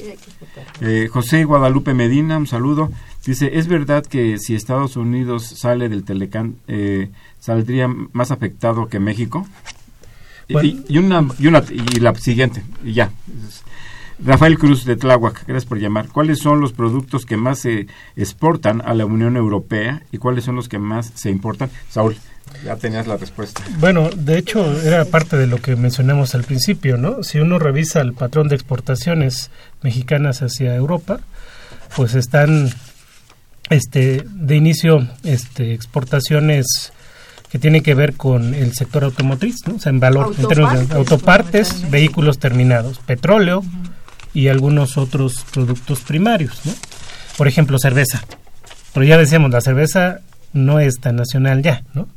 Eh, 0.81 1.09
José 1.11 1.45
Guadalupe 1.45 1.95
Medina, 1.95 2.37
un 2.37 2.49
saludo. 2.49 2.91
Dice, 3.25 3.51
¿es 3.55 3.69
verdad 3.69 4.05
que 4.05 4.39
si 4.39 4.57
Estados 4.57 4.97
Unidos 4.97 5.45
sale 5.47 5.89
del 5.89 6.03
Telecan, 6.03 6.57
eh, 6.67 7.11
saldría 7.39 7.89
más 8.13 8.33
afectado 8.33 8.89
que 8.89 8.99
México? 8.99 9.47
Y, 10.49 10.99
una, 10.99 11.29
y, 11.39 11.47
una, 11.47 11.63
y 11.71 12.01
la 12.01 12.13
siguiente, 12.17 12.65
y 12.85 12.95
ya. 12.95 13.13
Rafael 14.25 14.59
Cruz 14.59 14.85
de 14.85 14.97
Tláhuac, 14.97 15.47
gracias 15.47 15.65
por 15.65 15.79
llamar. 15.79 16.09
¿Cuáles 16.09 16.41
son 16.41 16.61
los 16.61 16.73
productos 16.73 17.25
que 17.25 17.37
más 17.37 17.61
se 17.61 17.87
exportan 18.17 18.83
a 18.85 18.93
la 18.93 19.07
Unión 19.07 19.37
Europea 19.37 20.03
y 20.13 20.19
cuáles 20.19 20.45
son 20.45 20.57
los 20.57 20.69
que 20.69 20.79
más 20.79 21.13
se 21.15 21.31
importan? 21.31 21.71
Saúl, 21.89 22.17
Ya 22.65 22.77
tenías 22.77 23.07
la 23.07 23.17
respuesta. 23.17 23.63
Bueno, 23.79 24.11
de 24.15 24.37
hecho 24.37 24.81
era 24.83 25.05
parte 25.07 25.37
de 25.37 25.47
lo 25.47 25.59
que 25.59 25.77
mencionamos 25.77 26.35
al 26.35 26.45
principio, 26.45 26.99
¿no? 26.99 27.23
Si 27.23 27.39
uno 27.39 27.59
revisa 27.59 28.01
el 28.01 28.13
patrón 28.13 28.49
de 28.49 28.57
exportaciones 28.57 29.51
mexicanas 29.83 30.43
hacia 30.43 30.75
Europa, 30.75 31.21
pues 31.97 32.15
están 32.15 32.71
este 33.71 34.25
de 34.29 34.57
inicio 34.57 35.07
este 35.23 35.73
exportaciones 35.73 36.93
que 37.51 37.59
tienen 37.59 37.83
que 37.83 37.95
ver 37.95 38.15
con 38.15 38.55
el 38.55 38.75
sector 38.75 39.05
automotriz, 39.05 39.57
¿no? 39.67 39.77
O 39.77 39.79
sea, 39.79 39.91
en 39.91 40.01
valor 40.01 40.35
en 40.39 40.47
términos 40.47 40.89
de 40.89 40.95
autopartes, 40.95 41.91
vehículos 41.91 42.39
terminados, 42.39 42.99
petróleo 42.99 43.63
y 44.35 44.49
algunos 44.49 44.97
otros 44.97 45.45
productos 45.53 46.01
primarios, 46.01 46.61
¿no? 46.65 46.73
Por 47.37 47.49
ejemplo, 47.49 47.79
cerveza. 47.79 48.25
Pero 48.93 49.05
ya 49.05 49.19
decíamos, 49.19 49.51
la 49.51 49.61
cerveza 49.61 50.21
no 50.53 50.81
es 50.81 51.01
tan 51.01 51.17
nacional 51.17 51.63
ya, 51.63 51.85
¿no? 51.95 52.09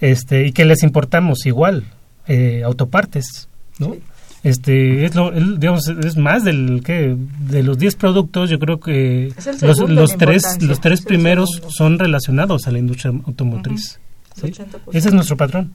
Este, 0.00 0.46
y 0.46 0.52
que 0.52 0.64
les 0.64 0.82
importamos 0.82 1.46
igual, 1.46 1.84
eh, 2.26 2.62
autopartes, 2.64 3.48
¿no? 3.78 3.96
Este, 4.44 5.04
es 5.04 5.14
lo, 5.16 5.32
digamos, 5.32 5.88
es 5.88 6.16
más 6.16 6.44
del 6.44 6.82
que 6.84 7.16
de 7.40 7.62
los 7.64 7.78
10 7.78 7.96
productos, 7.96 8.48
yo 8.48 8.58
creo 8.60 8.78
que 8.78 9.32
los, 9.62 9.78
los 9.80 10.16
tres 10.16 10.62
los 10.62 10.80
tres 10.80 11.02
primeros 11.02 11.60
son 11.68 11.98
relacionados 11.98 12.68
a 12.68 12.70
la 12.70 12.78
industria 12.78 13.10
automotriz. 13.26 13.98
Ese 14.92 15.08
es 15.08 15.12
nuestro 15.12 15.36
patrón. 15.36 15.72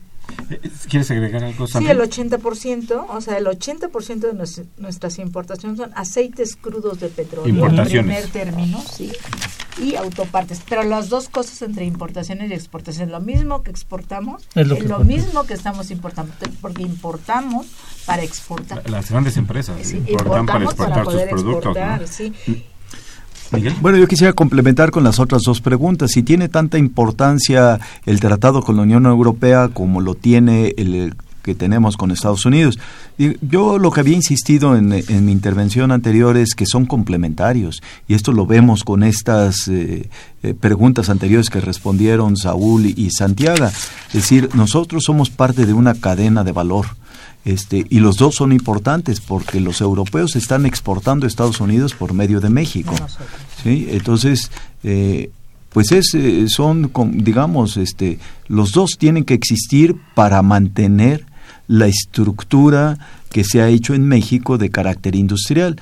¿Quieres 0.88 1.10
agregar 1.10 1.44
algo? 1.44 1.66
Sí, 1.66 1.86
el 1.86 1.98
80%, 1.98 3.06
o 3.08 3.20
sea, 3.20 3.38
el 3.38 3.46
80% 3.46 4.20
de 4.20 4.62
nuestras 4.78 5.18
importaciones 5.18 5.78
son 5.78 5.90
aceites 5.94 6.56
crudos 6.56 7.00
de 7.00 7.08
petróleo. 7.08 7.66
En 7.66 7.84
primer 7.84 8.26
término, 8.28 8.82
sí. 8.82 9.12
Y 9.80 9.96
autopartes. 9.96 10.62
Pero 10.68 10.84
las 10.84 11.08
dos 11.08 11.28
cosas 11.28 11.62
entre 11.62 11.84
importaciones 11.84 12.50
y 12.50 12.54
exportaciones, 12.54 13.10
lo 13.10 13.20
mismo 13.20 13.62
que 13.62 13.70
exportamos, 13.70 14.46
es 14.54 14.66
lo, 14.66 15.00
mismo 15.00 15.44
que 15.44 15.54
estamos 15.54 15.90
importando, 15.90 16.32
porque 16.60 16.82
importamos 16.82 17.66
para 18.06 18.22
exportar. 18.22 18.88
Las 18.88 19.10
grandes 19.10 19.36
empresas 19.36 19.92
importan 19.92 20.46
para 20.46 20.64
exportar 20.64 21.04
sus 21.04 21.22
productos. 21.22 21.76
sí. 22.10 22.32
Bueno, 23.80 23.98
yo 23.98 24.08
quisiera 24.08 24.32
complementar 24.32 24.90
con 24.90 25.04
las 25.04 25.20
otras 25.20 25.42
dos 25.42 25.60
preguntas. 25.60 26.10
Si 26.12 26.22
tiene 26.22 26.48
tanta 26.48 26.78
importancia 26.78 27.78
el 28.06 28.20
tratado 28.20 28.62
con 28.62 28.76
la 28.76 28.82
Unión 28.82 29.06
Europea 29.06 29.68
como 29.72 30.00
lo 30.00 30.14
tiene 30.14 30.74
el 30.76 31.14
que 31.44 31.54
tenemos 31.54 31.96
con 31.96 32.10
Estados 32.10 32.46
Unidos. 32.46 32.78
Yo 33.18 33.78
lo 33.78 33.92
que 33.92 34.00
había 34.00 34.16
insistido 34.16 34.76
en, 34.76 34.88
mi 34.88 35.30
intervención 35.30 35.92
anterior 35.92 36.36
es 36.36 36.54
que 36.54 36.66
son 36.66 36.86
complementarios 36.86 37.82
y 38.08 38.14
esto 38.14 38.32
lo 38.32 38.46
vemos 38.46 38.82
con 38.82 39.04
estas 39.04 39.68
eh, 39.68 40.08
eh, 40.42 40.54
preguntas 40.58 41.10
anteriores 41.10 41.50
que 41.50 41.60
respondieron 41.60 42.36
Saúl 42.36 42.86
y 42.86 43.10
Santiago. 43.10 43.66
Es 43.66 44.12
decir, 44.14 44.48
nosotros 44.54 45.04
somos 45.04 45.30
parte 45.30 45.66
de 45.66 45.74
una 45.74 45.94
cadena 45.94 46.42
de 46.42 46.52
valor 46.52 46.86
este, 47.44 47.84
y 47.90 48.00
los 48.00 48.16
dos 48.16 48.36
son 48.36 48.52
importantes 48.52 49.20
porque 49.20 49.60
los 49.60 49.80
europeos 49.80 50.34
están 50.36 50.64
exportando 50.64 51.26
a 51.26 51.28
Estados 51.28 51.60
Unidos 51.60 51.94
por 51.94 52.14
medio 52.14 52.40
de 52.40 52.48
México. 52.48 52.94
¿sí? 53.62 53.88
Entonces, 53.90 54.50
eh, 54.82 55.30
pues 55.70 55.92
es, 55.92 56.14
eh, 56.14 56.46
son, 56.48 56.90
digamos, 57.12 57.76
este, 57.76 58.18
los 58.48 58.72
dos 58.72 58.92
tienen 58.98 59.24
que 59.24 59.34
existir 59.34 59.96
para 60.14 60.40
mantener 60.42 61.26
la 61.68 61.86
estructura 61.86 62.98
que 63.30 63.44
se 63.44 63.60
ha 63.60 63.68
hecho 63.68 63.94
en 63.94 64.06
México 64.06 64.56
de 64.56 64.70
carácter 64.70 65.16
industrial 65.16 65.76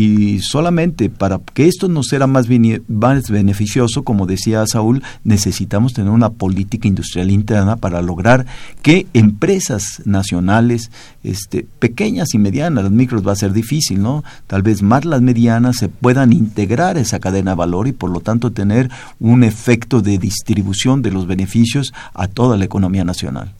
y 0.00 0.38
solamente 0.40 1.10
para 1.10 1.40
que 1.52 1.68
esto 1.68 1.86
nos 1.86 2.06
sea 2.06 2.26
más, 2.26 2.46
más 2.88 3.28
beneficioso, 3.28 4.02
como 4.02 4.24
decía 4.24 4.66
Saúl, 4.66 5.02
necesitamos 5.24 5.92
tener 5.92 6.10
una 6.10 6.30
política 6.30 6.88
industrial 6.88 7.30
interna 7.30 7.76
para 7.76 8.00
lograr 8.00 8.46
que 8.80 9.06
empresas 9.12 10.00
nacionales, 10.06 10.90
este, 11.22 11.66
pequeñas 11.78 12.32
y 12.32 12.38
medianas, 12.38 12.84
las 12.84 12.92
micros 12.94 13.28
va 13.28 13.32
a 13.32 13.36
ser 13.36 13.52
difícil, 13.52 14.00
¿no? 14.00 14.24
Tal 14.46 14.62
vez 14.62 14.80
más 14.80 15.04
las 15.04 15.20
medianas 15.20 15.76
se 15.76 15.90
puedan 15.90 16.32
integrar 16.32 16.96
esa 16.96 17.18
cadena 17.18 17.50
de 17.50 17.58
valor 17.58 17.86
y 17.86 17.92
por 17.92 18.08
lo 18.08 18.20
tanto 18.20 18.52
tener 18.52 18.90
un 19.18 19.44
efecto 19.44 20.00
de 20.00 20.16
distribución 20.16 21.02
de 21.02 21.10
los 21.10 21.26
beneficios 21.26 21.92
a 22.14 22.26
toda 22.26 22.56
la 22.56 22.64
economía 22.64 23.04
nacional. 23.04 23.52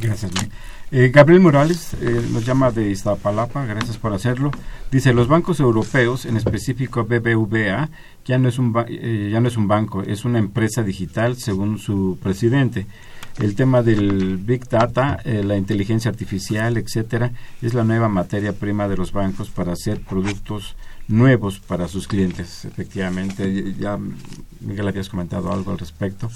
Gracias. 0.00 0.32
Eh, 0.90 1.10
Gabriel 1.12 1.42
Morales 1.42 1.92
eh, 2.00 2.26
nos 2.32 2.46
llama 2.46 2.70
de 2.70 2.90
Iztapalapa, 2.90 3.66
gracias 3.66 3.98
por 3.98 4.14
hacerlo. 4.14 4.50
Dice, 4.90 5.12
los 5.12 5.28
bancos 5.28 5.60
europeos, 5.60 6.24
en 6.24 6.38
específico 6.38 7.04
BBVA, 7.04 7.90
ya 8.24 8.38
no, 8.38 8.48
es 8.48 8.58
un 8.58 8.74
eh, 8.88 9.28
ya 9.30 9.40
no 9.40 9.48
es 9.48 9.58
un 9.58 9.68
banco, 9.68 10.02
es 10.02 10.24
una 10.24 10.38
empresa 10.38 10.82
digital, 10.82 11.36
según 11.36 11.78
su 11.78 12.18
presidente. 12.22 12.86
El 13.38 13.54
tema 13.54 13.82
del 13.82 14.38
Big 14.38 14.66
Data, 14.68 15.20
la 15.24 15.56
inteligencia 15.56 16.10
artificial, 16.10 16.76
etcétera, 16.76 17.30
es 17.62 17.72
la 17.72 17.84
nueva 17.84 18.08
materia 18.08 18.52
prima 18.52 18.88
de 18.88 18.96
los 18.96 19.12
bancos 19.12 19.48
para 19.48 19.74
hacer 19.74 20.00
productos 20.00 20.74
nuevos 21.06 21.60
para 21.60 21.86
sus 21.86 22.08
clientes. 22.08 22.64
Efectivamente, 22.64 23.74
ya 23.78 23.96
Miguel 24.58 24.88
habías 24.88 25.08
comentado 25.08 25.52
algo 25.52 25.70
al 25.70 25.78
respecto. 25.78 26.28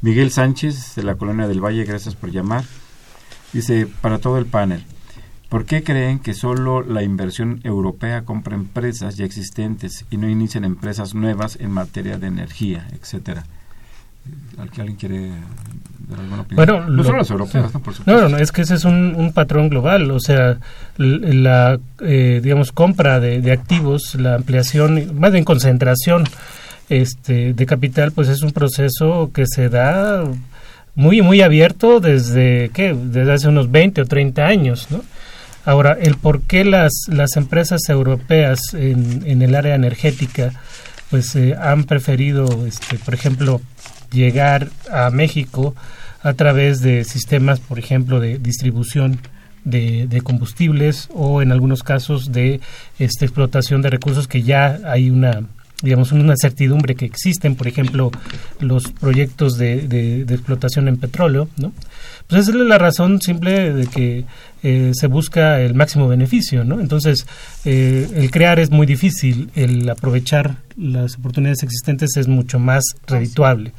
Miguel 0.00 0.30
Sánchez, 0.30 0.94
de 0.94 1.02
la 1.02 1.16
Colonia 1.16 1.46
del 1.46 1.62
Valle, 1.62 1.84
gracias 1.84 2.14
por 2.14 2.30
llamar. 2.30 2.64
Dice, 3.56 3.88
para 4.02 4.18
todo 4.18 4.36
el 4.36 4.44
panel, 4.44 4.82
¿por 5.48 5.64
qué 5.64 5.82
creen 5.82 6.18
que 6.18 6.34
solo 6.34 6.82
la 6.82 7.02
inversión 7.02 7.62
europea 7.64 8.20
compra 8.20 8.54
empresas 8.54 9.16
ya 9.16 9.24
existentes 9.24 10.04
y 10.10 10.18
no 10.18 10.28
inician 10.28 10.62
empresas 10.64 11.14
nuevas 11.14 11.56
en 11.58 11.70
materia 11.70 12.18
de 12.18 12.26
energía, 12.26 12.86
etcétera? 12.92 13.44
¿Alguien 14.58 14.96
quiere 14.96 15.30
dar 16.06 16.20
alguna 16.20 16.42
opinión? 16.42 16.66
Bueno, 16.66 16.86
no 16.90 17.02
solo 17.02 17.16
las 17.16 17.30
europeas, 17.30 17.72
¿no? 17.72 17.80
Por 17.80 17.94
supuesto. 17.94 18.28
No, 18.28 18.28
no, 18.28 18.36
es 18.36 18.52
que 18.52 18.60
ese 18.60 18.74
es 18.74 18.84
un, 18.84 19.32
patrón 19.34 19.70
global, 19.70 20.10
o 20.10 20.20
sea, 20.20 20.58
la, 20.98 21.80
eh, 22.00 22.40
digamos, 22.42 22.72
compra 22.72 23.20
de, 23.20 23.40
de 23.40 23.52
activos, 23.52 24.16
la 24.16 24.34
ampliación, 24.34 25.18
más 25.18 25.32
bien 25.32 25.44
concentración 25.44 26.24
este, 26.90 27.54
de 27.54 27.64
capital, 27.64 28.12
pues 28.12 28.28
es 28.28 28.42
un 28.42 28.50
proceso 28.50 29.30
que 29.32 29.46
se 29.46 29.70
da 29.70 30.24
muy, 30.96 31.22
muy 31.22 31.42
abierto 31.42 32.00
desde, 32.00 32.70
¿qué? 32.74 32.94
Desde 32.94 33.32
hace 33.32 33.48
unos 33.48 33.70
20 33.70 34.00
o 34.00 34.06
30 34.06 34.46
años, 34.46 34.88
¿no? 34.90 35.04
Ahora, 35.64 35.96
el 36.00 36.16
por 36.16 36.42
qué 36.42 36.64
las, 36.64 36.92
las 37.08 37.36
empresas 37.36 37.88
europeas 37.88 38.60
en, 38.72 39.42
el 39.42 39.54
área 39.54 39.74
energética 39.74 40.52
pues 41.10 41.36
eh, 41.36 41.54
han 41.60 41.84
preferido, 41.84 42.66
este, 42.66 42.98
por 42.98 43.14
ejemplo, 43.14 43.60
llegar 44.12 44.70
a 44.90 45.10
México 45.10 45.74
a 46.22 46.32
través 46.34 46.80
de 46.80 47.04
sistemas, 47.04 47.60
por 47.60 47.78
ejemplo, 47.78 48.20
de 48.20 48.38
distribución 48.38 49.20
de, 49.64 50.06
de, 50.06 50.20
combustibles 50.20 51.08
o 51.12 51.42
en 51.42 51.52
algunos 51.52 51.82
casos 51.82 52.32
de 52.32 52.60
este, 52.98 53.24
explotación 53.24 53.82
de 53.82 53.90
recursos 53.90 54.28
que 54.28 54.42
ya 54.42 54.78
hay 54.84 55.10
una 55.10 55.42
digamos, 55.82 56.12
una 56.12 56.34
certidumbre 56.40 56.94
que 56.94 57.04
existen, 57.04 57.54
por 57.54 57.68
ejemplo, 57.68 58.10
los 58.60 58.90
proyectos 58.92 59.58
de, 59.58 59.86
de, 59.86 60.34
explotación 60.34 60.88
en 60.88 60.96
petróleo, 60.96 61.48
¿no? 61.58 61.72
Pues 62.26 62.42
esa 62.42 62.50
es 62.50 62.56
la 62.56 62.78
razón 62.78 63.20
simple 63.20 63.72
de 63.72 63.86
que 63.86 64.24
eh, 64.62 64.92
se 64.94 65.06
busca 65.06 65.60
el 65.60 65.74
máximo 65.74 66.08
beneficio, 66.08 66.64
¿no? 66.64 66.80
Entonces, 66.80 67.26
eh, 67.64 68.08
el 68.14 68.30
crear 68.30 68.58
es 68.58 68.70
muy 68.70 68.86
difícil, 68.86 69.50
el 69.54 69.88
aprovechar 69.88 70.56
las 70.76 71.16
oportunidades 71.18 71.62
existentes 71.62 72.16
es 72.16 72.26
mucho 72.26 72.58
más 72.58 72.82
redituable. 73.06 73.72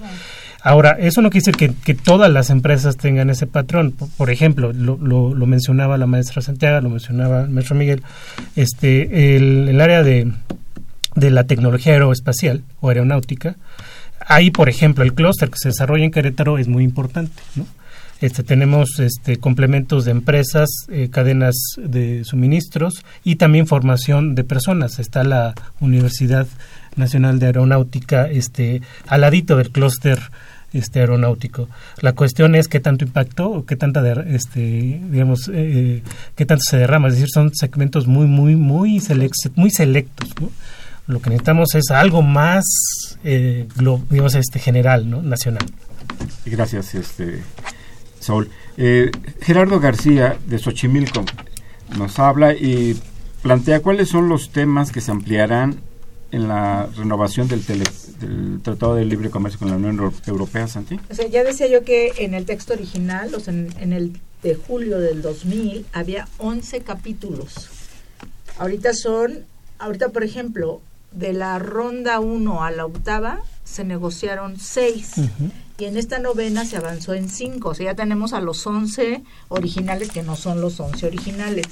Ahora, 0.62 0.98
eso 1.00 1.22
no 1.22 1.30
quiere 1.30 1.46
decir 1.46 1.56
que, 1.56 1.74
que, 1.84 1.94
todas 1.94 2.32
las 2.32 2.50
empresas 2.50 2.98
tengan 2.98 3.30
ese 3.30 3.48
patrón. 3.48 3.94
Por, 4.18 4.30
ejemplo, 4.30 4.74
lo, 4.74 4.98
lo, 4.98 5.34
lo, 5.34 5.46
mencionaba 5.46 5.98
la 5.98 6.08
maestra 6.08 6.42
Santiago, 6.42 6.82
lo 6.82 6.90
mencionaba 6.90 7.44
el 7.44 7.50
maestro 7.50 7.76
Miguel, 7.76 8.04
este, 8.56 9.36
el, 9.38 9.70
el 9.70 9.82
área 9.82 10.04
de, 10.04 10.32
de 11.18 11.32
la 11.32 11.46
tecnología 11.46 11.94
aeroespacial 11.94 12.64
o 12.80 12.90
aeronáutica. 12.90 13.56
Ahí, 14.26 14.52
por 14.52 14.70
ejemplo, 14.70 15.04
el 15.04 15.14
clúster 15.14 15.50
que 15.50 15.58
se 15.58 15.70
desarrolla 15.70 16.06
en 16.06 16.12
Querétaro 16.12 16.58
es 16.60 16.68
muy 16.68 16.84
importante, 16.84 17.42
¿no? 17.56 17.66
Este, 18.20 18.42
tenemos 18.42 19.00
este, 19.00 19.38
complementos 19.38 20.06
de 20.06 20.12
empresas, 20.12 20.70
eh, 20.90 21.10
cadenas 21.12 21.56
de 21.78 22.24
suministros 22.24 23.06
y 23.24 23.36
también 23.36 23.68
formación 23.68 24.34
de 24.34 24.44
personas. 24.44 24.98
Está 24.98 25.24
la 25.24 25.54
Universidad 25.80 26.48
Nacional 26.96 27.38
de 27.38 27.46
Aeronáutica 27.48 28.28
este, 28.28 28.82
al 29.06 29.22
ladito 29.22 29.56
del 29.56 29.70
clúster 29.70 30.20
este, 30.74 31.00
aeronáutico. 31.00 31.70
La 32.02 32.14
cuestión 32.14 32.56
es 32.56 32.68
qué 32.68 32.80
tanto 32.80 33.06
impacto, 33.06 33.66
qué 33.68 33.76
tanta, 33.76 34.02
este, 34.24 35.00
digamos, 35.12 35.52
eh, 35.54 36.02
qué 36.36 36.46
tanto 36.48 36.64
se 36.68 36.78
derrama. 36.78 37.10
Es 37.10 37.16
decir, 37.16 37.30
son 37.32 37.54
segmentos 37.54 38.08
muy, 38.08 38.26
muy, 38.26 38.56
muy, 38.56 39.00
muy 39.56 39.70
selectos. 39.70 40.30
¿no? 40.42 40.50
Lo 41.08 41.22
que 41.22 41.30
necesitamos 41.30 41.74
es 41.76 41.90
algo 41.92 42.22
más, 42.22 42.66
eh, 43.24 43.68
digamos, 44.10 44.36
este, 44.36 44.60
general, 44.60 45.10
¿no? 45.10 45.22
Nacional. 45.22 45.66
Gracias, 46.46 46.96
este, 46.96 47.42
Saúl. 48.20 48.50
Eh, 48.78 49.12
Gerardo 49.42 49.80
García, 49.80 50.38
de 50.48 50.60
Xochimilco, 50.60 51.24
nos 51.98 52.20
habla 52.20 52.54
y 52.54 53.00
plantea 53.42 53.80
cuáles 53.82 54.10
son 54.10 54.28
los 54.30 54.50
temas 54.52 54.92
que 54.92 55.00
se 55.02 55.12
ampliarán 55.12 55.80
en 56.32 56.50
la 56.50 56.88
renovación 56.98 57.48
del, 57.48 57.64
del 57.66 58.62
Tratado 58.62 58.96
de 58.96 59.06
Libre 59.06 59.30
Comercio 59.30 59.60
con 59.60 59.70
la 59.70 59.78
Unión 59.78 59.96
Euro- 59.98 60.14
Europea, 60.26 60.68
Santi? 60.68 61.00
O 61.10 61.16
sea, 61.16 61.26
ya 61.28 61.44
decía 61.46 61.68
yo 61.68 61.86
que 61.86 62.12
en 62.18 62.34
el 62.34 62.46
texto 62.46 62.74
original, 62.74 63.34
o 63.34 63.40
sea, 63.40 63.54
en, 63.54 63.74
en 63.80 63.94
el 63.94 64.20
de 64.44 64.56
julio 64.56 65.00
del 65.00 65.22
2000, 65.22 65.86
había 65.94 66.28
11 66.38 66.82
capítulos. 66.82 67.70
Ahorita 68.60 68.94
son, 68.94 69.40
ahorita 69.80 70.10
por 70.10 70.24
ejemplo, 70.26 70.82
de 71.12 71.34
la 71.34 71.60
ronda 71.60 72.20
1 72.20 72.64
a 72.64 72.72
la 72.72 72.86
octava 72.86 73.40
se 73.64 73.84
negociaron 73.84 74.60
6 74.60 75.14
y 75.78 75.86
en 75.86 75.98
esta 75.98 76.20
novena 76.20 76.66
se 76.66 76.78
avanzó 76.78 77.14
en 77.14 77.30
5, 77.30 77.70
o 77.70 77.74
sea, 77.74 77.92
ya 77.92 77.96
tenemos 77.96 78.34
a 78.34 78.42
los 78.42 78.66
11 78.66 79.24
originales 79.50 80.12
que 80.12 80.24
no 80.24 80.36
son 80.36 80.62
los 80.62 80.80
11 80.80 81.06
originales. 81.06 81.68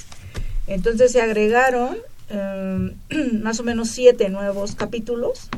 Entonces 0.67 1.11
se 1.11 1.21
agregaron 1.21 1.97
eh, 2.29 2.95
más 3.41 3.59
o 3.59 3.63
menos 3.63 3.89
7 3.89 4.29
nuevos 4.29 4.75
capítulos 4.75 5.49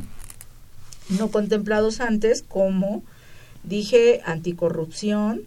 no 1.09 1.29
contemplados 1.29 2.01
antes, 2.01 2.41
como 2.41 3.03
dije, 3.63 4.21
anticorrupción, 4.25 5.43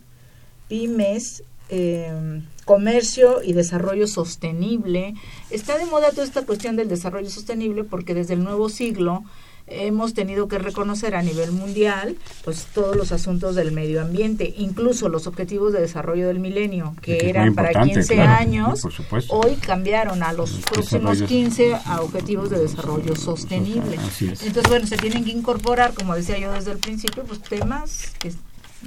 pymes, 0.69 1.43
eh, 1.69 2.41
comercio 2.71 3.43
y 3.43 3.53
desarrollo 3.53 4.07
sostenible. 4.07 5.15
Está 5.51 5.77
de 5.77 5.87
moda 5.87 6.11
toda 6.11 6.23
esta 6.23 6.47
cuestión 6.47 6.77
del 6.77 6.89
desarrollo 6.89 7.29
sostenible 7.29 7.83
porque 7.83 8.15
desde 8.15 8.35
el 8.35 8.45
nuevo 8.45 8.69
siglo 8.69 9.25
hemos 9.67 10.15
tenido 10.15 10.47
que 10.47 10.59
reconocer 10.59 11.17
a 11.17 11.23
nivel 11.23 11.51
mundial 11.51 12.17
pues 12.45 12.69
todos 12.73 12.95
los 12.95 13.11
asuntos 13.11 13.57
del 13.57 13.73
medio 13.73 14.01
ambiente, 14.01 14.55
incluso 14.57 15.09
los 15.09 15.27
objetivos 15.27 15.73
de 15.73 15.81
desarrollo 15.81 16.29
del 16.29 16.39
milenio, 16.39 16.95
que, 17.03 17.29
eran 17.29 17.57
para 17.57 17.71
importante, 17.71 17.95
15 17.95 18.15
claro, 18.15 18.33
años, 18.33 18.87
hoy 19.31 19.57
cambiaron 19.57 20.23
a 20.23 20.33
los 20.33 20.53
próximos 20.61 21.19
desarrollos- 21.19 21.29
15 21.29 21.75
a 21.75 22.03
objetivos 22.03 22.51
de 22.51 22.61
desarrollo 22.61 23.17
sostenible. 23.17 23.99
Entonces, 24.21 24.69
bueno, 24.69 24.87
se 24.87 24.97
tienen 24.97 25.25
que 25.25 25.33
incorporar, 25.33 25.93
como 25.93 26.15
decía 26.15 26.39
yo 26.39 26.53
desde 26.53 26.71
el 26.71 26.79
principio, 26.79 27.25
pues 27.25 27.41
temas 27.41 28.13
que 28.21 28.33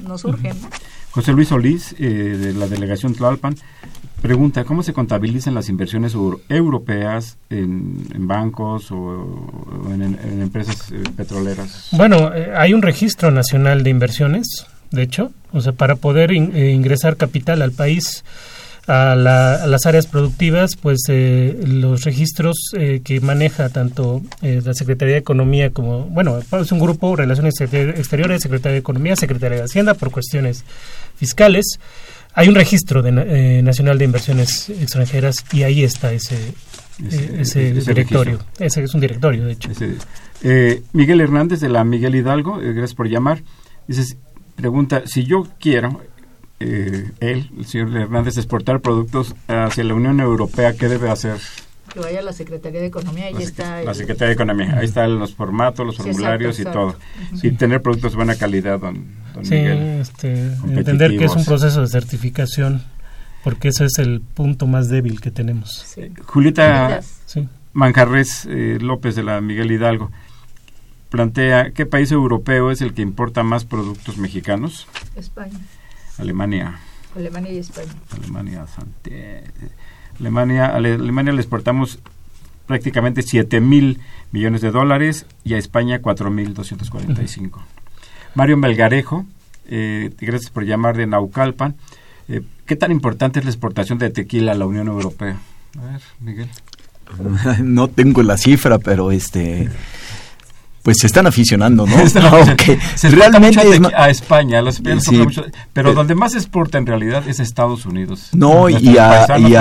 nos 0.01 0.21
surgen. 0.21 0.59
¿no? 0.61 0.67
José 1.11 1.31
Luis 1.33 1.49
Solís, 1.49 1.95
eh, 1.99 2.05
de 2.05 2.53
la 2.53 2.67
delegación 2.67 3.13
Tlalpan, 3.13 3.55
pregunta, 4.21 4.63
¿cómo 4.63 4.81
se 4.83 4.93
contabilizan 4.93 5.53
las 5.53 5.69
inversiones 5.69 6.13
euro- 6.15 6.41
europeas 6.49 7.37
en, 7.49 8.07
en 8.13 8.27
bancos 8.27 8.91
o, 8.91 8.95
o 8.97 9.91
en, 9.93 10.01
en 10.01 10.41
empresas 10.41 10.91
eh, 10.91 11.03
petroleras? 11.15 11.89
Bueno, 11.91 12.33
eh, 12.33 12.51
hay 12.55 12.73
un 12.73 12.81
registro 12.81 13.29
nacional 13.31 13.83
de 13.83 13.89
inversiones, 13.91 14.65
de 14.91 15.03
hecho, 15.03 15.31
o 15.51 15.61
sea, 15.61 15.73
para 15.73 15.95
poder 15.97 16.31
in- 16.31 16.51
eh, 16.55 16.71
ingresar 16.71 17.15
capital 17.17 17.61
al 17.61 17.71
país, 17.73 18.23
a, 18.87 19.15
la- 19.15 19.55
a 19.55 19.67
las 19.67 19.85
áreas 19.85 20.07
productivas, 20.07 20.75
pues 20.75 20.99
eh, 21.07 21.57
los 21.65 22.03
registros 22.03 22.57
eh, 22.77 23.01
que 23.03 23.21
maneja 23.21 23.69
tanto 23.69 24.21
eh, 24.41 24.61
la 24.63 24.73
Secretaría 24.73 25.13
de 25.13 25.19
Economía 25.19 25.69
como, 25.71 26.05
bueno, 26.05 26.37
es 26.39 26.71
un 26.71 26.79
grupo, 26.79 27.15
Relaciones 27.15 27.53
Exter- 27.61 27.95
Exteriores, 27.97 28.41
Secretaría 28.41 28.73
de 28.73 28.79
Economía, 28.79 29.15
Secretaría 29.15 29.59
de 29.59 29.63
Hacienda, 29.63 29.93
por 29.93 30.11
cuestiones 30.11 30.63
fiscales. 31.17 31.79
Hay 32.35 32.49
un 32.49 32.55
registro 32.55 33.01
de 33.03 33.11
eh, 33.59 33.61
nacional 33.61 33.97
de 33.99 34.05
inversiones 34.05 34.69
extranjeras 34.69 35.45
y 35.53 35.63
ahí 35.63 35.83
está 35.83 36.11
ese, 36.11 36.35
eh, 36.35 36.53
Ese- 37.07 37.41
ese, 37.41 37.77
ese 37.77 37.93
directorio. 37.93 38.39
registro. 38.39 38.65
Ese 38.65 38.83
es 38.83 38.93
un 38.93 39.01
directorio, 39.01 39.45
de 39.45 39.51
hecho. 39.53 39.69
Ese- 39.71 39.95
eh, 40.43 40.81
Miguel 40.93 41.21
Hernández, 41.21 41.59
de 41.61 41.69
la 41.69 41.83
Miguel 41.83 42.15
Hidalgo, 42.15 42.59
eh, 42.61 42.73
gracias 42.73 42.95
por 42.95 43.07
llamar, 43.07 43.43
dice, 43.87 44.17
pregunta, 44.55 45.03
si 45.05 45.23
yo 45.25 45.47
quiero, 45.59 46.01
eh, 46.63 47.11
él, 47.19 47.49
el 47.57 47.65
señor 47.65 47.95
Hernández, 47.95 48.37
exportar 48.37 48.79
productos 48.81 49.35
hacia 49.47 49.83
la 49.83 49.93
Unión 49.93 50.19
Europea, 50.19 50.73
¿qué 50.73 50.87
debe 50.87 51.09
hacer? 51.09 51.37
Que 51.93 51.99
vaya 51.99 52.19
a 52.19 52.23
la 52.23 52.33
Secretaría 52.33 52.79
de 52.81 52.87
Economía, 52.87 53.25
ahí 53.25 53.33
La, 53.33 53.39
está. 53.41 53.83
la 53.83 53.93
Secretaría 53.93 54.27
de 54.29 54.33
Economía. 54.33 54.77
Ahí 54.79 54.85
están 54.85 55.19
los 55.19 55.35
formatos, 55.35 55.85
los 55.85 55.95
Sí, 55.97 56.01
formularios 56.03 56.57
exacto, 56.59 56.95
y 57.31 57.33
todo. 57.39 57.43
Y 57.43 57.51
tener 57.51 57.81
productos 57.81 58.13
de 58.13 58.15
buena 58.17 58.35
calidad, 58.35 58.79
don, 58.79 59.05
don 59.35 59.45
Sí, 59.45 59.55
Miguel. 59.55 59.77
este, 60.01 60.31
entender 60.69 61.17
que 61.17 61.25
es 61.25 61.35
un 61.35 61.45
proceso 61.45 61.81
de 61.81 61.87
certificación, 61.87 62.83
porque 63.43 63.67
ese 63.67 63.85
es 63.85 63.99
el 63.99 64.21
punto 64.21 64.65
más 64.65 64.89
débil 64.89 65.21
que 65.21 65.29
tenemos. 65.29 65.83
Sí. 65.85 66.11
Julieta 66.25 67.01
Sí. 67.25 67.47
Manjarres 67.73 68.47
eh, 68.49 68.77
López 68.81 69.15
de 69.15 69.23
la 69.23 69.41
Miguel 69.41 69.71
Hidalgo 69.71 70.11
plantea, 71.09 71.71
¿qué 71.71 71.85
país 71.85 72.11
europeo 72.11 72.71
es 72.71 72.81
el 72.81 72.93
que 72.93 73.01
importa 73.03 73.43
más 73.43 73.65
productos 73.65 74.17
mexicanos? 74.17 74.87
España, 75.15 75.59
Alemania. 76.17 76.79
Alemania 77.15 77.51
y 77.53 77.57
España. 77.57 77.91
Alemania, 78.17 78.65
Alemania, 80.19 80.65
a 80.67 80.75
Alemania 80.75 81.33
le 81.33 81.41
exportamos 81.41 81.99
prácticamente 82.65 83.21
7 83.21 83.59
mil 83.61 83.99
millones 84.31 84.61
de 84.61 84.71
dólares 84.71 85.25
y 85.43 85.53
a 85.53 85.57
España 85.57 85.99
4 86.01 86.29
mil 86.31 86.53
245. 86.53 87.63
Mario 88.35 88.57
Melgarejo, 88.57 89.25
eh, 89.67 90.11
gracias 90.19 90.51
por 90.51 90.65
llamar 90.65 90.97
de 90.97 91.07
Naucalpan. 91.07 91.75
Eh, 92.27 92.41
¿Qué 92.65 92.75
tan 92.75 92.91
importante 92.91 93.39
es 93.39 93.45
la 93.45 93.51
exportación 93.51 93.97
de 93.99 94.09
tequila 94.09 94.53
a 94.53 94.55
la 94.55 94.65
Unión 94.65 94.87
Europea? 94.87 95.37
A 95.77 95.91
ver, 95.91 96.01
Miguel. 96.19 96.49
no 97.63 97.89
tengo 97.89 98.23
la 98.23 98.37
cifra, 98.37 98.79
pero 98.79 99.11
este 99.11 99.69
pues 100.83 100.97
se 100.99 101.07
están 101.07 101.25
aficionando, 101.25 101.87
¿no? 101.87 101.95
Están 101.99 102.25
Aunque 102.31 102.77
Se 102.95 103.07
exporta 103.07 103.39
realmente 103.39 103.65
mucho 103.65 103.87
es 103.87 103.93
a 103.95 104.09
España, 104.09 104.61
las 104.61 104.75
Españas 104.75 105.03
Sí. 105.03 105.15
mucho- 105.17 105.43
pero 105.73 105.91
Eh, 105.91 105.93
donde 105.95 106.13
más 106.13 106.33
se 106.33 106.37
exporta 106.37 106.77
en 106.77 106.85
realidad 106.85 107.27
es 107.27 107.39
Estados 107.39 107.85
Unidos. 107.85 108.29
No, 108.33 108.69
y 108.69 108.97
a- 108.97 109.25
y 109.39 109.55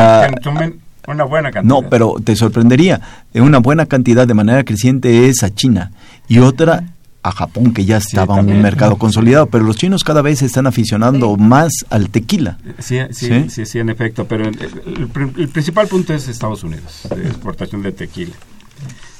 una 1.08 1.24
buena 1.24 1.50
cantidad. 1.50 1.62
No, 1.82 1.88
pero 1.88 2.14
te 2.22 2.36
sorprendería. 2.36 3.00
eh, 3.34 3.40
Una 3.40 3.58
buena 3.58 3.86
cantidad 3.86 4.26
de 4.26 4.34
manera 4.34 4.62
creciente 4.64 5.28
es 5.28 5.42
a 5.42 5.52
China 5.54 5.90
y 6.28 6.38
otra 6.38 6.84
a 7.24 7.30
Japón, 7.30 7.72
que 7.72 7.84
ya 7.84 7.98
estaba 7.98 8.34
también. 8.36 8.56
un 8.58 8.62
mercado 8.64 8.96
consolidado. 8.98 9.46
Pero 9.46 9.64
los 9.64 9.76
chinos 9.76 10.02
cada 10.04 10.22
vez 10.22 10.40
se 10.40 10.46
están 10.46 10.66
aficionando 10.66 11.36
más 11.36 11.72
al 11.90 12.08
tequila. 12.10 12.58
Sí, 12.80 12.98
sí, 13.10 13.26
¿Sí? 13.28 13.46
sí, 13.50 13.66
sí, 13.66 13.78
en 13.78 13.90
efecto, 13.90 14.26
pero 14.26 14.48
el, 14.48 14.58
el 14.60 15.06
pri- 15.08 15.32
el 15.38 15.48
principal 15.48 15.86
punto 15.88 16.14
es 16.14 16.26
Estados 16.28 16.62
Unidos, 16.64 17.02
de 17.14 17.28
exportación 17.28 17.82
de 17.82 17.92
tequila. 17.92 18.34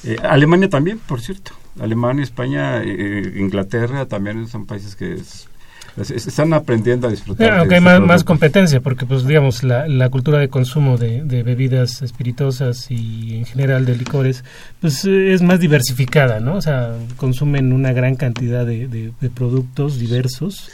Eh, 0.05 0.17
Alemania 0.23 0.69
también, 0.69 0.99
por 1.07 1.21
cierto. 1.21 1.53
Alemania, 1.81 2.23
España, 2.23 2.83
eh, 2.85 3.35
Inglaterra 3.37 4.07
también 4.07 4.47
son 4.49 4.67
países 4.67 4.95
que 4.97 5.15
es- 5.15 5.49
es- 5.97 6.11
es- 6.11 6.27
están 6.27 6.53
aprendiendo 6.55 7.07
a 7.07 7.11
disfrutar. 7.11 7.47
Eh, 7.47 7.51
hay 7.51 7.63
este 7.65 8.07
más, 8.07 8.25
competencia, 8.25 8.81
porque 8.81 9.05
pues 9.07 9.27
digamos 9.27 9.63
la, 9.63 9.87
la 9.89 10.09
cultura 10.09 10.39
de 10.39 10.49
consumo 10.49 10.97
de, 10.97 11.23
de 11.23 11.43
bebidas 11.43 12.01
espirituosas 12.03 12.91
y 12.91 13.37
en 13.37 13.45
general 13.47 13.85
de 13.85 13.97
licores, 13.97 14.45
pues 14.81 15.05
eh, 15.05 15.33
es 15.35 15.43
más 15.43 15.61
diversificada, 15.61 16.41
¿no? 16.41 16.57
O 16.57 16.63
sea, 16.63 16.95
consumen 17.17 17.73
una 17.73 17.93
gran 17.93 18.17
cantidad 18.17 18.65
de, 18.67 18.89
de- 18.89 19.13
de 19.21 19.31
productos 19.31 19.99
diversos 19.99 20.71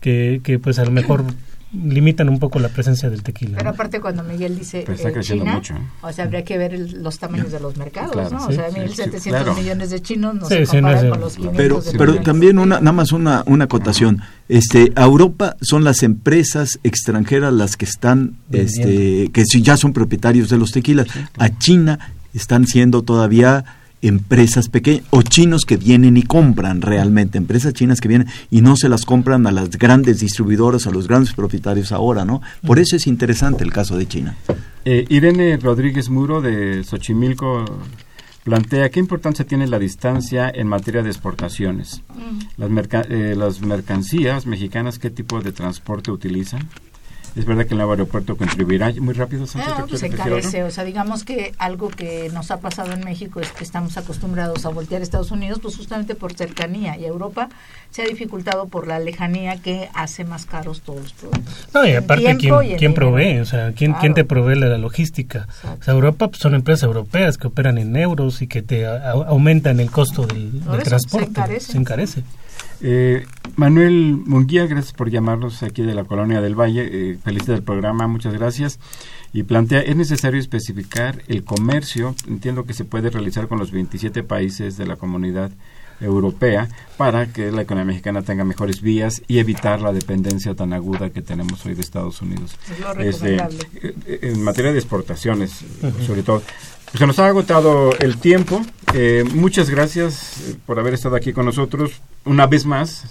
que, 0.00 0.40
que 0.44 0.58
pues 0.58 0.78
a 0.78 0.84
lo 0.84 0.90
mejor 0.92 1.24
limitan 1.72 2.28
un 2.30 2.38
poco 2.38 2.58
la 2.58 2.68
presencia 2.70 3.10
del 3.10 3.22
tequila. 3.22 3.58
Pero 3.58 3.64
¿no? 3.70 3.74
aparte 3.74 4.00
cuando 4.00 4.22
Miguel 4.22 4.58
dice 4.58 4.82
Pero 4.86 4.94
está 4.96 5.10
eh, 5.10 5.12
creciendo 5.12 5.44
China, 5.44 5.54
mucho, 5.56 5.74
¿eh? 5.74 5.80
o 6.00 6.12
sea, 6.12 6.24
habría 6.24 6.42
que 6.42 6.56
ver 6.56 6.72
el- 6.74 7.02
los 7.02 7.18
tamaños 7.18 7.52
de 7.52 7.60
los 7.60 7.76
mercados, 7.76 8.12
Claro, 8.12 8.30
¿no? 8.30 8.46
sí, 8.46 8.52
o 8.52 8.54
sea, 8.54 8.70
sí, 8.70 8.76
1.700 8.80 9.20
sí, 9.20 9.28
claro. 9.30 9.54
millones 9.54 9.90
de 9.90 10.00
chinos 10.00 10.34
no 10.34 10.46
Sí, 10.48 10.54
se 10.64 10.80
no 10.80 10.88
comparan 10.88 11.10
con 11.10 11.20
los 11.20 11.34
500 11.36 11.56
Pero, 11.58 11.80
de 11.82 11.92
pero 11.92 12.04
millones. 12.12 12.24
también 12.24 12.58
una, 12.58 12.78
nada 12.80 12.92
más 12.92 13.12
una, 13.12 13.42
una 13.46 13.64
acotación. 13.64 14.22
Este, 14.48 14.92
a 14.96 15.04
Europa 15.04 15.56
son 15.60 15.84
las 15.84 16.02
empresas 16.02 16.78
extranjeras 16.82 17.52
las 17.52 17.76
que 17.76 17.84
están, 17.84 18.36
este, 18.50 19.30
que 19.32 19.44
sí 19.44 19.60
ya 19.60 19.76
son 19.76 19.92
propietarios 19.92 20.48
de 20.48 20.56
los 20.56 20.72
tequilas. 20.72 21.06
A 21.38 21.50
China 21.58 21.98
están 22.32 22.66
siendo 22.66 23.02
todavía 23.02 23.64
empresas 24.02 24.68
pequeñas 24.68 25.04
o 25.10 25.22
chinos 25.22 25.64
que 25.64 25.76
vienen 25.76 26.16
y 26.16 26.22
compran 26.22 26.82
realmente, 26.82 27.36
empresas 27.38 27.72
chinas 27.74 28.00
que 28.00 28.08
vienen 28.08 28.28
y 28.50 28.60
no 28.60 28.76
se 28.76 28.88
las 28.88 29.04
compran 29.04 29.46
a 29.46 29.52
las 29.52 29.70
grandes 29.70 30.20
distribuidoras, 30.20 30.86
a 30.86 30.90
los 30.90 31.08
grandes 31.08 31.32
propietarios 31.32 31.90
ahora, 31.92 32.24
¿no? 32.24 32.40
Por 32.66 32.78
eso 32.78 32.96
es 32.96 33.06
interesante 33.06 33.64
el 33.64 33.72
caso 33.72 33.96
de 33.96 34.06
China. 34.06 34.36
Eh, 34.84 35.04
Irene 35.08 35.56
Rodríguez 35.56 36.08
Muro 36.10 36.40
de 36.40 36.84
Xochimilco 36.84 37.64
plantea 38.44 38.88
qué 38.90 39.00
importancia 39.00 39.44
tiene 39.44 39.66
la 39.66 39.78
distancia 39.78 40.50
en 40.54 40.68
materia 40.68 41.02
de 41.02 41.10
exportaciones. 41.10 42.00
Las, 42.56 42.70
merca- 42.70 43.04
eh, 43.10 43.34
las 43.36 43.60
mercancías 43.60 44.46
mexicanas, 44.46 44.98
¿qué 44.98 45.10
tipo 45.10 45.40
de 45.42 45.52
transporte 45.52 46.10
utilizan? 46.10 46.66
Es 47.36 47.44
verdad 47.44 47.64
que 47.64 47.70
el 47.74 47.76
nuevo 47.78 47.92
aeropuerto 47.92 48.36
contribuirá 48.36 48.92
muy 49.00 49.14
rápido. 49.14 49.44
Ah, 49.54 49.82
¿te 49.84 49.88
pues 49.88 50.02
encarece, 50.02 50.64
o 50.64 50.70
sea, 50.70 50.84
digamos 50.84 51.24
que 51.24 51.52
algo 51.58 51.88
que 51.88 52.30
nos 52.32 52.50
ha 52.50 52.58
pasado 52.60 52.92
en 52.92 53.00
México 53.04 53.40
es 53.40 53.50
que 53.52 53.62
estamos 53.64 53.96
acostumbrados 53.96 54.64
a 54.66 54.70
voltear 54.70 55.00
a 55.00 55.04
Estados 55.04 55.30
Unidos, 55.30 55.58
pues 55.62 55.76
justamente 55.76 56.14
por 56.14 56.32
cercanía, 56.34 56.96
y 56.98 57.04
Europa 57.04 57.48
se 57.90 58.02
ha 58.02 58.06
dificultado 58.06 58.66
por 58.68 58.86
la 58.86 58.98
lejanía 58.98 59.56
que 59.62 59.88
hace 59.94 60.24
más 60.24 60.46
caros 60.46 60.80
todos 60.82 61.00
los 61.02 61.12
productos. 61.12 61.68
No, 61.74 61.86
y 61.86 61.92
aparte, 61.92 62.36
¿quién, 62.76 62.94
provee? 62.94 63.38
O 63.38 63.44
sea, 63.44 63.72
¿quién, 63.72 63.92
Claro. 63.92 64.00
¿quién 64.00 64.14
te 64.14 64.24
provee 64.24 64.56
la 64.58 64.76
logística? 64.78 65.46
Exacto. 65.48 65.78
O 65.80 65.84
sea, 65.84 65.94
Europa 65.94 66.28
pues, 66.28 66.40
son 66.40 66.54
empresas 66.54 66.82
europeas 66.84 67.38
que 67.38 67.46
operan 67.46 67.78
en 67.78 67.94
euros 67.96 68.42
y 68.42 68.46
que 68.46 68.62
te 68.62 68.86
a- 68.86 69.10
aumentan 69.12 69.80
el 69.80 69.90
costo 69.90 70.26
del, 70.26 70.50
Por 70.64 70.72
del 70.72 70.80
eso, 70.82 70.88
transporte. 70.90 71.26
se 71.26 71.30
encarece. 71.30 71.72
Se 71.72 71.78
encarece. 71.78 72.22
Eh, 72.80 73.26
Manuel 73.56 74.16
Munguía, 74.24 74.66
gracias 74.66 74.92
por 74.92 75.10
llamarnos 75.10 75.62
aquí 75.62 75.82
de 75.82 75.94
la 75.94 76.04
Colonia 76.04 76.40
del 76.40 76.54
Valle. 76.54 76.88
Eh, 76.90 77.18
feliz 77.22 77.46
del 77.46 77.62
programa, 77.62 78.06
muchas 78.06 78.34
gracias. 78.34 78.78
Y 79.32 79.42
plantea, 79.42 79.80
¿es 79.80 79.96
necesario 79.96 80.40
especificar 80.40 81.22
el 81.28 81.44
comercio? 81.44 82.14
Entiendo 82.26 82.64
que 82.64 82.74
se 82.74 82.84
puede 82.84 83.10
realizar 83.10 83.48
con 83.48 83.58
los 83.58 83.72
27 83.72 84.22
países 84.22 84.76
de 84.76 84.86
la 84.86 84.96
comunidad 84.96 85.50
europea 86.00 86.68
para 86.96 87.32
que 87.32 87.50
la 87.50 87.62
economía 87.62 87.86
mexicana 87.86 88.22
tenga 88.22 88.44
mejores 88.44 88.80
vías 88.80 89.22
y 89.26 89.38
evitar 89.38 89.80
la 89.80 89.92
dependencia 89.92 90.54
tan 90.54 90.72
aguda 90.72 91.10
que 91.10 91.22
tenemos 91.22 91.66
hoy 91.66 91.74
de 91.74 91.80
Estados 91.80 92.22
Unidos. 92.22 92.56
Este, 92.98 93.36
eh, 93.36 94.18
en 94.22 94.42
materia 94.42 94.72
de 94.72 94.78
exportaciones, 94.78 95.64
sobre 96.06 96.22
todo. 96.22 96.42
Se 96.94 97.06
nos 97.06 97.18
ha 97.18 97.26
agotado 97.26 97.90
el 98.00 98.18
tiempo. 98.18 98.62
Eh, 98.94 99.24
muchas 99.34 99.70
gracias 99.70 100.40
eh, 100.40 100.56
por 100.66 100.78
haber 100.78 100.94
estado 100.94 101.16
aquí 101.16 101.32
con 101.32 101.44
nosotros 101.44 102.00
una 102.24 102.46
vez 102.46 102.66
más. 102.66 103.04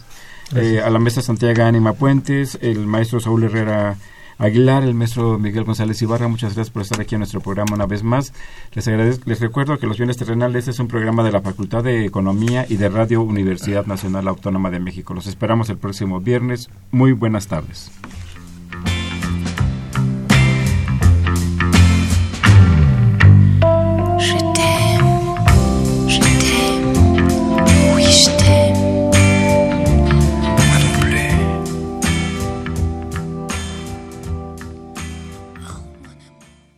a 0.84 0.90
la 0.90 1.00
mesa 1.00 1.22
Santiago 1.22 1.64
Ánima 1.64 1.94
Puentes, 1.94 2.58
el 2.62 2.88
maestro 2.88 3.20
Saúl 3.20 3.44
Herrera 3.44 3.98
Aguilar, 4.38 4.84
el 4.84 4.94
maestro 4.94 5.40
Miguel 5.40 5.64
González 5.64 6.02
Ibarra, 6.02 6.28
muchas 6.28 6.54
gracias 6.54 6.72
por 6.72 6.84
estar 6.84 7.02
aquí 7.02 7.16
en 7.16 7.20
nuestro 7.20 7.42
programa 7.42 7.74
una 7.74 7.88
vez 7.88 8.04
más. 8.04 8.34
Les, 8.74 8.88
agradezco, 8.88 9.24
les 9.26 9.40
recuerdo 9.40 9.78
que 9.80 9.88
Los 9.88 9.98
Bienes 9.98 10.18
Terrenales 10.18 10.68
es 10.68 10.80
un 10.80 10.88
programa 10.88 11.24
de 11.24 11.32
la 11.32 11.42
Facultad 11.42 11.84
de 11.84 12.06
Economía 12.06 12.66
y 12.70 12.78
de 12.78 12.90
Radio 12.90 13.22
Universidad 13.22 13.88
Nacional 13.88 14.28
Autónoma 14.28 14.70
de 14.70 14.80
México. 14.80 15.14
Los 15.14 15.28
esperamos 15.28 15.70
el 15.70 15.78
próximo 15.78 16.20
viernes. 16.20 16.70
Muy 16.92 17.14
buenas 17.14 17.48
tardes. 17.48 17.92